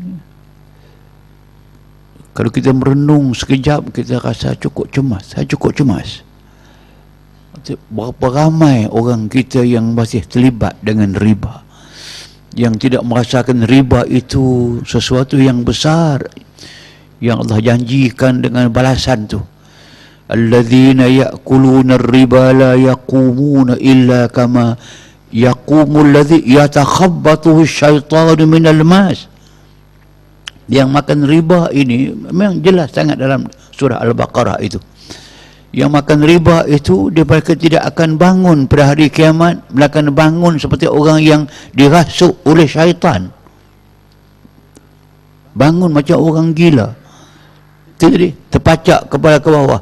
kalau 2.33 2.49
kita 2.49 2.73
merenung 2.73 3.37
sekejap 3.37 3.93
kita 3.93 4.23
rasa 4.25 4.57
cukup 4.57 4.89
cemas. 4.89 5.37
Saya 5.37 5.45
cukup 5.45 5.77
cemas. 5.77 6.25
Berapa 7.93 8.27
ramai 8.33 8.89
orang 8.89 9.29
kita 9.29 9.61
yang 9.61 9.93
masih 9.93 10.25
terlibat 10.25 10.81
dengan 10.81 11.13
riba. 11.13 11.61
Yang 12.57 12.89
tidak 12.89 13.05
merasakan 13.05 13.69
riba 13.69 14.09
itu 14.09 14.79
sesuatu 14.89 15.37
yang 15.37 15.61
besar 15.61 16.25
yang 17.21 17.45
Allah 17.45 17.61
janjikan 17.61 18.41
dengan 18.41 18.73
balasan 18.73 19.29
tu. 19.29 19.39
Alladzina 20.31 21.05
ya'kuluna 21.07 22.01
riba 22.01 22.57
la 22.57 22.73
yaqumuna 22.75 23.77
illa 23.77 24.27
kama 24.33 24.75
yaqumu 25.29 26.01
alladhi 26.01 26.41
yatakhabbathu 26.49 27.61
asyaitanu 27.61 28.49
minal 28.49 28.81
mas. 28.83 29.29
Yang 30.71 30.89
makan 30.89 31.19
riba 31.27 31.69
ini 31.75 32.15
memang 32.15 32.63
jelas 32.63 32.95
sangat 32.95 33.21
dalam 33.21 33.51
surah 33.75 34.01
al-baqarah 34.01 34.63
itu. 34.63 34.79
Yang 35.75 35.91
makan 35.99 36.19
riba 36.27 36.57
itu 36.67 37.11
dia 37.11 37.27
mereka 37.27 37.55
tidak 37.55 37.83
akan 37.95 38.19
bangun 38.19 38.59
pada 38.67 38.95
hari 38.95 39.11
kiamat 39.11 39.67
mereka 39.71 39.99
akan 39.99 40.15
bangun 40.15 40.55
seperti 40.59 40.87
orang 40.87 41.23
yang 41.23 41.43
dirasuk 41.75 42.39
oleh 42.47 42.71
syaitan. 42.71 43.35
Bangun 45.59 45.91
macam 45.91 46.23
orang 46.23 46.55
gila 46.55 47.00
jadi 48.09 48.33
terpacak 48.49 49.13
kepala 49.13 49.37
ke 49.37 49.49
bawah. 49.53 49.81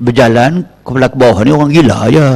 Berjalan 0.00 0.64
kepala 0.80 1.12
ke 1.12 1.16
bawah. 1.20 1.44
Ni 1.44 1.52
orang 1.52 1.68
gila 1.68 1.96
aja 2.08 2.26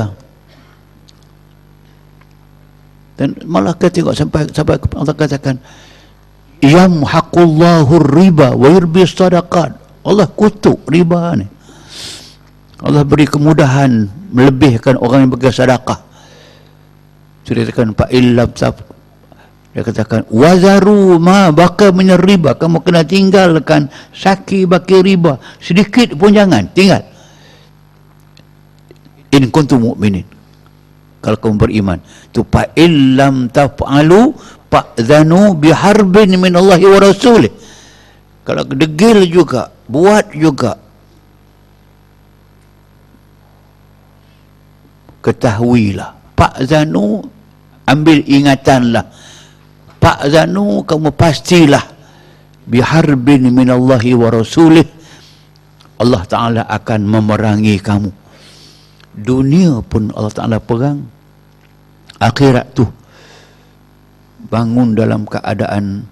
dan 3.16 3.32
malah 3.48 3.72
kita 3.72 3.88
tengok 4.04 4.12
sampai 4.12 4.44
sampai 4.52 4.76
Allah 4.92 5.16
katakan 5.16 5.56
yamhaqullahu 6.60 7.96
riba 8.12 8.52
wa 8.52 8.68
yurbi 8.68 9.08
sadaqat. 9.08 9.72
Allah 10.04 10.28
kutuk 10.28 10.84
riba 10.86 11.34
ni. 11.34 11.48
Allah 12.84 13.02
beri 13.08 13.24
kemudahan 13.24 14.04
melebihkan 14.30 15.00
orang 15.00 15.26
yang 15.26 15.32
bagi 15.32 15.48
sedekah. 15.48 15.96
Ceritakan 17.48 17.96
Pak 17.96 18.12
Ilham 18.12 18.52
dia 19.76 19.84
katakan 19.84 20.24
wazaru 20.32 21.20
ma 21.20 21.52
baka 21.52 21.92
min 21.92 22.08
riba. 22.16 22.56
Kamu 22.56 22.80
kena 22.80 23.04
tinggalkan 23.04 23.92
saki 24.08 24.64
baki 24.64 25.04
riba. 25.04 25.36
Sedikit 25.60 26.16
pun 26.16 26.32
jangan 26.32 26.64
tinggal. 26.72 27.04
In 29.36 29.52
kuntum 29.52 29.84
mukminin 29.84 30.24
kalau 31.20 31.36
kamu 31.36 31.60
beriman. 31.60 32.00
Tu 32.32 32.40
fa 32.48 32.72
illam 32.72 33.52
taf'alu 33.52 34.32
fa'zanu 34.72 35.52
biharbin 35.60 36.40
min 36.40 36.56
Allah 36.56 36.80
wa 36.80 36.96
rasulih. 36.96 37.52
Kalau 38.48 38.64
degil 38.64 39.28
juga 39.28 39.68
buat 39.84 40.32
juga. 40.32 40.80
Ketahuilah. 45.20 46.32
Pak 46.32 46.64
Zanu 46.64 47.28
ambil 47.84 48.24
ingatanlah 48.24 49.04
Pak 50.06 50.22
Zanu 50.30 50.86
kamu 50.86 51.10
pastilah 51.18 51.82
biharbin 52.70 53.50
minallahi 53.50 54.14
wa 54.14 54.30
rasulih. 54.30 54.86
Allah 55.98 56.22
Ta'ala 56.22 56.62
akan 56.62 57.10
memerangi 57.10 57.74
kamu. 57.82 58.14
Dunia 59.18 59.82
pun 59.82 60.14
Allah 60.14 60.30
Ta'ala 60.30 60.62
perang. 60.62 61.02
Akhirat 62.22 62.70
tu 62.70 62.86
bangun 64.46 64.94
dalam 64.94 65.26
keadaan 65.26 66.06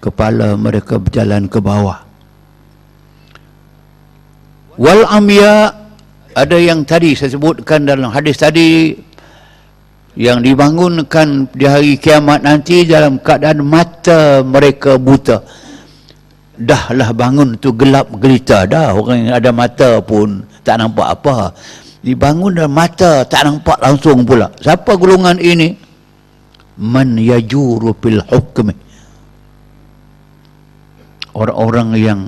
kepala 0.00 0.56
mereka 0.56 0.96
berjalan 0.96 1.52
ke 1.52 1.60
bawah. 1.60 2.00
Wal 4.80 5.04
amya 5.12 5.76
ada 6.32 6.56
yang 6.56 6.88
tadi 6.88 7.12
saya 7.12 7.36
sebutkan 7.36 7.84
dalam 7.84 8.08
hadis 8.08 8.40
tadi 8.40 8.96
yang 10.12 10.44
dibangunkan 10.44 11.48
di 11.56 11.64
hari 11.64 11.96
kiamat 11.96 12.44
nanti 12.44 12.84
dalam 12.84 13.16
keadaan 13.16 13.64
mata 13.64 14.44
mereka 14.44 15.00
buta. 15.00 15.40
Dahlah 16.52 17.16
bangun 17.16 17.56
tu 17.56 17.72
gelap 17.72 18.12
gelita 18.20 18.68
dah. 18.68 18.92
Orang 18.92 19.24
yang 19.24 19.34
ada 19.40 19.50
mata 19.50 20.04
pun 20.04 20.44
tak 20.60 20.84
nampak 20.84 21.16
apa. 21.16 21.56
Dibangun 22.04 22.60
dalam 22.60 22.76
mata 22.76 23.24
tak 23.24 23.48
nampak 23.48 23.80
langsung 23.80 24.28
pula. 24.28 24.52
Siapa 24.60 25.00
golongan 25.00 25.40
ini? 25.40 25.72
Man 26.76 27.16
yajuru 27.16 27.96
fil 27.96 28.20
hukmi. 28.20 28.74
Orang-orang 31.32 31.88
yang 31.96 32.20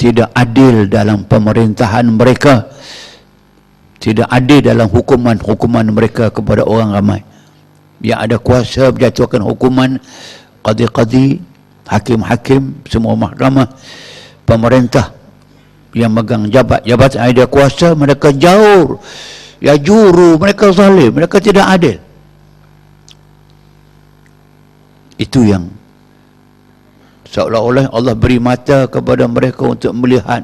tidak 0.00 0.32
adil 0.32 0.88
dalam 0.88 1.28
pemerintahan 1.28 2.08
mereka 2.08 2.72
tidak 4.02 4.26
adil 4.26 4.58
dalam 4.58 4.90
hukuman-hukuman 4.90 5.86
mereka 5.94 6.26
kepada 6.34 6.66
orang 6.66 6.90
ramai. 6.90 7.22
Yang 8.02 8.18
ada 8.18 8.36
kuasa 8.42 8.90
berjatuhkan 8.90 9.38
hukuman 9.46 10.02
qadi-qadi 10.66 11.38
hakim-hakim 11.86 12.82
semua 12.90 13.14
mahkamah 13.14 13.70
pemerintah 14.42 15.14
yang 15.94 16.10
megang 16.10 16.50
jabat-jabat 16.50 17.14
ada 17.14 17.46
kuasa 17.46 17.94
mereka 17.94 18.34
jauh. 18.34 18.98
Ya 19.62 19.78
juru 19.78 20.34
mereka 20.34 20.74
zalim 20.74 21.14
mereka 21.14 21.38
tidak 21.38 21.70
adil. 21.70 22.02
Itu 25.14 25.46
yang 25.46 25.70
seolah-olah 27.30 27.94
Allah 27.94 28.18
beri 28.18 28.42
mata 28.42 28.90
kepada 28.90 29.30
mereka 29.30 29.62
untuk 29.62 29.94
melihat 29.94 30.42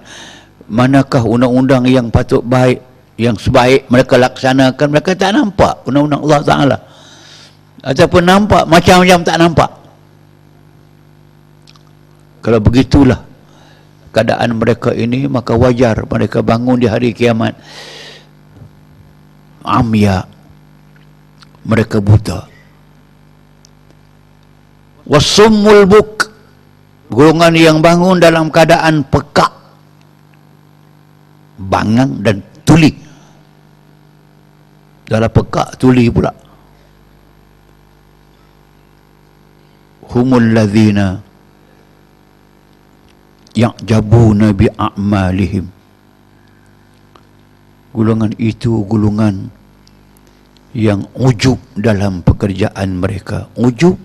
manakah 0.70 1.26
undang-undang 1.26 1.90
yang 1.90 2.06
patut 2.14 2.46
baik 2.46 2.86
yang 3.18 3.34
sebaik 3.34 3.90
mereka 3.90 4.14
laksanakan 4.14 4.86
mereka 4.94 5.10
tak 5.18 5.34
nampak. 5.34 5.82
Undang-undang 5.90 6.22
Allah 6.22 6.42
Ta'ala. 6.46 6.78
Ataupun 7.82 8.22
nampak 8.22 8.62
macam-macam 8.70 9.20
tak 9.26 9.36
nampak. 9.42 9.70
Kalau 12.38 12.62
begitulah 12.62 13.20
keadaan 14.14 14.54
mereka 14.54 14.94
ini 14.94 15.26
maka 15.26 15.58
wajar 15.58 16.06
mereka 16.06 16.46
bangun 16.46 16.78
di 16.78 16.86
hari 16.86 17.10
kiamat. 17.10 17.58
Amya 19.66 20.22
mereka 21.66 21.98
buta. 21.98 22.46
Wasummul 25.10 25.90
buk 25.90 26.30
golongan 27.10 27.54
yang 27.58 27.78
bangun 27.82 28.22
dalam 28.22 28.46
keadaan 28.54 29.02
pekak 29.10 29.50
bangang 31.58 32.22
dan 32.22 32.38
tuli 32.62 33.07
dalam 35.09 35.32
pekak 35.32 35.80
tuli 35.80 36.12
pula. 36.12 36.30
Humul 40.09 40.52
ladhina 40.52 41.20
ya'jabuna 43.56 44.52
bi'a'malihim. 44.52 45.66
Golongan 47.96 48.32
itu 48.36 48.84
golongan 48.84 49.48
yang 50.76 51.09
ujub 51.16 51.56
dalam 51.74 52.20
pekerjaan 52.20 53.00
mereka. 53.00 53.48
Ujub 53.56 53.96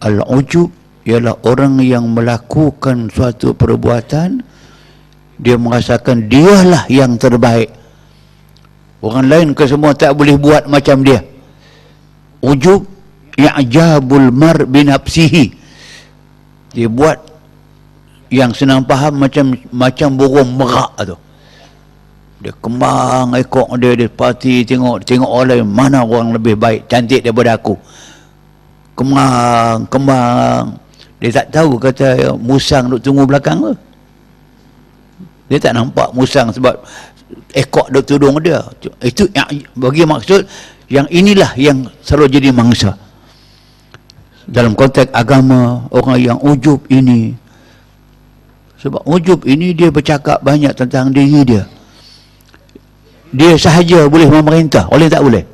al-ujub 0.00 0.70
ialah 1.04 1.34
orang 1.44 1.82
yang 1.82 2.06
melakukan 2.14 3.10
suatu 3.10 3.52
perbuatan 3.52 4.46
dia 5.40 5.56
merasakan 5.56 6.28
dialah 6.28 6.84
yang 6.92 7.16
terbaik 7.16 7.79
orang 9.00 9.26
lain 9.28 9.48
ke 9.56 9.64
semua 9.64 9.96
tak 9.96 10.12
boleh 10.16 10.36
buat 10.36 10.68
macam 10.68 11.04
dia. 11.04 11.20
Ujub 12.40 12.84
ya'jabul 13.36 14.32
mar 14.32 14.64
binafsihi 14.64 15.52
dia 16.72 16.88
buat 16.88 17.18
yang 18.30 18.54
senang 18.54 18.86
faham 18.86 19.18
macam 19.20 19.52
macam 19.74 20.08
burung 20.16 20.54
merak 20.54 20.92
tu. 21.02 21.16
Dia 22.40 22.56
kembang 22.64 23.36
ekor 23.36 23.68
dia 23.76 23.92
dia 23.92 24.08
parti 24.08 24.64
tengok 24.64 25.04
tengok 25.04 25.28
orang 25.28 25.66
mana 25.66 26.00
orang 26.00 26.32
lebih 26.32 26.56
baik 26.56 26.88
cantik 26.88 27.20
daripada 27.20 27.58
aku. 27.58 27.76
Kembang 28.96 29.84
kembang. 29.92 30.76
Dia 31.20 31.28
tak 31.44 31.52
tahu 31.52 31.76
kata 31.76 32.32
musang 32.40 32.88
duk 32.88 33.04
tunggu 33.04 33.28
belakang 33.28 33.60
tu 33.60 33.76
dia 35.50 35.58
tak 35.58 35.74
nampak 35.74 36.14
musang 36.14 36.54
sebab 36.54 36.78
ekor 37.54 37.86
duk 37.90 38.04
tudung 38.06 38.38
dia. 38.42 38.62
Itu 39.02 39.26
yang 39.34 39.48
bagi 39.76 40.06
maksud 40.06 40.46
yang 40.90 41.06
inilah 41.10 41.54
yang 41.58 41.86
selalu 42.02 42.40
jadi 42.40 42.50
mangsa. 42.50 42.94
Dalam 44.50 44.74
konteks 44.74 45.14
agama 45.14 45.86
orang 45.94 46.18
yang 46.18 46.38
ujub 46.42 46.82
ini. 46.90 47.36
Sebab 48.80 49.04
ujub 49.04 49.44
ini 49.44 49.76
dia 49.76 49.92
bercakap 49.92 50.40
banyak 50.40 50.72
tentang 50.74 51.12
diri 51.12 51.44
dia. 51.44 51.64
Dia 53.30 53.54
sahaja 53.54 54.10
boleh 54.10 54.26
memerintah 54.26 54.90
oleh 54.90 55.06
tak 55.06 55.22
boleh? 55.22 55.44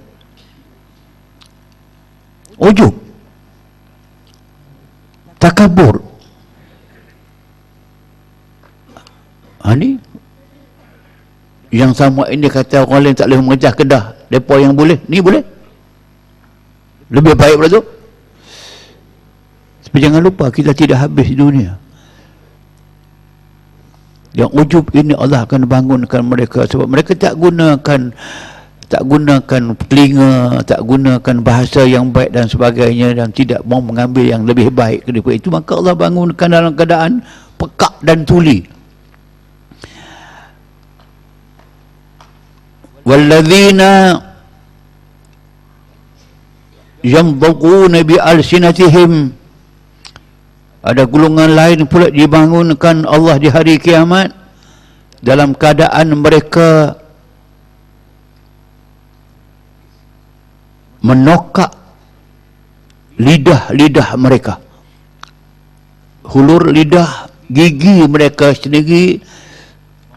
Ujub. 2.57 2.95
Takabur 5.37 6.01
ha 9.67 9.75
ni 9.75 9.99
yang 11.75 11.91
sama 11.91 12.31
ini 12.31 12.47
kata 12.47 12.87
orang 12.87 13.11
lain 13.11 13.15
tak 13.19 13.27
boleh 13.27 13.41
mengejar 13.43 13.73
kedah. 13.75 14.15
Mereka 14.31 14.55
yang 14.63 14.75
boleh 14.79 14.99
ni 15.11 15.19
boleh. 15.19 15.43
Lebih 17.11 17.35
baik 17.35 17.55
pada 17.59 17.69
tu. 17.79 17.83
Tapi 19.87 19.97
jangan 20.03 20.21
lupa 20.23 20.51
kita 20.51 20.75
tidak 20.75 20.99
habis 21.03 21.31
dunia. 21.35 21.79
Yang 24.37 24.51
ujub 24.53 24.85
ini 24.93 25.17
Allah 25.17 25.49
akan 25.49 25.65
bangunkan 25.65 26.21
mereka 26.21 26.69
sebab 26.69 26.87
mereka 26.87 27.17
tak 27.17 27.41
gunakan 27.41 28.13
tak 28.87 29.03
gunakan 29.03 29.63
telinga 29.91 30.63
tak 30.63 30.79
gunakan 30.87 31.37
bahasa 31.43 31.83
yang 31.83 32.15
baik 32.15 32.31
dan 32.31 32.47
sebagainya 32.47 33.17
dan 33.19 33.35
tidak 33.35 33.65
mau 33.67 33.83
mengambil 33.83 34.23
yang 34.23 34.47
lebih 34.47 34.71
baik 34.71 35.03
daripada 35.09 35.35
itu. 35.35 35.49
Maka 35.51 35.73
Allah 35.75 35.95
bangunkan 35.99 36.49
dalam 36.53 36.73
keadaan 36.77 37.25
pekak 37.57 37.99
dan 38.05 38.23
tuli 38.23 38.76
yamdhuna 47.07 48.03
bi 48.03 48.19
alsinatihim 48.19 49.31
ada 50.87 51.03
golongan 51.07 51.51
lain 51.55 51.81
pula 51.87 52.11
dibangunkan 52.11 53.07
Allah 53.07 53.39
di 53.43 53.51
hari 53.51 53.79
kiamat 53.79 54.31
dalam 55.19 55.51
keadaan 55.55 56.15
mereka 56.15 56.95
menokak 61.03 61.75
lidah-lidah 63.19 64.15
mereka. 64.15 64.63
Hulur 66.27 66.71
lidah 66.71 67.31
gigi 67.51 68.07
mereka 68.07 68.55
sendiri 68.55 69.23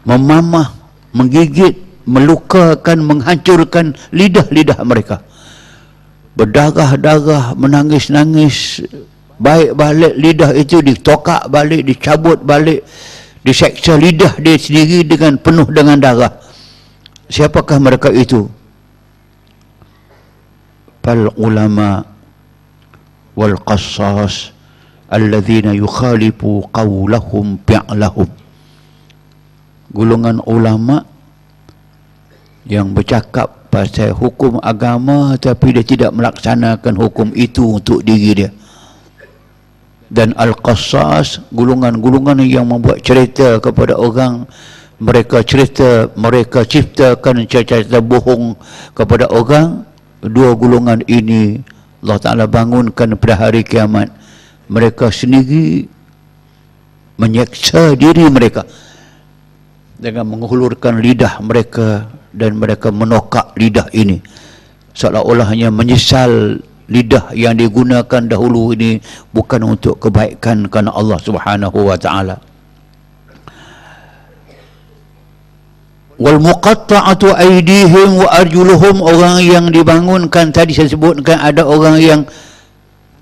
memamah 0.06 0.70
menggigit 1.10 1.89
melukakan, 2.10 3.06
menghancurkan 3.06 3.94
lidah-lidah 4.10 4.82
mereka. 4.82 5.22
Berdarah-darah, 6.34 7.54
menangis-nangis, 7.54 8.82
baik 9.38 9.78
balik 9.78 10.14
lidah 10.18 10.50
itu 10.58 10.82
ditokak 10.82 11.46
balik, 11.46 11.86
dicabut 11.86 12.42
balik, 12.42 12.82
diseksa 13.46 13.94
lidah 13.94 14.34
dia 14.42 14.58
sendiri 14.58 15.06
dengan 15.06 15.38
penuh 15.38 15.70
dengan 15.70 16.02
darah. 16.02 16.34
Siapakah 17.30 17.78
mereka 17.78 18.10
itu? 18.10 18.50
Pal 21.00 21.30
ulama 21.38 22.02
wal 23.38 23.56
qassas 23.62 24.52
alladzina 25.08 25.72
yukhalifu 25.72 26.66
qawlahum 26.74 27.56
fi'lahum. 27.64 28.28
Golongan 29.90 30.38
ulama 30.46 31.09
yang 32.70 32.94
bercakap 32.94 33.66
pasal 33.66 34.14
hukum 34.14 34.62
agama 34.62 35.34
tapi 35.34 35.74
dia 35.74 35.82
tidak 35.82 36.14
melaksanakan 36.14 36.94
hukum 36.94 37.34
itu 37.34 37.82
untuk 37.82 38.06
diri 38.06 38.46
dia. 38.46 38.50
Dan 40.10 40.34
Al-Qassas 40.38 41.42
gulungan-gulungan 41.50 42.42
yang 42.46 42.70
membuat 42.70 43.02
cerita 43.02 43.58
kepada 43.58 43.98
orang 43.98 44.46
mereka 45.02 45.42
cerita 45.42 46.10
mereka 46.14 46.62
ciptakan 46.62 47.46
cerita-cerita 47.46 47.98
bohong 47.98 48.54
kepada 48.94 49.26
orang 49.30 49.82
dua 50.22 50.54
gulungan 50.54 51.02
ini 51.10 51.62
Allah 52.00 52.18
Ta'ala 52.22 52.44
bangunkan 52.46 53.18
pada 53.18 53.34
hari 53.34 53.66
kiamat. 53.66 54.14
Mereka 54.70 55.10
sendiri 55.10 55.90
menyeksa 57.18 57.98
diri 57.98 58.30
mereka 58.30 58.62
dengan 60.00 60.24
menghulurkan 60.30 60.96
lidah 61.02 61.42
mereka 61.42 62.08
dan 62.34 62.58
mereka 62.58 62.94
menokak 62.94 63.54
lidah 63.58 63.86
ini. 63.94 64.22
Seolah-olah 64.94 65.46
hanya 65.50 65.68
menyesal 65.70 66.60
lidah 66.90 67.30
yang 67.34 67.54
digunakan 67.54 68.22
dahulu 68.26 68.74
ini 68.74 68.98
bukan 69.30 69.78
untuk 69.78 70.02
kebaikan 70.02 70.66
kerana 70.66 70.90
Allah 70.90 71.18
Subhanahu 71.22 71.78
wa 71.86 71.94
taala. 71.94 72.42
Wal 76.20 76.36
muqatta'atu 76.36 77.32
aydihim 77.32 78.20
wa 78.20 78.28
arjuluhum 78.28 79.00
orang 79.00 79.40
yang 79.40 79.72
dibangunkan 79.72 80.52
tadi 80.52 80.76
saya 80.76 80.92
sebutkan 80.92 81.40
ada 81.40 81.64
orang 81.64 81.96
yang 81.96 82.20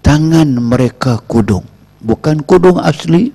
tangan 0.02 0.58
mereka 0.58 1.22
kudung 1.30 1.62
bukan 2.02 2.42
kudung 2.42 2.78
asli 2.78 3.30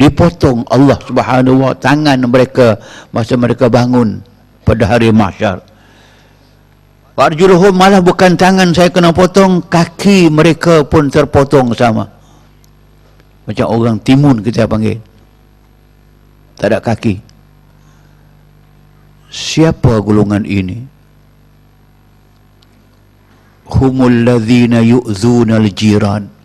dipotong 0.00 0.64
Allah 0.72 0.96
Subhanahu 1.04 1.60
wa 1.60 1.76
tangan 1.76 2.16
mereka 2.24 2.80
masa 3.12 3.36
mereka 3.36 3.68
bangun 3.68 4.24
pada 4.64 4.88
hari 4.88 5.12
mahsyar. 5.12 5.60
Warjuluhum 7.20 7.76
malah 7.76 8.00
bukan 8.00 8.32
tangan 8.32 8.72
saya 8.72 8.88
kena 8.88 9.12
potong 9.12 9.60
kaki 9.60 10.32
mereka 10.32 10.88
pun 10.88 11.12
terpotong 11.12 11.76
sama. 11.76 12.08
Macam 13.44 13.66
orang 13.68 14.00
timun 14.00 14.40
kita 14.40 14.64
panggil. 14.64 14.96
Tak 16.56 16.72
ada 16.72 16.78
kaki. 16.80 17.20
Siapa 19.28 20.00
golongan 20.00 20.48
ini? 20.48 20.80
Humul 23.68 24.26
ladzina 24.26 24.80
yu'zuna 24.80 25.60
al-jiran 25.60 26.39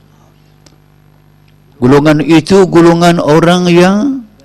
Golongan 1.75 2.23
itu 2.23 2.63
golongan 2.71 3.19
orang 3.19 3.67
yang 3.67 3.97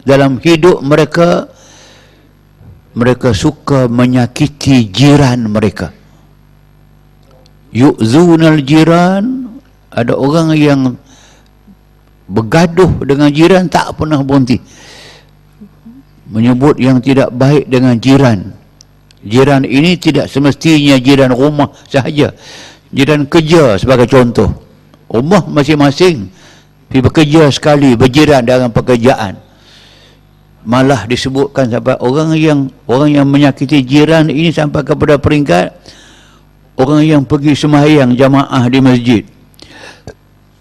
dalam 0.02 0.42
hidup 0.42 0.82
mereka 0.82 1.46
mereka 2.90 3.30
suka 3.30 3.86
menyakiti 3.86 4.90
jiran 4.90 5.46
mereka. 5.46 5.94
Yu'zunal 7.70 8.66
jiran 8.66 9.46
ada 9.94 10.18
orang 10.18 10.58
yang 10.58 10.80
bergaduh 12.26 12.90
dengan 13.06 13.30
jiran 13.30 13.70
tak 13.70 13.94
pernah 13.94 14.18
berhenti. 14.26 14.58
Menyebut 16.30 16.78
yang 16.82 16.98
tidak 16.98 17.30
baik 17.30 17.70
dengan 17.70 17.94
jiran. 17.98 18.54
Jiran 19.22 19.62
ini 19.62 19.94
tidak 19.98 20.26
semestinya 20.26 20.98
jiran 20.98 21.30
rumah 21.30 21.70
sahaja. 21.86 22.34
Jiran 22.90 23.30
kerja 23.30 23.78
sebagai 23.78 24.10
contoh 24.10 24.50
rumah 25.10 25.42
masing-masing 25.46 26.39
pergi 26.90 27.06
bekerja 27.06 27.46
sekali 27.54 27.94
berjiran 27.94 28.42
dalam 28.42 28.74
pekerjaan. 28.74 29.38
Malah 30.66 31.06
disebutkan 31.06 31.70
sampai 31.70 31.96
orang 32.02 32.34
yang 32.34 32.66
orang 32.90 33.14
yang 33.14 33.24
menyakiti 33.30 33.80
jiran 33.86 34.26
ini 34.26 34.50
sampai 34.50 34.82
kepada 34.82 35.16
peringkat 35.16 35.70
orang 36.76 37.06
yang 37.06 37.22
pergi 37.22 37.54
sembahyang 37.54 38.18
jamaah 38.18 38.66
di 38.66 38.78
masjid. 38.82 39.22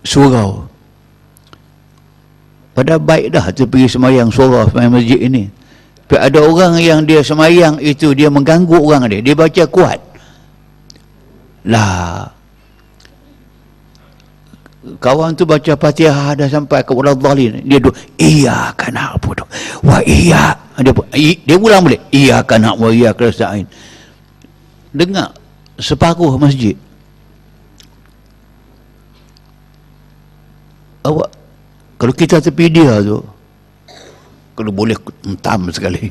Surau. 0.05 0.69
Pada 2.77 2.95
baik 3.01 3.33
dah 3.33 3.49
tu 3.51 3.65
pergi 3.67 3.89
sembahyang 3.91 4.29
surau 4.29 4.69
sembahyang 4.69 4.93
masjid 4.93 5.19
ini. 5.25 5.43
Tapi 6.05 6.15
ada 6.15 6.39
orang 6.45 6.77
yang 6.77 7.03
dia 7.03 7.25
sembahyang 7.25 7.81
itu 7.81 8.13
dia 8.13 8.29
mengganggu 8.29 8.77
orang 8.77 9.09
dia. 9.09 9.19
Dia 9.25 9.35
baca 9.35 9.63
kuat. 9.67 9.99
Lah 11.67 12.38
kawan 14.97 15.37
tu 15.37 15.45
baca 15.45 15.77
fatihah 15.77 16.33
dah 16.33 16.49
sampai 16.49 16.81
ke 16.81 16.89
wala 16.95 17.13
dhalin. 17.13 17.61
Dia 17.61 17.77
duk 17.77 17.93
iya 18.17 18.73
kana 18.73 19.13
tu 19.21 19.45
wa 19.85 20.01
iya. 20.01 20.57
Dia 20.79 20.95
dia 21.45 21.55
ulang 21.59 21.85
boleh 21.85 21.99
iya 22.09 22.39
kana 22.41 22.73
wa 22.73 22.89
iya 22.89 23.11
kerasa'in 23.11 23.67
dengar 24.89 25.35
separuh 25.77 26.39
masjid 26.39 26.73
awak 31.05 31.29
kalau 31.99 32.13
kita 32.15 32.39
tepi 32.39 32.71
dia 32.71 33.03
tu 33.03 33.19
kalau 34.55 34.71
boleh 34.71 34.95
entam 35.27 35.67
sekali 35.69 36.09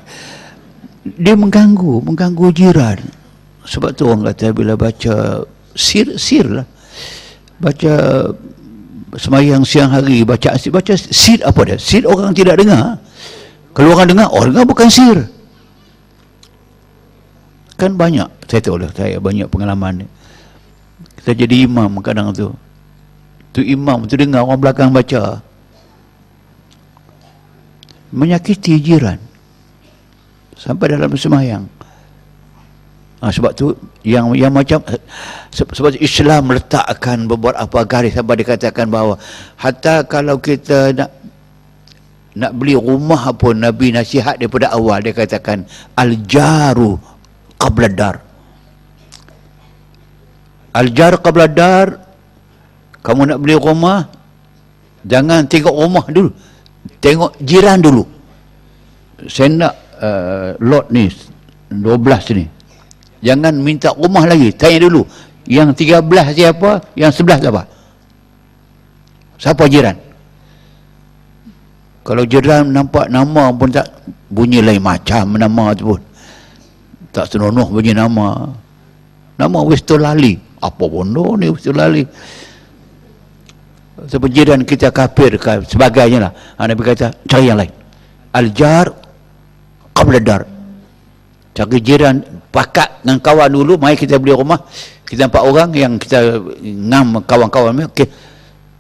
dia 1.17 1.33
mengganggu 1.33 2.05
mengganggu 2.05 2.53
jiran. 2.53 3.01
Sebab 3.69 3.93
tu 3.97 4.09
orang 4.09 4.33
kata 4.33 4.53
bila 4.53 4.77
baca 4.77 5.45
sir 5.77 6.17
sir 6.17 6.45
lah 6.45 6.65
baca 7.61 7.93
semayang 9.17 9.65
siang 9.65 9.89
hari 9.89 10.21
baca 10.27 10.53
asyik 10.53 10.77
baca 10.77 10.93
sir 10.99 11.41
apa 11.41 11.61
dia? 11.65 11.77
Sir 11.81 12.05
orang 12.05 12.37
tidak 12.37 12.61
dengar. 12.61 13.01
Kalau 13.73 13.95
orang 13.95 14.09
dengar 14.11 14.29
orang 14.29 14.51
dengar 14.53 14.67
bukan 14.69 14.89
sir 14.91 15.17
kan 17.79 17.95
banyak. 17.95 18.27
Saya 18.51 18.61
tahu 18.61 18.83
lah 18.83 18.91
saya 18.93 19.23
banyak 19.23 19.47
pengalaman 19.47 20.03
ni. 20.03 20.07
Kita 21.23 21.33
jadi 21.33 21.65
imam 21.65 22.03
kadang 22.03 22.35
tu. 22.35 22.51
Tu 23.55 23.63
imam 23.63 24.05
tu 24.11 24.19
dengar 24.19 24.43
orang 24.43 24.59
belakang 24.59 24.91
baca. 24.91 25.39
Menyakiti 28.11 28.83
jiran. 28.83 29.23
Sampai 30.59 30.91
dalam 30.91 31.15
semayang 31.15 31.71
Ha, 33.19 33.35
sebab 33.35 33.51
tu 33.51 33.75
yang 34.07 34.31
yang 34.39 34.55
macam 34.55 34.79
sebab 35.51 35.91
Islam 35.99 36.55
letakkan 36.55 37.27
beberapa 37.27 37.83
garis 37.83 38.15
sampai 38.15 38.47
dikatakan 38.47 38.87
bahawa 38.87 39.19
hatta 39.59 40.07
kalau 40.07 40.39
kita 40.39 40.95
nak 40.95 41.11
nak 42.39 42.55
beli 42.55 42.79
rumah 42.79 43.35
pun 43.35 43.59
Nabi 43.59 43.91
nasihat 43.91 44.39
daripada 44.39 44.71
awal 44.71 45.03
dia 45.03 45.11
katakan 45.11 45.67
al-jaru 45.99 46.95
qabla 47.59 47.91
dar. 47.91 48.23
Al-jar 50.79 51.19
qabla 51.19 51.51
dar 51.51 51.99
kamu 53.03 53.35
nak 53.35 53.39
beli 53.43 53.59
rumah 53.59 54.07
jangan 55.03 55.43
tengok 55.51 55.75
rumah 55.75 56.07
dulu. 56.07 56.31
Tengok 57.03 57.35
jiran 57.43 57.83
dulu. 57.83 58.07
Saya 59.27 59.51
nak 59.51 59.75
uh, 59.99 60.55
lot 60.63 60.87
ni 60.95 61.11
12 61.75 62.39
ni 62.39 62.58
Jangan 63.19 63.55
minta 63.59 63.91
rumah 63.95 64.25
lagi. 64.27 64.55
Tanya 64.55 64.87
dulu. 64.87 65.03
Yang 65.49 65.89
13 65.89 66.37
siapa? 66.37 66.71
Yang 66.95 67.25
11 67.25 67.43
siapa? 67.43 67.63
Siapa 69.39 69.65
jiran? 69.71 69.97
Kalau 72.03 72.25
jiran 72.25 72.73
nampak 72.73 73.13
nama 73.13 73.53
pun 73.53 73.69
tak 73.69 73.85
bunyi 74.33 74.65
lain 74.65 74.81
macam 74.81 75.37
nama 75.37 75.77
tu 75.77 75.95
pun. 75.95 76.03
Tak 77.13 77.29
senonoh 77.29 77.69
bunyi 77.69 77.93
nama. 77.93 78.49
Nama 79.39 79.59
wis 79.67 79.85
lali. 79.93 80.37
Apa 80.59 80.85
bondo 80.89 81.39
ni 81.39 81.53
wis 81.53 81.69
lali. 81.71 82.03
Sebab 83.99 84.31
jiran 84.31 84.63
kita 84.63 84.95
kafir 84.95 85.35
sebagainya 85.67 86.29
lah. 86.29 86.33
Ha, 86.55 86.71
Nabi 86.71 86.87
kata 86.87 87.13
cari 87.27 87.51
yang 87.51 87.59
lain. 87.59 87.73
Al-jar 88.31 88.95
qabla 89.91 90.21
dar. 90.23 90.43
Cari 91.53 91.79
jiran 91.83 92.23
pakat 92.59 93.07
dengan 93.07 93.23
kawan 93.23 93.55
dulu 93.55 93.79
mari 93.79 93.95
kita 93.95 94.19
beli 94.19 94.35
rumah. 94.35 94.59
Kita 95.07 95.31
empat 95.31 95.43
orang 95.47 95.71
yang 95.79 95.95
kita 95.95 96.43
ngam 96.59 97.23
kawan-kawan 97.23 97.87
okey. 97.87 98.11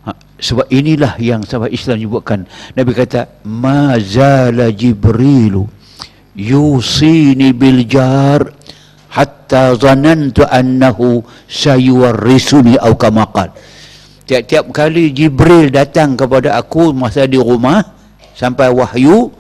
Ha, 0.03 0.11
sebab 0.43 0.67
inilah 0.67 1.15
yang 1.23 1.47
sahabat 1.47 1.71
Islam 1.71 2.03
sebutkan 2.03 2.43
Nabi 2.75 2.91
kata 2.91 3.39
mazala 3.47 4.75
jibrilu 4.75 5.71
yusini 6.35 7.55
bil 7.55 7.87
jar 7.87 8.51
hatta 9.15 9.79
zanantu 9.79 10.43
annahu 10.47 11.23
sayuwarrisuni 11.47 12.79
au 12.83 12.95
kama 12.99 13.27
tiap-tiap 14.29 14.69
kali 14.71 15.11
jibril 15.11 15.73
datang 15.73 16.15
kepada 16.15 16.61
aku 16.61 16.93
masa 16.93 17.25
di 17.25 17.41
rumah 17.41 17.81
sampai 18.37 18.69
wahyu 18.69 19.33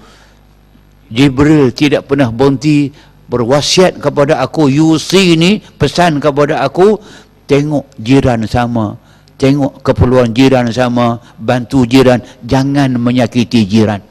jibril 1.12 1.68
tidak 1.70 2.08
pernah 2.08 2.32
berhenti 2.32 2.90
berwasiat 3.28 4.00
kepada 4.00 4.40
aku 4.40 4.72
yusi 4.72 5.36
ni 5.36 5.60
pesan 5.60 6.18
kepada 6.18 6.64
aku 6.64 6.96
tengok 7.44 7.84
jiran 8.00 8.44
sama 8.48 8.96
tengok 9.38 9.80
keperluan 9.86 10.34
jiran 10.34 10.68
sama 10.74 11.22
bantu 11.38 11.86
jiran 11.86 12.18
jangan 12.42 12.98
menyakiti 12.98 13.64
jiran. 13.64 14.02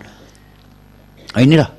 Ah, 1.36 1.43
inilah. 1.43 1.70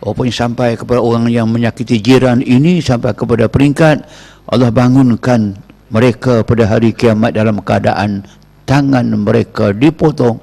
Yang 0.00 0.36
sampai 0.36 0.80
kepada 0.80 1.00
orang 1.00 1.28
yang 1.28 1.48
menyakiti 1.48 2.00
jiran 2.00 2.40
ini 2.40 2.80
sampai 2.80 3.12
kepada 3.12 3.52
peringkat 3.52 4.00
Allah 4.48 4.72
bangunkan 4.72 5.56
mereka 5.92 6.40
pada 6.40 6.64
hari 6.68 6.96
kiamat 6.96 7.36
dalam 7.36 7.60
keadaan 7.60 8.24
tangan 8.64 9.04
mereka 9.12 9.72
dipotong. 9.76 10.40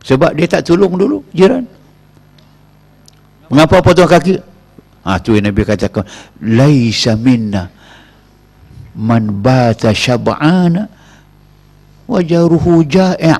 Sebab 0.00 0.32
dia 0.32 0.48
tak 0.48 0.64
tolong 0.64 0.96
dulu 0.96 1.20
jiran. 1.36 1.64
Mengapa 3.52 3.84
potong 3.84 4.08
kaki 4.08 4.40
Ha, 5.00 5.16
tu 5.20 5.32
yang 5.32 5.48
Nabi 5.48 5.64
katakan 5.64 6.04
laisa 6.44 7.16
minna 7.16 7.72
man 8.96 9.40
bata 9.40 9.96
syab'ana 9.96 10.84
wajaruhu 12.04 12.84
ja'i' 12.84 13.38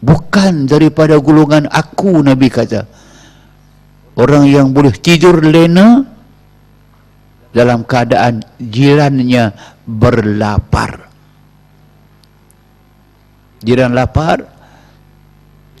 bukan 0.00 0.64
daripada 0.64 1.18
gulungan 1.20 1.68
aku 1.68 2.24
Nabi 2.24 2.48
kata. 2.48 2.86
Orang 4.16 4.48
yang 4.48 4.72
boleh 4.72 4.96
tidur 4.96 5.44
lena 5.44 6.00
dalam 7.52 7.84
keadaan 7.84 8.40
jirannya 8.56 9.52
berlapar. 9.84 11.04
Jiran 13.60 13.92
lapar 13.92 14.56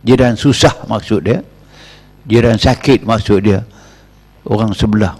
jiran 0.06 0.38
susah 0.38 0.86
maksud 0.86 1.26
dia 1.26 1.42
jiran 2.30 2.54
sakit 2.54 3.02
maksud 3.02 3.42
dia 3.42 3.66
orang 4.46 4.72
sebelah 4.72 5.14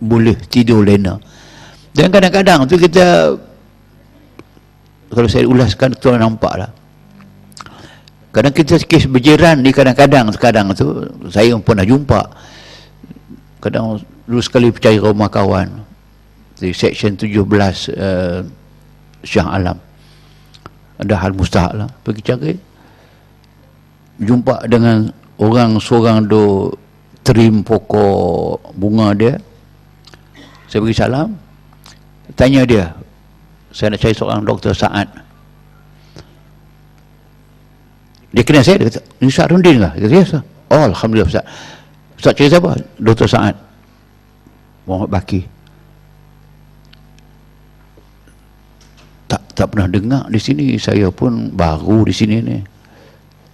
boleh 0.00 0.36
tidur 0.48 0.84
lena. 0.84 1.16
Dan 1.94 2.10
kadang-kadang 2.10 2.66
tu 2.66 2.74
kita 2.74 3.36
kalau 5.14 5.28
saya 5.30 5.46
ulaskan 5.46 5.94
tu 5.94 6.10
nampak 6.10 6.54
lah 6.58 6.70
kadang 8.34 8.50
kita 8.50 8.82
kes 8.82 9.06
berjiran 9.06 9.62
ni 9.62 9.70
kadang-kadang 9.70 10.26
kadang 10.34 10.74
tu 10.74 11.06
saya 11.30 11.54
pun 11.54 11.62
pernah 11.62 11.86
jumpa. 11.86 12.20
Kadang 13.62 14.02
dulu 14.26 14.42
sekali 14.42 14.74
percaya 14.74 14.98
rumah 14.98 15.30
kawan 15.30 15.70
di 16.58 16.74
section 16.74 17.14
17 17.14 17.30
uh, 17.94 18.42
Syah 19.22 19.48
Alam. 19.54 19.78
Ada 20.98 21.14
hal 21.14 21.30
mustahak 21.30 21.72
lah 21.78 21.88
pergi 22.02 22.22
cari. 22.26 22.54
Jumpa 24.18 24.66
dengan 24.66 25.14
orang 25.38 25.78
seorang 25.78 26.26
do 26.26 26.74
trim 27.24 27.64
pokok 27.64 28.76
bunga 28.76 29.16
dia. 29.16 29.34
Saya 30.68 30.84
beri 30.84 30.94
salam. 30.94 31.34
Tanya 32.36 32.62
dia 32.68 32.92
saya 33.74 33.90
nak 33.90 34.00
cari 34.06 34.14
seorang 34.14 34.46
doktor 34.46 34.70
Saad. 34.70 35.10
Dia 38.30 38.42
kenal 38.46 38.62
saya 38.62 38.78
dia 38.78 38.86
kata 38.86 39.00
ini 39.18 39.30
Saad 39.34 39.50
Rundin 39.50 39.82
kah? 39.82 39.92
dia 39.98 40.06
kata 40.06 40.14
ya 40.14 40.40
oh 40.70 40.82
Alhamdulillah 40.94 41.26
Ustaz. 41.26 41.44
Ustaz 42.14 42.32
cari 42.38 42.48
siapa? 42.54 42.70
doktor 43.02 43.26
Saad. 43.26 43.58
Muhammad 44.86 45.10
Baki. 45.10 45.42
Tak 49.26 49.42
tak 49.58 49.66
pernah 49.74 49.90
dengar 49.90 50.24
di 50.30 50.38
sini. 50.38 50.78
Saya 50.78 51.10
pun 51.10 51.50
baru 51.50 52.06
di 52.06 52.14
sini 52.14 52.38
ni. 52.38 52.58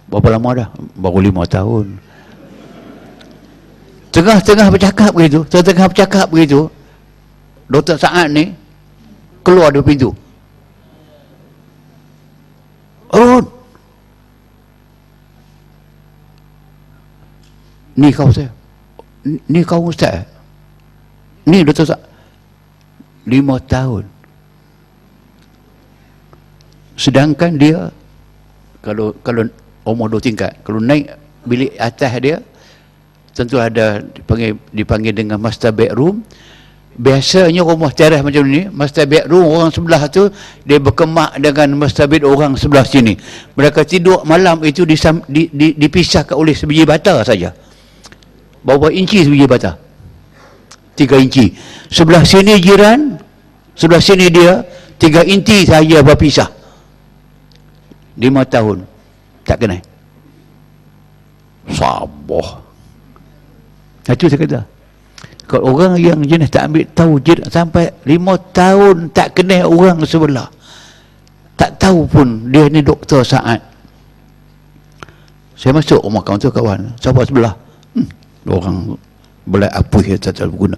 Berapa 0.05 0.37
lama 0.37 0.49
dah? 0.53 0.69
baru 1.01 1.17
lima 1.23 1.49
tahun 1.49 1.97
Tengah-tengah 4.11 4.67
bercakap 4.67 5.11
begitu, 5.15 5.47
tengah-tengah 5.47 5.87
bercakap 5.87 6.27
begitu, 6.27 6.67
Doktor 7.71 7.95
Saad 7.95 8.27
ni 8.35 8.51
keluar 9.47 9.71
dari 9.71 9.87
pintu. 9.87 10.11
Harun 13.11 13.43
ni 17.99 18.09
kau 18.11 18.31
saya 18.31 18.51
ni 19.23 19.61
kau 19.63 19.87
ustaz. 19.87 20.23
Ni 21.43 21.65
doktor 21.65 21.87
ustaz 21.87 22.01
lima 23.27 23.59
tahun. 23.67 24.07
Sedangkan 26.95 27.57
dia 27.57 27.89
kalau 28.83 29.15
kalau 29.25 29.47
umur 29.87 30.07
dua 30.11 30.21
tingkat 30.21 30.53
kalau 30.67 30.79
naik 30.79 31.11
bilik 31.47 31.73
atas 31.79 32.11
dia 32.21 32.37
tentu 33.31 33.57
ada 33.57 34.03
dipanggil 34.03 34.59
dipanggil 34.71 35.13
dengan 35.15 35.37
master 35.39 35.71
bedroom. 35.71 36.23
Biasanya 36.91 37.63
rumah 37.63 37.87
teras 37.95 38.19
macam 38.19 38.43
ni 38.43 38.67
master 38.67 39.07
bedroom 39.07 39.47
orang 39.47 39.71
sebelah 39.71 40.11
tu 40.11 40.27
dia 40.67 40.77
berkemak 40.77 41.39
dengan 41.39 41.71
master 41.79 42.05
bed 42.05 42.27
orang 42.27 42.59
sebelah 42.59 42.83
sini. 42.83 43.15
Mereka 43.55 43.87
tidur 43.87 44.27
malam 44.27 44.59
itu 44.67 44.83
disam, 44.83 45.23
di, 45.25 45.47
di, 45.49 45.71
dipisahkan 45.73 46.35
oleh 46.35 46.51
sebiji 46.51 46.83
bata 46.83 47.23
saja. 47.23 47.55
Berapa 48.61 48.91
inci 48.91 49.23
sebiji 49.23 49.47
bata? 49.47 49.79
Tiga 50.93 51.15
inci. 51.15 51.55
Sebelah 51.87 52.27
sini 52.27 52.59
jiran 52.59 53.15
sebelah 53.73 54.03
sini 54.03 54.27
dia 54.27 54.61
tiga 54.99 55.23
inci 55.23 55.63
saja 55.63 56.03
berpisah. 56.03 56.51
Lima 58.19 58.43
tahun. 58.43 58.83
Tak 59.47 59.57
kena 59.63 59.79
sabar 61.69 62.60
itu 64.09 64.25
saya 64.25 64.39
kata. 64.41 64.61
Kalau 65.45 65.75
orang 65.75 65.99
yang 65.99 66.17
jenis 66.23 66.47
tak 66.47 66.71
ambil 66.71 66.87
tahu 66.95 67.19
sampai 67.51 67.91
lima 68.07 68.39
tahun 68.55 69.11
tak 69.11 69.35
kena 69.35 69.67
orang 69.67 69.99
sebelah 70.07 70.47
tak 71.61 71.77
tahu 71.77 72.09
pun 72.09 72.49
dia 72.49 72.65
ni 72.71 72.81
doktor 72.81 73.21
saat 73.21 73.61
saya 75.53 75.77
masuk 75.77 76.01
rumah 76.01 76.25
kawan 76.25 76.41
tu 76.41 76.49
kawan 76.49 76.89
sahabat 76.97 77.29
sebelah. 77.29 77.53
Hmm, 77.93 78.09
orang 78.49 78.97
belai 79.45 79.69
apuh 79.69 80.01
ya 80.01 80.17
tak 80.17 80.41
tahu 80.41 80.65
guna. 80.65 80.77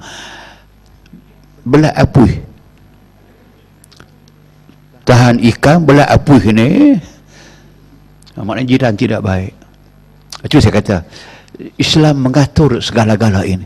Belai 1.63 1.87
apuh 1.95 2.27
tahan 5.07 5.39
ikan 5.55 5.87
belai 5.87 6.03
apuh 6.03 6.43
ni. 6.51 6.99
Maknanya 8.35 8.67
jiran 8.67 8.99
tidak 8.99 9.23
baik. 9.23 9.55
Itu 10.43 10.59
saya 10.59 10.75
kata 10.75 10.97
Islam 11.77 12.29
mengatur 12.29 12.81
segala-gala 12.81 13.45
ini. 13.45 13.65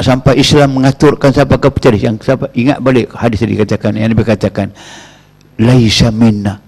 Sampai 0.00 0.40
Islam 0.40 0.80
mengaturkan 0.80 1.34
sampai 1.34 1.58
ke 1.60 1.68
pecaris 1.68 2.00
yang 2.00 2.16
sampai 2.22 2.48
ingat 2.56 2.78
balik 2.80 3.12
hadis 3.12 3.42
yang 3.44 3.52
dikatakan 3.52 3.92
yang 3.98 4.08
Nabi 4.14 4.24
katakan 4.24 4.70
laisa 5.60 6.08
minna. 6.14 6.62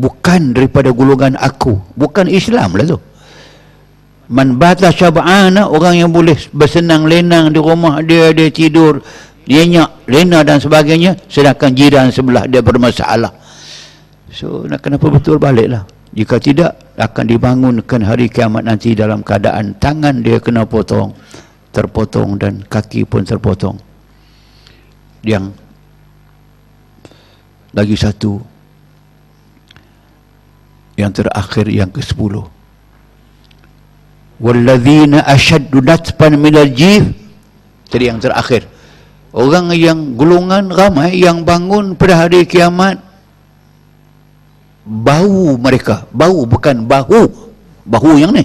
Bukan 0.00 0.56
daripada 0.56 0.94
golongan 0.94 1.36
aku. 1.36 1.76
Bukan 1.98 2.30
Islam 2.30 2.78
lah 2.78 2.86
tu. 2.96 2.98
Man 4.30 4.56
bata 4.56 4.94
syab'ana 4.94 5.66
orang 5.66 5.98
yang 5.98 6.10
boleh 6.14 6.38
bersenang 6.54 7.10
lenang 7.10 7.50
di 7.50 7.58
rumah 7.58 7.98
dia 7.98 8.30
dia 8.30 8.46
tidur 8.46 9.02
nyenyak 9.50 10.06
lena 10.06 10.46
dan 10.46 10.62
sebagainya 10.62 11.18
sedangkan 11.26 11.74
jiran 11.74 12.06
sebelah 12.14 12.46
dia 12.46 12.62
bermasalah. 12.62 13.34
So 14.30 14.64
nak 14.70 14.86
kenapa 14.86 15.10
betul 15.10 15.42
baliklah 15.42 15.82
jika 16.10 16.42
tidak 16.42 16.74
akan 16.98 17.24
dibangunkan 17.30 18.02
hari 18.02 18.26
kiamat 18.26 18.66
nanti 18.66 18.98
dalam 18.98 19.22
keadaan 19.22 19.78
tangan 19.78 20.18
dia 20.26 20.42
kena 20.42 20.66
potong, 20.66 21.14
terpotong 21.70 22.34
dan 22.34 22.66
kaki 22.66 23.06
pun 23.06 23.22
terpotong. 23.22 23.78
Yang 25.22 25.54
lagi 27.70 27.94
satu 27.94 28.42
yang 30.98 31.14
terakhir 31.14 31.70
yang 31.70 31.88
ke-10. 31.94 32.34
Walladzina 34.40 35.22
ashaddu 35.24 35.78
natfan 35.78 36.34
minal 36.34 36.68
jif. 36.74 37.06
Jadi 37.86 38.04
yang 38.10 38.18
terakhir. 38.18 38.66
Orang 39.30 39.70
yang 39.78 40.18
gulungan 40.18 40.74
ramai 40.74 41.22
yang 41.22 41.46
bangun 41.46 41.94
pada 41.94 42.26
hari 42.26 42.42
kiamat 42.50 42.98
bau 44.84 45.56
mereka. 45.56 46.06
Bau 46.10 46.44
bukan 46.44 46.84
bahu. 46.84 47.28
Bahu 47.84 48.20
yang 48.20 48.32
ni. 48.34 48.44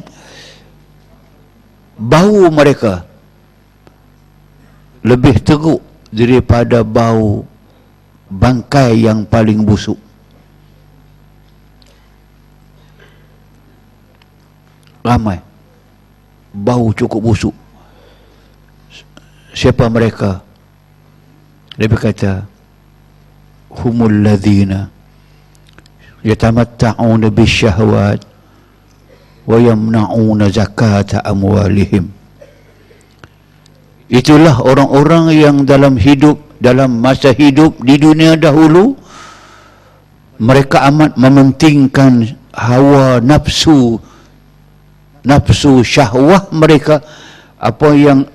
Bau 1.95 2.51
mereka 2.51 3.07
lebih 5.05 5.37
teruk 5.45 5.85
daripada 6.09 6.81
bau 6.81 7.45
bangkai 8.27 9.05
yang 9.05 9.21
paling 9.23 9.61
busuk. 9.61 10.01
Ramai. 15.05 15.37
Bau 16.49 16.89
cukup 16.89 17.21
busuk. 17.21 17.55
Siapa 19.53 19.85
mereka? 19.87 20.41
Dia 21.77 21.87
berkata 21.87 22.31
humul 23.69 24.25
ladhina 24.25 24.94
yatamatta'una 26.25 27.29
bisyahawat 27.29 28.25
wa 29.45 29.57
yamna'una 29.61 30.49
zakata 30.49 31.21
amwalihim 31.21 32.09
itulah 34.09 34.57
orang-orang 34.65 35.37
yang 35.37 35.57
dalam 35.69 36.01
hidup 36.01 36.41
dalam 36.57 36.97
masa 36.97 37.29
hidup 37.29 37.77
di 37.85 38.01
dunia 38.01 38.33
dahulu 38.33 38.97
mereka 40.41 40.83
amat 40.89 41.13
mementingkan 41.15 42.35
hawa 42.51 43.21
nafsu 43.21 44.01
nafsu 45.25 45.81
syahwah 45.81 46.47
mereka. 46.53 47.01
Apa 47.57 47.97
yang 47.97 48.29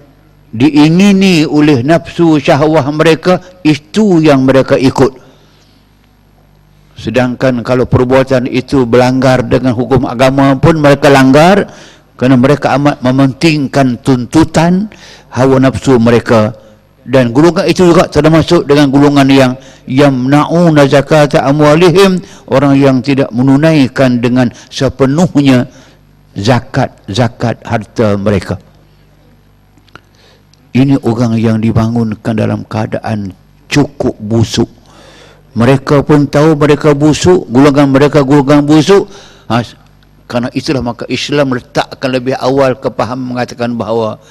diingini 0.50 1.46
oleh 1.46 1.86
nafsu 1.86 2.42
syahwah 2.42 2.82
mereka 2.90 3.38
itu 3.62 4.18
yang 4.18 4.42
mereka 4.42 4.74
ikut 4.74 5.29
sedangkan 7.00 7.64
kalau 7.64 7.88
perbuatan 7.88 8.44
itu 8.44 8.84
berlanggar 8.84 9.40
dengan 9.48 9.72
hukum 9.72 10.04
agama 10.04 10.52
pun 10.60 10.76
mereka 10.76 11.08
langgar 11.08 11.64
kerana 12.20 12.36
mereka 12.36 12.76
amat 12.76 13.00
mementingkan 13.00 13.96
tuntutan 14.04 14.92
hawa 15.32 15.56
nafsu 15.56 15.96
mereka. 15.96 16.52
Dan 17.00 17.32
gulungan 17.32 17.64
itu 17.64 17.88
juga 17.88 18.12
termasuk 18.12 18.68
dengan 18.68 18.92
gulungan 18.92 19.24
yang 19.24 19.52
yamna'una 19.88 20.84
zakata 20.84 21.40
amwalihim 21.48 22.20
orang 22.52 22.76
yang 22.76 23.00
tidak 23.00 23.32
menunaikan 23.32 24.20
dengan 24.20 24.52
sepenuhnya 24.68 25.64
zakat-zakat 26.36 27.64
harta 27.64 28.20
mereka. 28.20 28.60
Ini 30.76 31.00
orang 31.02 31.40
yang 31.40 31.58
dibangunkan 31.58 32.36
dalam 32.36 32.68
keadaan 32.68 33.32
cukup 33.66 34.14
busuk 34.20 34.68
mereka 35.54 36.02
pun 36.06 36.30
tahu 36.30 36.54
mereka 36.54 36.94
busuk 36.94 37.46
golongan 37.50 37.90
mereka 37.90 38.22
golongan 38.22 38.62
busuk. 38.62 39.10
Ha, 39.50 39.66
kerana 40.30 40.46
itulah 40.54 40.78
maka 40.78 41.02
Islam 41.10 41.58
letakkan 41.58 42.06
lebih 42.06 42.38
awal 42.38 42.78
kepahaman 42.78 43.34
mengatakan 43.34 43.74
bahawa 43.74 44.22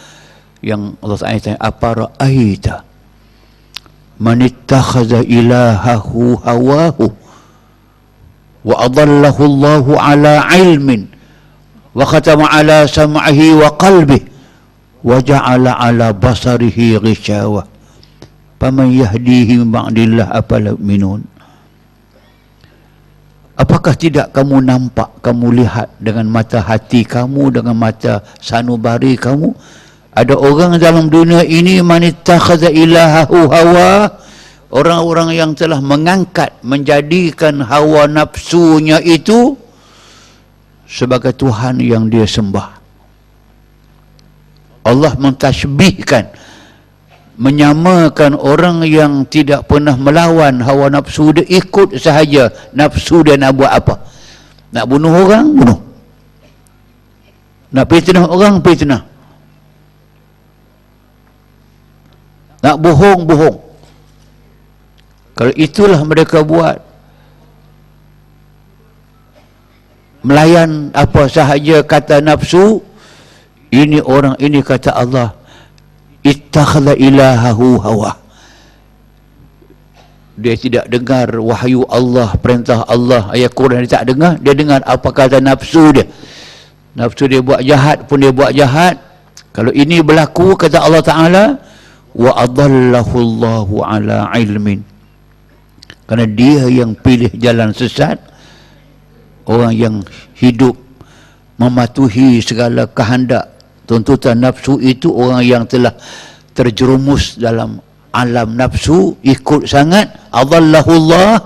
yang 0.63 0.95
Allah 1.03 1.17
Taala 1.19 1.43
tanya 1.43 1.59
apa 1.59 1.89
ra'aita 2.07 2.75
man 4.15 4.39
ittakhadha 4.43 5.27
ilahahu 5.27 6.39
hawahu 6.39 7.11
wa 8.63 8.75
adallahu 8.79 9.41
Allahu 9.43 9.91
ala 9.99 10.47
ilmin 10.55 11.11
wa 11.95 12.03
khatama 12.07 12.47
ala 12.47 12.87
sam'ihi 12.87 13.59
wa 13.59 13.67
qalbihi 13.75 14.27
wa 15.03 15.19
ja'ala 15.23 15.79
ala 15.79 16.11
basarihi 16.11 16.99
ghishawah 16.99 17.63
Paman 18.59 18.91
yahdihi 18.91 19.63
ba'dillah 19.63 20.35
apala 20.35 20.75
minun. 20.75 21.23
Apakah 23.55 23.95
tidak 23.95 24.35
kamu 24.35 24.63
nampak, 24.63 25.19
kamu 25.23 25.63
lihat 25.63 25.91
dengan 25.99 26.27
mata 26.27 26.59
hati 26.63 27.07
kamu, 27.07 27.55
dengan 27.55 27.75
mata 27.75 28.23
sanubari 28.39 29.15
kamu? 29.15 29.51
Ada 30.11 30.35
orang 30.35 30.75
dalam 30.79 31.07
dunia 31.07 31.43
ini 31.47 31.79
manittakhadha 31.79 32.71
ilahahu 32.71 33.47
hawa. 33.47 33.91
Orang-orang 34.69 35.33
yang 35.33 35.51
telah 35.57 35.81
mengangkat, 35.81 36.53
menjadikan 36.61 37.63
hawa 37.63 38.05
nafsunya 38.05 39.01
itu 39.01 39.57
sebagai 40.85 41.33
Tuhan 41.33 41.81
yang 41.81 42.05
dia 42.05 42.27
sembah. 42.27 42.79
Allah 44.85 45.13
mentasbihkan 45.17 46.29
menyamakan 47.39 48.35
orang 48.35 48.83
yang 48.83 49.23
tidak 49.23 49.63
pernah 49.63 49.95
melawan 49.95 50.59
hawa 50.59 50.91
nafsu 50.91 51.31
dia 51.31 51.47
ikut 51.47 51.95
sahaja 51.95 52.51
nafsu 52.75 53.23
dia 53.23 53.39
nak 53.39 53.55
buat 53.55 53.71
apa. 53.71 53.95
Nak 54.75 54.85
bunuh 54.85 55.13
orang 55.15 55.47
bunuh. 55.55 55.79
Nak 57.71 57.85
fitnah 57.87 58.27
orang 58.27 58.59
fitnah. 58.59 59.07
Nak 62.59 62.75
bohong 62.75 63.23
bohong. 63.23 63.57
Kalau 65.39 65.55
itulah 65.55 66.03
mereka 66.03 66.43
buat 66.43 66.83
melayan 70.19 70.91
apa 70.91 71.31
sahaja 71.31 71.79
kata 71.87 72.19
nafsu 72.19 72.83
ini 73.71 74.03
orang 74.03 74.35
ini 74.43 74.59
kata 74.59 74.91
Allah 74.91 75.38
ittakhadha 76.23 76.95
ilahahu 76.97 77.79
hawa. 77.79 78.11
Dia 80.39 80.55
tidak 80.55 80.87
dengar 80.87 81.35
wahyu 81.35 81.83
Allah 81.91 82.31
perintah 82.39 82.87
Allah. 82.87 83.27
Ayat 83.35 83.51
Quran 83.51 83.83
dia 83.83 83.99
tak 83.99 84.07
dengar 84.07 84.39
dia 84.39 84.55
dengar 84.55 84.79
apa 84.87 85.09
kata 85.11 85.43
nafsu 85.43 85.91
dia. 85.91 86.07
Nafsu 86.95 87.27
dia 87.27 87.43
buat 87.43 87.59
jahat 87.59 88.07
pun 88.07 88.23
dia 88.23 88.31
buat 88.31 88.55
jahat. 88.55 88.95
Kalau 89.51 89.75
ini 89.75 89.99
berlaku 89.99 90.55
kata 90.55 90.79
Allah 90.79 91.03
Taala 91.03 91.45
wa 92.15 92.31
adallahu 92.39 93.15
Allahu 93.19 93.75
ala 93.83 94.31
ilmin. 94.39 94.79
Kerana 96.07 96.25
dia 96.25 96.65
yang 96.71 96.95
pilih 96.95 97.29
jalan 97.35 97.75
sesat 97.75 98.17
orang 99.45 99.75
yang 99.75 99.95
hidup 100.39 100.73
mematuhi 101.59 102.39
segala 102.39 102.87
kehendak 102.87 103.58
tuntutan 103.89 104.37
nafsu 104.37 104.77
itu 104.77 105.09
orang 105.09 105.41
yang 105.41 105.63
telah 105.65 105.97
terjerumus 106.53 107.41
dalam 107.41 107.81
alam 108.13 108.53
nafsu 108.53 109.17
ikut 109.25 109.65
sangat. 109.65 110.13
Adallahu 110.29 110.93
Allah 110.93 111.41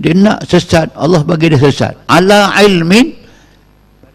dia 0.00 0.16
nak 0.16 0.48
sesat. 0.48 0.88
Allah 0.96 1.20
bagi 1.20 1.52
dia 1.52 1.60
sesat. 1.60 1.92
Ala 2.08 2.56
ilmin. 2.64 3.20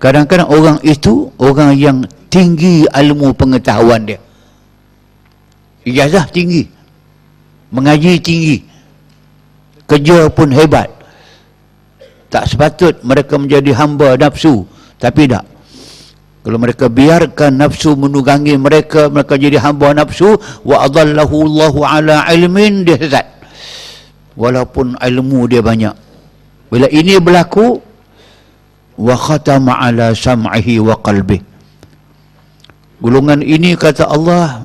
Kadang-kadang 0.02 0.50
orang 0.50 0.78
itu 0.82 1.30
orang 1.38 1.78
yang 1.78 1.98
tinggi 2.34 2.90
ilmu 2.90 3.36
pengetahuan 3.38 4.10
dia. 4.10 4.18
Ijazah 5.86 6.26
tinggi. 6.34 6.66
Mengaji 7.70 8.18
tinggi. 8.18 8.58
Kerja 9.86 10.26
pun 10.34 10.50
hebat. 10.50 10.90
Tak 12.34 12.50
sepatut 12.50 12.98
mereka 13.06 13.38
menjadi 13.38 13.78
hamba 13.78 14.18
nafsu. 14.18 14.66
Tapi 14.98 15.30
tak 15.30 15.44
kalau 16.40 16.56
mereka 16.56 16.88
biarkan 16.88 17.60
nafsu 17.60 18.00
menunggangi 18.00 18.56
mereka, 18.56 19.12
mereka 19.12 19.36
jadi 19.36 19.60
hamba 19.60 19.92
nafsu, 19.92 20.40
wa 20.64 20.88
adallahu 20.88 21.36
Allahu 21.46 21.80
ala 21.84 22.24
ilmin 22.32 22.88
dia 22.88 22.96
sesat. 22.96 23.28
Walaupun 24.40 24.96
ilmu 24.96 25.52
dia 25.52 25.60
banyak. 25.60 25.92
Bila 26.72 26.88
ini 26.88 27.20
berlaku, 27.20 27.84
wa 28.96 29.16
khatama 29.20 29.84
ala 29.84 30.16
sam'ihi 30.16 30.80
wa 30.80 30.96
qalbi. 31.04 31.44
Gulungan 33.04 33.44
ini 33.44 33.76
kata 33.76 34.08
Allah, 34.08 34.64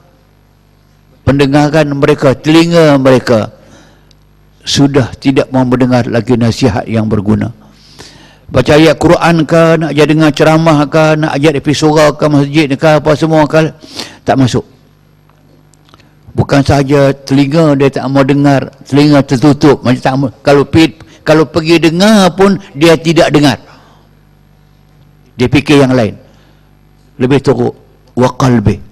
pendengaran 1.27 1.91
mereka, 1.91 2.39
telinga 2.39 2.95
mereka 3.03 3.51
sudah 4.63 5.11
tidak 5.19 5.51
mau 5.51 5.67
mendengar 5.67 6.07
lagi 6.07 6.39
nasihat 6.39 6.87
yang 6.87 7.11
berguna 7.11 7.64
baca 8.49 8.73
ayat 8.77 8.97
Quran 9.01 9.37
ke 9.49 9.63
nak 9.81 9.91
ajar 9.97 10.07
dengar 10.09 10.31
ceramah 10.35 10.79
ke 10.85 11.05
nak 11.17 11.33
ajar 11.37 11.53
episora 11.57 12.13
ke 12.13 12.25
masjid 12.29 12.69
ke 12.69 12.89
apa 13.01 13.11
semua 13.17 13.49
ke 13.49 13.73
tak 14.25 14.37
masuk. 14.37 14.65
Bukan 16.35 16.67
sahaja 16.67 17.15
telinga 17.15 17.79
dia 17.79 17.89
tak 17.89 18.11
mau 18.11 18.27
dengar 18.27 18.75
telinga 18.83 19.23
tertutup. 19.23 19.87
Macam 19.87 20.03
tak 20.03 20.15
mau, 20.19 20.29
kalau 20.43 20.67
pi, 20.67 20.91
kalau 21.23 21.47
pergi 21.47 21.79
dengar 21.79 22.35
pun 22.35 22.59
dia 22.75 22.99
tidak 22.99 23.31
dengar. 23.31 23.59
Dia 25.39 25.47
fikir 25.47 25.87
yang 25.87 25.95
lain. 25.95 26.19
Lebih 27.23 27.39
teruk 27.39 27.75
wa 28.19 28.29
qalbi. 28.35 28.83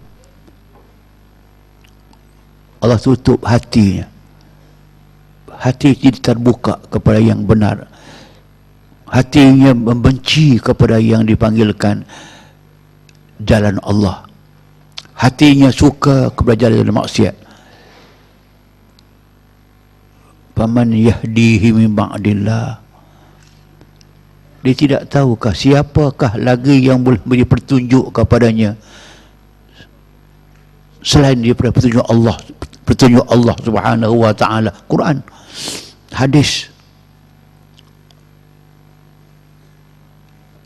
Allah 2.82 2.98
tutup 2.98 3.42
hatinya. 3.46 4.10
Hati 5.62 5.94
tidak 5.94 6.26
terbuka 6.26 6.74
kepada 6.90 7.22
yang 7.22 7.46
benar 7.46 7.86
hatinya 9.12 9.76
membenci 9.76 10.56
kepada 10.56 10.96
yang 10.96 11.28
dipanggilkan 11.28 12.08
jalan 13.44 13.76
Allah. 13.84 14.24
Hatinya 15.12 15.68
suka 15.68 16.32
kepada 16.32 16.66
jalan 16.66 16.88
maksiat. 16.88 17.36
Paman 20.56 20.96
yahdihi 20.96 21.68
min 21.76 21.92
ba'dillah. 21.92 22.80
Dia 24.62 24.74
tidak 24.78 25.02
tahukah 25.12 25.52
siapakah 25.52 26.38
lagi 26.40 26.80
yang 26.80 27.04
boleh 27.04 27.20
beri 27.22 27.44
petunjuk 27.44 28.14
kepadanya? 28.14 28.78
Selain 31.02 31.34
daripada 31.34 31.74
petunjuk 31.74 32.06
Allah 32.06 32.38
petunjuk 32.86 33.26
Allah 33.26 33.54
subhanahu 33.62 34.14
wa 34.22 34.32
ta'ala. 34.34 34.70
Quran. 34.86 35.22
Hadis 36.14 36.71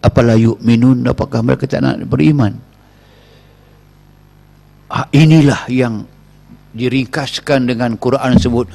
apalah 0.06 0.38
yu'minun? 0.38 1.02
Apakah 1.10 1.42
mereka 1.42 1.66
tak 1.66 1.82
nak 1.82 1.98
beriman? 2.06 2.54
Ha, 4.86 5.10
inilah 5.10 5.66
yang 5.66 6.06
diringkaskan 6.70 7.66
dengan 7.66 7.98
Quran 7.98 8.38
sebut 8.38 8.70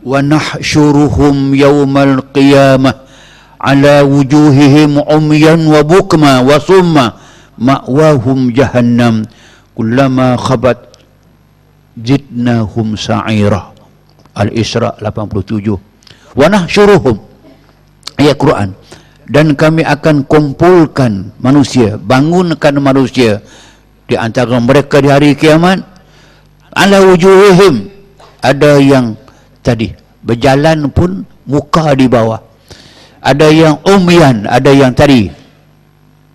wa 0.00 0.18
nahsyuruhum 0.24 1.52
yawmal 1.52 2.24
qiyamah 2.32 3.04
ala 3.60 4.02
wujuhihim 4.02 4.98
umyan 5.04 5.60
wa 5.68 5.84
bukma 5.84 6.40
wa 6.40 6.56
summa 6.56 7.20
ma'wahum 7.60 8.50
jahannam. 8.56 9.28
Kullama 9.76 10.40
khabat 10.40 11.00
zidnahum 12.00 12.96
sa'ira. 12.96 13.72
Al-isra 14.32 14.96
87 14.96 15.76
wa 16.32 16.46
nahsyuruhum. 16.48 17.20
Ayat 18.16 18.36
Quran 18.40 18.72
dan 19.32 19.56
kami 19.56 19.80
akan 19.80 20.28
kumpulkan 20.28 21.32
manusia 21.40 21.96
bangunkan 21.96 22.76
manusia 22.76 23.40
di 24.04 24.20
antara 24.20 24.60
mereka 24.60 25.00
di 25.00 25.08
hari 25.08 25.32
kiamat. 25.32 25.80
Ala 26.76 27.00
wujuhihim. 27.00 27.88
Ada 28.44 28.76
yang 28.76 29.16
tadi 29.64 29.96
berjalan 30.20 30.92
pun 30.92 31.24
muka 31.48 31.96
di 31.96 32.12
bawah. 32.12 32.44
Ada 33.24 33.48
yang 33.48 33.80
umyan 33.88 34.44
ada 34.44 34.68
yang 34.68 34.92
tadi 34.92 35.32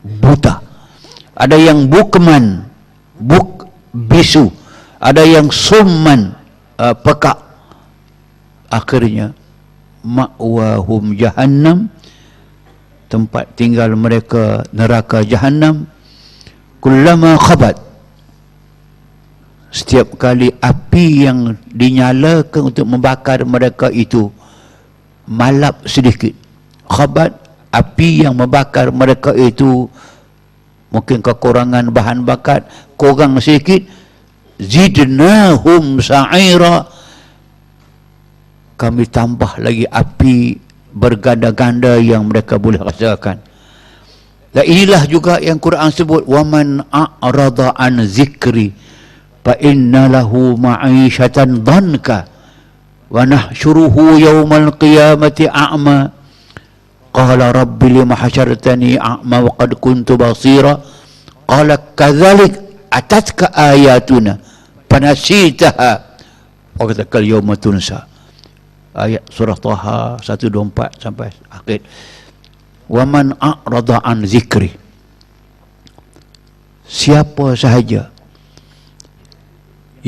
buta. 0.01 0.57
Ada 1.37 1.53
yang 1.53 1.85
bukman 1.85 2.65
buk 3.21 3.69
bisu. 3.93 4.49
Ada 4.97 5.21
yang 5.21 5.53
summan 5.53 6.33
uh, 6.81 6.97
pekak. 6.97 7.37
Akhirnya 8.73 9.37
ma'wahum 10.01 11.13
jahannam 11.13 11.93
tempat 13.07 13.55
tinggal 13.55 13.95
mereka 13.95 14.63
neraka 14.75 15.23
jahanam 15.23 15.87
kullama 16.83 17.39
khabat. 17.39 17.75
Setiap 19.67 20.15
kali 20.15 20.51
api 20.63 21.27
yang 21.27 21.59
dinyalakan 21.69 22.71
untuk 22.71 22.87
membakar 22.87 23.43
mereka 23.43 23.91
itu 23.91 24.31
malap 25.27 25.83
sedikit. 25.83 26.31
Khabat 26.87 27.35
api 27.71 28.23
yang 28.23 28.33
membakar 28.39 28.89
mereka 28.95 29.35
itu 29.35 29.91
mungkin 30.87 31.19
kekurangan 31.19 31.91
bahan 31.91 32.23
bakar 32.23 32.63
kurang 32.95 33.37
sedikit 33.43 33.83
zidnahum 34.57 35.99
sa'ira. 35.99 36.87
Kami 38.77 39.03
tambah 39.09 39.57
lagi 39.57 39.89
api 39.89 40.66
berganda-ganda 40.97 42.01
yang 42.01 42.25
mereka 42.25 42.57
boleh 42.57 42.81
rasakan. 42.81 43.37
Dan 44.49 44.63
inilah 44.65 45.05
juga 45.05 45.37
yang 45.37 45.61
Quran 45.61 45.93
sebut 45.93 46.25
waman 46.25 46.81
a'rada 46.89 47.77
an 47.77 48.01
zikri 48.09 48.73
fa 49.45 49.53
inna 49.61 50.09
lahu 50.09 50.57
ma'ishatan 50.57 51.61
dhanka 51.61 52.25
wa 53.13 53.21
nahsyuruhu 53.21 54.17
yawmal 54.17 54.73
qiyamati 54.81 55.45
a'ma. 55.45 56.09
Qala 57.13 57.53
rabbi 57.53 58.01
lima 58.01 58.17
hasyartani 58.17 58.97
a'ma 58.97 59.37
wa 59.45 59.51
qad 59.53 59.77
kuntu 59.77 60.17
basira. 60.17 60.81
Qala 61.45 61.77
kadzalik 61.93 62.57
atatka 62.89 63.53
ayatuna 63.53 64.41
fanasitaha? 64.89 65.91
Wa 66.77 66.83
kata 66.89 67.05
kal 67.05 67.23
yawma 67.23 67.53
tunsa 67.59 68.06
ayat 68.97 69.23
surah 69.29 69.57
Taha 69.57 70.17
124 70.25 70.97
sampai 70.97 71.29
akhir. 71.53 71.85
Waman 72.89 73.37
a'rada 73.37 74.01
an 74.01 74.25
zikri. 74.25 74.73
Siapa 76.87 77.53
sahaja 77.53 78.09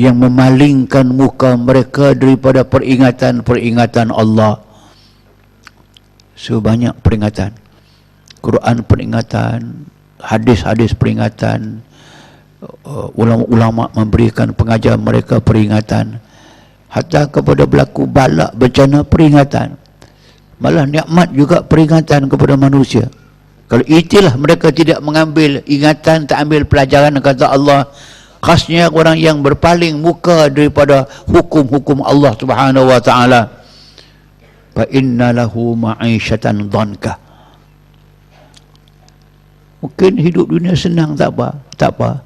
yang 0.00 0.16
memalingkan 0.16 1.04
muka 1.12 1.60
mereka 1.60 2.16
daripada 2.16 2.64
peringatan-peringatan 2.64 4.08
Allah 4.08 4.64
sebanyak 6.40 6.96
peringatan. 7.04 7.52
Quran 8.40 8.80
peringatan 8.88 9.84
hadis-hadis 10.16 10.96
peringatan 10.96 11.84
uh, 12.64 13.12
ulama-ulama 13.12 13.92
memberikan 13.92 14.56
pengajar 14.56 14.96
mereka 14.96 15.44
peringatan 15.44 16.16
hatta 16.90 17.30
kepada 17.30 17.64
berlaku 17.64 18.04
balak 18.04 18.50
bencana 18.58 19.06
peringatan. 19.06 19.78
Malah 20.60 20.84
nikmat 20.84 21.32
juga 21.32 21.64
peringatan 21.64 22.28
kepada 22.28 22.58
manusia. 22.58 23.08
Kalau 23.70 23.86
itulah 23.86 24.34
mereka 24.36 24.74
tidak 24.74 24.98
mengambil 25.00 25.62
ingatan 25.64 26.26
tak 26.26 26.42
ambil 26.42 26.66
pelajaran 26.66 27.14
kata 27.22 27.48
Allah. 27.48 27.86
Khasnya 28.40 28.88
orang 28.90 29.20
yang 29.20 29.44
berpaling 29.44 30.00
muka 30.00 30.48
daripada 30.48 31.06
hukum-hukum 31.28 32.02
Allah 32.04 32.34
Subhanahu 32.34 32.88
wa 32.88 33.00
taala. 33.00 33.48
Fa 34.74 34.84
inna 34.90 35.32
lahu 35.32 35.76
ma'isyatan 35.76 36.68
dhanka 36.68 37.30
mungkin 39.80 40.12
hidup 40.20 40.46
dunia 40.48 40.76
senang 40.76 41.16
tak 41.16 41.32
apa. 41.36 41.56
Tak 41.74 41.90
apa. 41.96 42.20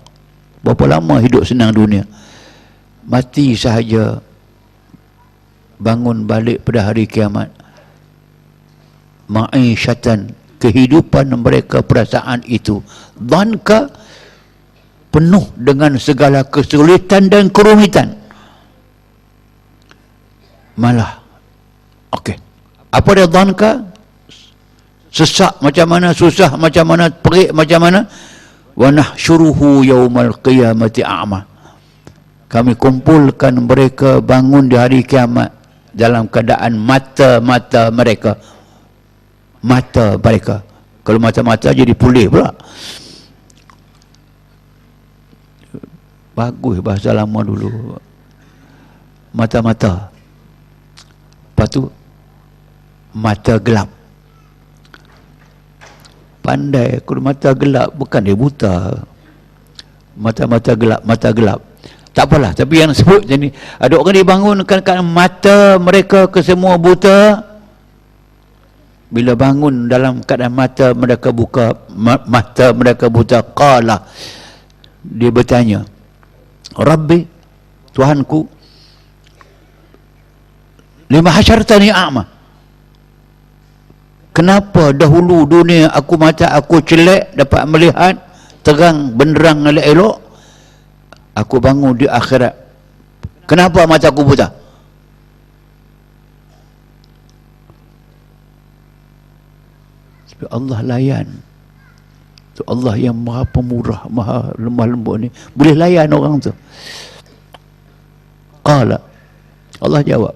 Berapa 0.60 0.98
lama 0.98 1.22
hidup 1.22 1.46
senang 1.46 1.70
dunia? 1.70 2.02
Mati 3.06 3.54
sahaja 3.54 4.18
bangun 5.78 6.24
balik 6.28 6.62
pada 6.62 6.90
hari 6.90 7.08
kiamat. 7.08 7.50
Ma'isyatan 9.24 10.36
kehidupan 10.60 11.32
mereka 11.36 11.80
perasaan 11.80 12.44
itu. 12.44 12.80
Dhanka 13.16 13.88
penuh 15.12 15.44
dengan 15.56 15.96
segala 16.00 16.44
kesulitan 16.44 17.28
dan 17.32 17.48
kerumitan? 17.48 18.16
Malah 20.74 21.22
okey. 22.18 22.36
Apa 22.90 23.10
dia 23.14 23.28
dhanka 23.30 23.70
sesak 25.14 25.62
macam 25.62 25.86
mana 25.86 26.10
susah 26.10 26.58
macam 26.58 26.84
mana 26.84 27.06
perik 27.08 27.54
macam 27.54 27.80
mana? 27.80 28.00
Wa 28.74 28.90
nahsyuruhu 28.90 29.86
yaumal 29.86 30.34
qiyamati 30.42 31.06
a'ma. 31.06 31.46
Kami 32.50 32.74
kumpulkan 32.74 33.54
mereka 33.62 34.18
bangun 34.18 34.66
di 34.66 34.74
hari 34.78 35.06
kiamat 35.06 35.63
dalam 35.94 36.26
keadaan 36.26 36.74
mata-mata 36.74 37.88
mereka. 37.94 38.34
Mata 39.64 40.20
mereka. 40.20 40.60
Kalau 41.06 41.22
mata-mata 41.22 41.72
jadi 41.72 41.94
pulih 41.96 42.28
pula. 42.28 42.52
Bagus 46.34 46.82
bahasa 46.82 47.14
lama 47.14 47.40
dulu. 47.40 47.96
Mata-mata. 49.32 50.10
Lepas 51.54 51.68
tu 51.70 51.88
mata 53.14 53.54
gelap. 53.62 53.88
Pandai 56.44 57.00
kalau 57.00 57.22
mata 57.24 57.56
gelap 57.56 57.88
bukan 57.96 58.20
dia 58.20 58.36
buta. 58.36 58.74
Mata-mata 60.18 60.76
gelap 60.76 61.00
mata 61.06 61.30
gelap 61.32 61.73
tak 62.14 62.30
apalah 62.30 62.54
tapi 62.54 62.78
yang 62.78 62.94
sebut 62.94 63.26
jadi 63.26 63.50
ada 63.82 63.98
orang 63.98 64.14
dibangunkan 64.14 64.80
kan 64.86 65.02
mata 65.02 65.82
mereka 65.82 66.30
ke 66.30 66.46
semua 66.46 66.78
buta 66.78 67.42
bila 69.10 69.34
bangun 69.34 69.90
dalam 69.90 70.22
keadaan 70.22 70.54
mata 70.54 70.94
mereka 70.94 71.34
buka 71.34 71.74
mata 72.30 72.70
mereka 72.70 73.10
buta 73.10 73.42
qala 73.42 74.06
dia 75.02 75.34
bertanya 75.34 75.82
rabbi 76.78 77.26
tuhanku 77.90 78.46
lima 81.10 81.30
hasyartani 81.34 81.90
a'ma 81.90 82.30
kenapa 84.30 84.94
dahulu 84.94 85.46
dunia 85.50 85.90
aku 85.90 86.14
mata 86.14 86.50
aku 86.54 86.78
celek 86.82 87.34
dapat 87.34 87.62
melihat 87.66 88.14
terang 88.62 89.12
benderang 89.14 89.66
elok 89.68 90.23
aku 91.34 91.58
bangun 91.60 91.98
di 91.98 92.06
akhirat 92.08 92.54
kenapa 93.46 93.84
mata 93.84 94.08
aku 94.10 94.22
buta 94.22 94.64
Allah 100.50 100.80
layan. 100.84 101.28
Tu 102.54 102.62
Allah 102.70 102.94
yang 102.94 103.16
maha 103.18 103.42
pemurah, 103.48 104.06
maha 104.06 104.54
lemah 104.54 104.86
lembut 104.86 105.16
ni. 105.26 105.28
Boleh 105.56 105.74
layan 105.74 106.10
orang 106.14 106.38
tu. 106.38 106.52
Qala. 108.62 108.98
Allah 109.82 110.00
jawab. 110.06 110.34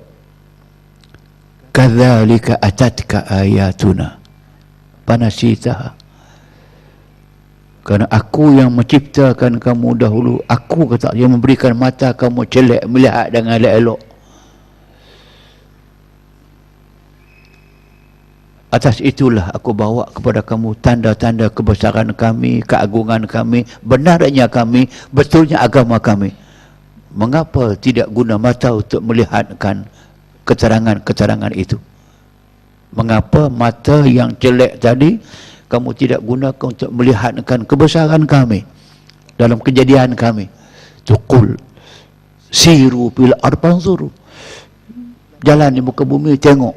Kadzalika 1.71 2.59
atatka 2.59 3.23
ayatuna. 3.31 4.19
Panasitaha. 5.07 5.95
Kerana 7.89 8.05
aku 8.12 8.53
yang 8.53 8.76
menciptakan 8.76 9.57
kamu 9.57 9.97
dahulu. 9.97 10.36
Aku 10.45 10.84
kata 10.84 11.16
yang 11.16 11.32
memberikan 11.32 11.72
mata 11.72 12.12
kamu 12.12 12.45
celek 12.45 12.84
melihat 12.84 13.32
dengan 13.32 13.57
elok-elok. 13.57 13.97
Atas 18.68 19.01
itulah 19.01 19.49
aku 19.57 19.72
bawa 19.72 20.05
kepada 20.12 20.45
kamu 20.45 20.76
tanda-tanda 20.84 21.49
kebesaran 21.49 22.12
kami, 22.12 22.61
keagungan 22.61 23.24
kami, 23.24 23.64
benarnya 23.80 24.53
kami, 24.53 24.93
betulnya 25.09 25.64
agama 25.64 25.97
kami. 25.97 26.36
Mengapa 27.16 27.72
tidak 27.80 28.12
guna 28.12 28.36
mata 28.36 28.76
untuk 28.76 29.01
melihatkan 29.01 29.89
keterangan-keterangan 30.45 31.57
itu? 31.57 31.80
Mengapa 32.93 33.49
mata 33.49 34.05
yang 34.05 34.36
jelek 34.36 34.76
tadi 34.76 35.16
kamu 35.69 35.93
tidak 35.93 36.21
gunakan 36.25 36.64
untuk 36.64 36.91
melihatkan 36.91 37.69
kebesaran 37.69 38.25
kami 38.25 38.64
dalam 39.37 39.61
kejadian 39.61 40.16
kami? 40.16 40.49
Tukul 41.05 41.57
siru 42.49 43.12
bil 43.12 43.37
arbanzuru. 43.45 44.09
Jalan 45.45 45.71
di 45.77 45.81
muka 45.85 46.03
bumi 46.03 46.35
tengok 46.35 46.75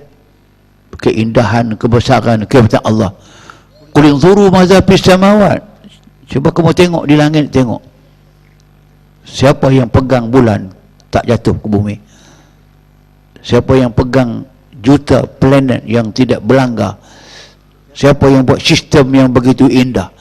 keindahan 1.02 1.74
kebesaran 1.80 2.46
kehebatan 2.46 2.84
Allah. 2.86 3.10
Qul 3.92 4.12
inzuru 4.12 4.54
madza 4.54 4.80
fis 4.86 5.02
samawat. 5.02 5.60
Cuba 6.30 6.54
kamu 6.54 6.72
tengok 6.72 7.04
di 7.10 7.16
langit 7.18 7.52
tengok. 7.52 7.82
Siapa 9.26 9.68
yang 9.74 9.90
pegang 9.90 10.32
bulan 10.32 10.72
tak 11.12 11.28
jatuh 11.28 11.56
ke 11.58 11.68
bumi? 11.68 11.96
Siapa 13.42 13.74
yang 13.76 13.92
pegang 13.92 14.46
juta 14.80 15.26
planet 15.26 15.84
yang 15.90 16.14
tidak 16.14 16.40
berlanggar 16.46 16.98
siapa 17.92 18.28
yang 18.28 18.44
buat 18.48 18.60
sistem 18.60 19.06
yang 19.12 19.30
begitu 19.32 19.68
indah? 19.68 20.12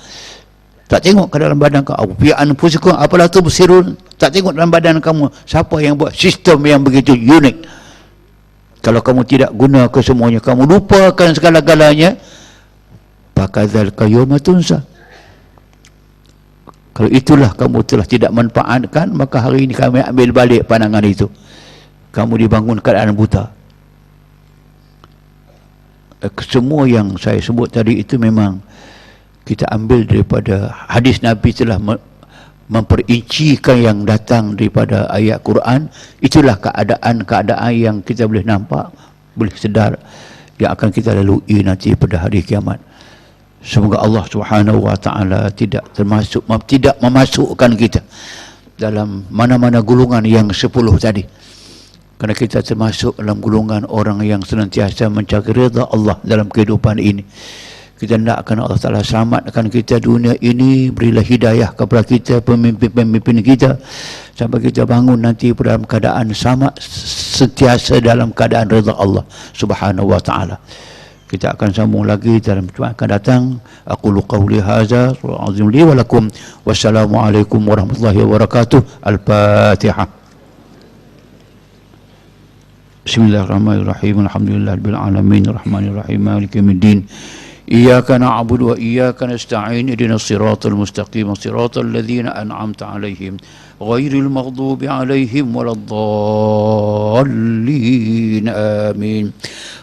Tak 0.91 1.07
tengok 1.07 1.31
ke 1.31 1.37
dalam 1.39 1.55
badan 1.55 1.87
kamu 1.87 2.18
fi 2.18 2.35
anfusikum 2.35 2.91
apalah 2.99 3.31
tu 3.31 3.39
bersirun 3.39 3.95
tak 4.18 4.35
tengok 4.35 4.59
dalam 4.59 4.75
badan 4.75 4.99
kamu. 4.99 5.31
Siapa 5.47 5.79
yang 5.79 5.95
buat 5.95 6.11
sistem 6.11 6.59
yang 6.66 6.83
begitu 6.83 7.14
unik? 7.14 7.62
Kalau 8.83 8.99
kamu 8.99 9.23
tidak 9.23 9.55
guna 9.55 9.87
ke 9.87 10.03
semuanya 10.03 10.43
kamu 10.43 10.66
lupakan 10.66 11.31
segala-galanya 11.31 12.18
pakadzal 13.39 13.95
qayyuma 13.95 14.43
tunsa. 14.43 14.83
Kalau 16.91 17.07
itulah 17.07 17.55
kamu 17.55 17.87
telah 17.87 18.07
tidak 18.11 18.35
manfaatkan 18.35 19.14
maka 19.14 19.47
hari 19.47 19.71
ini 19.71 19.79
kami 19.79 20.03
ambil 20.03 20.35
balik 20.35 20.66
pandangan 20.66 21.07
itu. 21.07 21.31
Kamu 22.11 22.35
dibangun 22.35 22.83
keadaan 22.83 23.14
buta 23.14 23.60
semua 26.45 26.85
yang 26.85 27.16
saya 27.16 27.41
sebut 27.41 27.73
tadi 27.73 28.05
itu 28.05 28.21
memang 28.21 28.61
kita 29.49 29.64
ambil 29.73 30.05
daripada 30.05 30.68
hadis 30.93 31.25
Nabi 31.25 31.51
telah 31.57 31.81
memperincikan 32.71 33.81
yang 33.81 33.99
datang 34.05 34.55
daripada 34.55 35.09
ayat 35.11 35.41
Quran. 35.41 35.89
Itulah 36.21 36.61
keadaan-keadaan 36.61 37.73
yang 37.73 37.97
kita 38.05 38.29
boleh 38.29 38.45
nampak 38.45 38.93
boleh 39.35 39.55
sedar 39.57 39.97
yang 40.61 40.77
akan 40.77 40.93
kita 40.93 41.16
lalui 41.16 41.64
nanti 41.64 41.97
pada 41.97 42.21
hari 42.21 42.45
kiamat. 42.45 42.77
Semoga 43.61 44.01
Allah 44.01 44.25
Subhanahu 44.29 44.89
wa 44.89 44.97
taala 44.97 45.49
tidak 45.53 45.89
termasuk 45.97 46.45
tidak 46.68 46.97
memasukkan 47.01 47.77
kita 47.77 48.01
dalam 48.77 49.29
mana-mana 49.29 49.85
gulungan 49.85 50.25
yang 50.25 50.49
sepuluh 50.53 50.97
tadi 50.97 51.25
kerana 52.21 52.37
kita 52.37 52.61
termasuk 52.61 53.16
dalam 53.16 53.41
gulungan 53.41 53.89
orang 53.89 54.21
yang 54.21 54.45
senantiasa 54.45 55.09
mencari 55.09 55.57
reda 55.57 55.89
Allah 55.89 56.21
dalam 56.21 56.53
kehidupan 56.53 57.01
ini. 57.01 57.25
Kita 57.97 58.21
nakkan 58.21 58.61
Allah 58.61 58.77
Ta'ala 58.77 59.01
selamatkan 59.01 59.73
kita 59.73 59.97
dunia 60.05 60.37
ini 60.45 60.93
berilah 60.93 61.25
hidayah 61.25 61.73
kepada 61.73 62.05
kita 62.05 62.45
pemimpin-pemimpin 62.45 63.41
kita 63.41 63.81
sampai 64.37 64.68
kita 64.68 64.85
bangun 64.85 65.16
nanti 65.16 65.53
dalam 65.57 65.89
keadaan 65.89 66.33
sama 66.37 66.68
sentiasa 67.41 68.05
dalam 68.05 68.37
keadaan 68.37 68.68
reza 68.68 68.93
Allah 69.01 69.25
Subhanahu 69.57 70.12
wa 70.12 70.21
taala. 70.21 70.61
Kita 71.25 71.57
akan 71.57 71.68
sambung 71.73 72.05
lagi 72.05 72.37
dalam 72.37 72.68
Jumaat 72.68 73.01
akan 73.01 73.09
datang. 73.16 73.43
Aku 73.89 74.12
hadza 74.61 75.16
wa 75.25 75.49
azim 75.49 75.73
li 75.73 75.81
wa 75.81 75.97
lakum. 75.97 76.29
Wassalamualaikum 76.68 77.64
warahmatullahi 77.64 78.18
wabarakatuh. 78.29 78.81
Al-fatihah 79.09 80.20
Bismillahirrahmanirrahim. 83.07 84.29
Alhamdulillahirabbil 84.29 84.95
alamin. 84.95 85.49
Arrahmanirrahim 85.49 86.21
maliki 86.21 86.59
yaumiddin. 86.61 87.05
إياك 87.71 88.11
نعبد 88.11 88.63
وإياك 88.63 89.23
نستعين 89.23 89.89
اهدنا 89.91 90.15
الصراط 90.15 90.67
المستقيم 90.67 91.35
صراط 91.35 91.79
الذين 91.79 92.27
أنعمت 92.27 92.83
عليهم 92.83 93.37
غير 93.83 94.13
المغضوب 94.13 94.85
عليهم 94.85 95.57
ولا 95.57 95.73
الضالين 97.23 98.49
آمين 98.49 99.33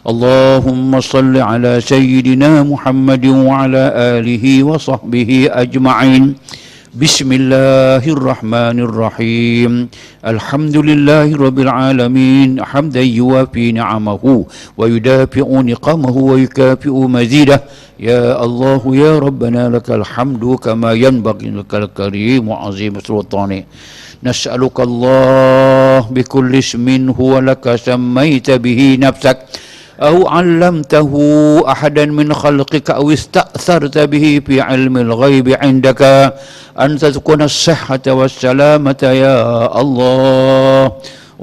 اللهم 0.08 1.02
صل 1.02 1.38
على 1.38 1.82
سيدنا 1.82 2.64
محمد 2.64 3.26
وعلى 3.26 3.92
آله 3.96 4.64
وصحبه 4.64 5.50
أجمعين 5.52 6.36
بسم 6.97 7.33
الله 7.33 8.05
الرحمن 8.17 8.79
الرحيم 8.89 9.73
الحمد 10.33 10.77
لله 10.77 11.37
رب 11.37 11.59
العالمين 11.59 12.65
حمدا 12.65 13.01
يوافي 13.01 13.73
نعمه 13.73 14.25
ويدافع 14.79 15.47
نقمه 15.73 16.17
ويكافئ 16.31 16.91
مزيده 17.17 17.59
يا 18.01 18.45
الله 18.45 18.83
يا 18.97 19.13
ربنا 19.19 19.63
لك 19.69 19.89
الحمد 19.91 20.45
كما 20.65 20.93
ينبغي 20.93 21.49
لك 21.51 21.73
الكريم 21.75 22.49
وعظيم 22.49 22.95
سلطانه 23.01 23.63
نسألك 24.25 24.77
الله 24.81 26.01
بكل 26.15 26.51
اسم 26.57 26.87
هو 27.11 27.33
لك 27.39 27.65
سميت 27.77 28.51
به 28.51 28.81
نفسك 29.01 29.39
أو 30.02 30.28
علمته 30.28 31.12
أحدا 31.68 32.06
من 32.06 32.34
خلقك 32.34 32.92
أو 32.92 33.12
استأثرت 33.12 33.98
به 33.98 34.42
في 34.46 34.62
علم 34.62 34.98
الغيب 34.98 35.58
عندك 35.62 36.02
أن 36.80 36.98
تكون 36.98 37.42
الصحة 37.42 38.06
والسلامة 38.08 39.02
يا 39.04 39.82
الله. 39.82 40.92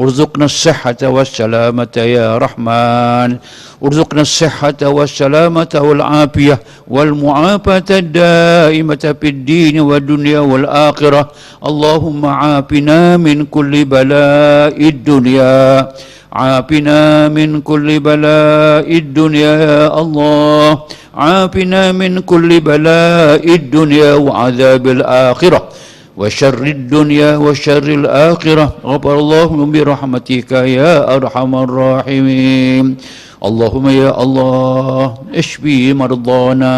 ارزقنا 0.01 0.45
الصحة 0.45 0.97
والسلامة 1.03 1.95
يا 1.97 2.39
رحمن. 2.39 3.37
ارزقنا 3.85 4.23
الصحة 4.23 4.81
والسلامة 4.83 5.73
والعافية 5.75 6.61
والمعافاة 6.89 7.91
الدائمة 7.91 9.15
في 9.21 9.29
الدين 9.29 9.81
والدنيا 9.81 10.39
والآخرة. 10.41 11.31
اللهم 11.67 12.27
عافنا 12.27 13.17
من 13.17 13.45
كل 13.47 13.85
بلاء 13.85 14.89
الدنيا. 14.89 15.89
عافنا 16.35 17.29
من 17.29 17.61
كل 17.61 18.01
بلاء 18.01 18.87
الدنيا 18.91 19.53
يا 19.59 20.01
الله. 20.01 20.83
عافنا 21.15 21.93
من 21.93 22.19
كل 22.19 22.61
بلاء 22.61 23.55
الدنيا 23.55 24.15
وعذاب 24.15 24.85
الآخرة. 24.87 25.69
وشر 26.17 26.63
الدنيا 26.63 27.37
وشر 27.37 27.83
الآخرة. 27.83 28.67
غفر 28.87 29.19
الله 29.19 29.51
برحمتك 29.67 30.53
يا 30.53 31.17
أرحم 31.17 31.55
الراحمين. 31.55 32.97
اللهم 33.44 33.86
يا 33.90 34.12
الله 34.24 35.14
اشفي 35.36 35.94
مرضانا 35.94 36.76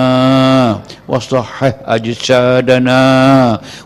وصحح 1.09 1.73
أجسادنا 1.85 3.01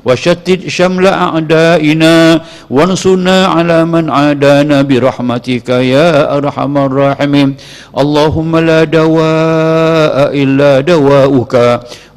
وشتت 0.06 0.68
شمل 0.68 1.08
أعدائنا 1.08 2.42
وانصرنا 2.70 3.38
على 3.48 3.86
من 3.86 4.10
عادانا 4.10 4.82
برحمتك 4.82 5.70
يا 5.70 6.38
أرحم 6.38 6.78
الراحمين 6.78 7.50
اللهم 7.98 8.52
لا 8.58 8.84
دواء 8.84 10.16
إلا 10.44 10.72
دواؤك 10.80 11.56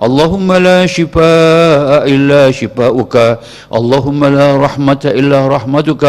اللهم 0.02 0.48
لا 0.52 0.86
شفاء 0.86 2.02
إلا 2.14 2.50
شفاؤك 2.50 3.14
اللهم 3.74 4.20
لا 4.24 4.48
رحمة 4.56 5.02
إلا 5.04 5.38
رحمتك 5.48 6.04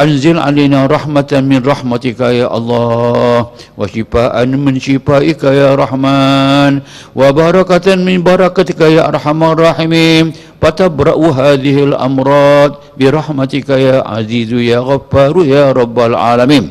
أنزل 0.00 0.38
علينا 0.38 0.86
رحمة 0.86 1.42
من 1.50 1.60
رحمتك 1.66 2.20
يا 2.20 2.46
الله 2.56 3.46
وشفاء 3.78 4.46
من 4.46 4.80
شفائك 4.80 5.42
يا 5.44 5.74
رحمن 5.74 6.72
وبركة 7.16 7.86
من 7.94 8.22
بركتك 8.22 8.80
يا 8.80 9.08
أرحم 9.08 9.40
الراحمين 9.44 10.32
فتبرأ 10.62 11.18
هذه 11.32 11.76
الأمراض 11.84 12.70
برحمتك 13.00 13.68
يا 13.68 13.98
عزيز 14.08 14.52
يا 14.52 14.78
غفار 14.78 15.34
يا 15.44 15.72
رب 15.72 15.98
العالمين 15.98 16.64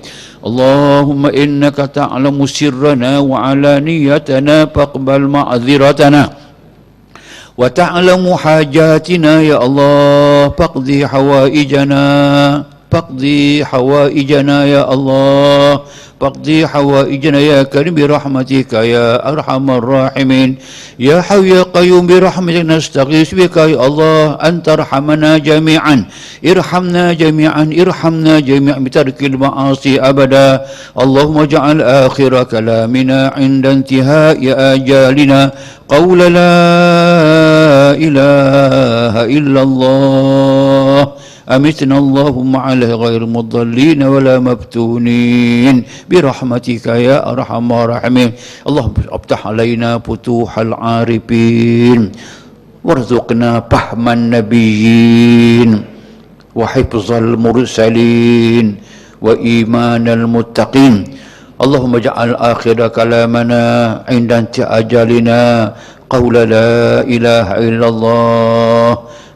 اللهم 0.47 1.25
إنك 1.25 1.75
تعلم 1.75 2.37
سرنا 2.45 3.19
وعلانيتنا 3.19 4.65
فاقبل 4.65 5.21
معذرتنا 5.27 6.23
وتعلم 7.57 8.23
حاجاتنا 8.35 9.41
يا 9.41 9.57
الله 9.65 10.49
فاقضي 10.57 11.07
حوائجنا 11.07 12.03
فاقضي 12.91 13.65
حوائجنا 13.65 14.65
يا 14.65 14.93
الله 14.93 15.79
فاقضي 16.21 16.67
حوائجنا 16.67 17.39
يا 17.39 17.63
كريم 17.63 17.95
برحمتك 17.95 18.73
يا 18.73 19.29
أرحم 19.29 19.65
الراحمين 19.71 20.49
يا 20.99 21.21
حي 21.21 21.49
يا 21.49 21.63
قيوم 21.63 22.07
برحمتك 22.07 22.65
نستغيث 22.65 23.29
بك 23.35 23.57
يا 23.57 23.77
الله 23.87 24.23
أن 24.47 24.63
ترحمنا 24.63 25.37
جميعا 25.37 26.05
ارحمنا 26.51 27.13
جميعا 27.13 27.63
ارحمنا 27.81 28.33
جميعا 28.39 28.79
بترك 28.79 29.19
المعاصي 29.23 29.93
أبدا 30.01 30.47
اللهم 31.01 31.37
اجعل 31.37 31.77
آخر 31.81 32.43
كلامنا 32.43 33.19
عند 33.37 33.65
انتهاء 33.65 34.39
آجالنا 34.73 35.41
قول 35.87 36.19
لا 36.19 36.59
إله 38.05 39.13
إلا 39.37 39.61
الله 39.67 40.50
أمتنا 41.49 41.97
اللهم 41.97 42.53
على 42.55 42.93
غير 42.93 43.21
مضلين 43.25 44.03
ولا 44.03 44.39
مفتونين 44.39 45.75
برحمتك 46.09 46.85
يا 47.07 47.17
أرحم 47.31 47.67
الراحمين 47.73 48.29
اللهم 48.67 48.93
افتح 49.11 49.39
علينا 49.47 49.89
فتوح 49.99 50.51
العارفين 50.59 52.01
وارزقنا 52.83 53.51
فهم 53.71 54.05
النبيين 54.09 55.71
وحفظ 56.55 57.09
المرسلين 57.11 58.65
وإيمان 59.21 60.05
المتقين 60.07 60.95
اللهم 61.61 61.91
اجعل 61.95 62.29
آخر 62.35 62.87
كلامنا 62.87 63.63
عند 64.09 64.31
انتهاء 64.31 64.79
أجلنا 64.79 65.41
قول 66.09 66.35
لا 66.53 67.01
إله 67.03 67.47
إلا 67.67 67.87
الله 67.87 68.89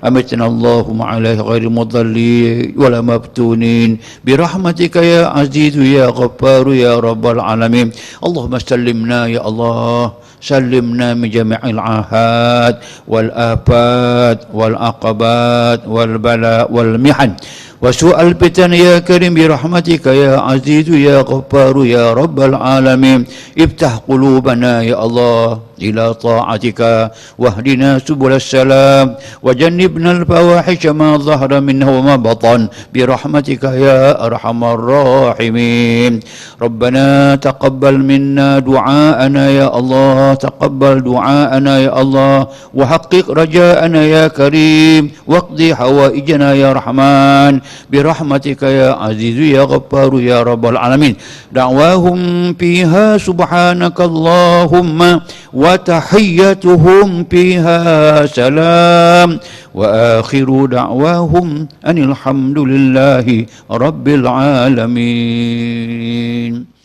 أمتنا 0.07 0.45
اللهم 0.45 0.99
عليه 1.01 1.41
غير 1.41 1.69
مضلين 1.69 2.73
ولا 2.77 3.01
مفتونين 3.01 3.97
برحمتك 4.25 4.95
يا 4.95 5.25
عزيز 5.27 5.77
يا 5.77 6.05
غفار 6.07 6.73
يا 6.73 6.99
رب 6.99 7.25
العالمين 7.27 7.91
اللهم 8.25 8.53
سلمنا 8.59 9.27
يا 9.27 9.41
الله 9.47 10.11
سلمنا 10.41 11.13
من 11.13 11.29
جميع 11.29 11.59
العاهات 11.63 12.75
والآفات 13.07 14.39
والعقبات 14.53 15.81
والبلاء 15.87 16.71
والمحن 16.73 17.31
وسوء 17.82 18.20
الفتن 18.20 18.72
يا 18.72 18.98
كريم 18.98 19.34
برحمتك 19.34 20.06
يا 20.06 20.40
عزيز 20.40 20.88
يا 20.88 21.20
غفار 21.20 21.84
يا 21.84 22.12
رب 22.12 22.40
العالمين. 22.40 23.24
افتح 23.58 23.92
قلوبنا 24.08 24.82
يا 24.82 24.96
الله 25.04 25.60
إلى 25.82 26.14
طاعتك 26.14 26.80
واهدنا 27.38 27.98
سبل 27.98 28.32
السلام. 28.32 29.06
وجنبنا 29.42 30.10
الفواحش 30.10 30.86
ما 30.86 31.16
ظهر 31.16 31.60
منه 31.60 31.88
وما 31.98 32.16
بطن 32.16 32.68
برحمتك 32.94 33.64
يا 33.64 34.24
أرحم 34.26 34.64
الراحمين. 34.64 36.12
ربنا 36.62 37.34
تقبل 37.34 37.94
منا 37.98 38.58
دعاءنا 38.58 39.44
يا 39.50 39.68
الله 39.78 40.34
تقبل 40.34 40.94
دعاءنا 41.04 41.74
يا 41.78 41.92
الله. 42.00 42.46
وحقق 42.74 43.26
رجاءنا 43.30 44.00
يا 44.04 44.24
كريم. 44.28 45.10
واقضي 45.26 45.74
حوائجنا 45.74 46.48
يا 46.54 46.72
رحمن. 46.72 47.65
birahmatika 47.90 48.70
ya 48.70 49.00
azizu 49.00 49.44
ya 49.56 49.66
ghafaru 49.66 50.20
ya 50.20 50.44
rabbal 50.44 50.76
alamin. 50.76 51.16
Da'wahum 51.50 52.54
fiha 52.54 53.18
subhanakallahumma 53.18 55.22
wa 55.52 55.78
tahiyyatuhum 55.78 57.24
fiha 57.26 58.28
salam. 58.28 59.38
Wa 59.74 60.18
akhiru 60.22 60.68
da'wahum 60.68 61.66
anilhamdulillahi 61.82 63.46
rabbil 63.70 64.26
alamin. 64.76 66.75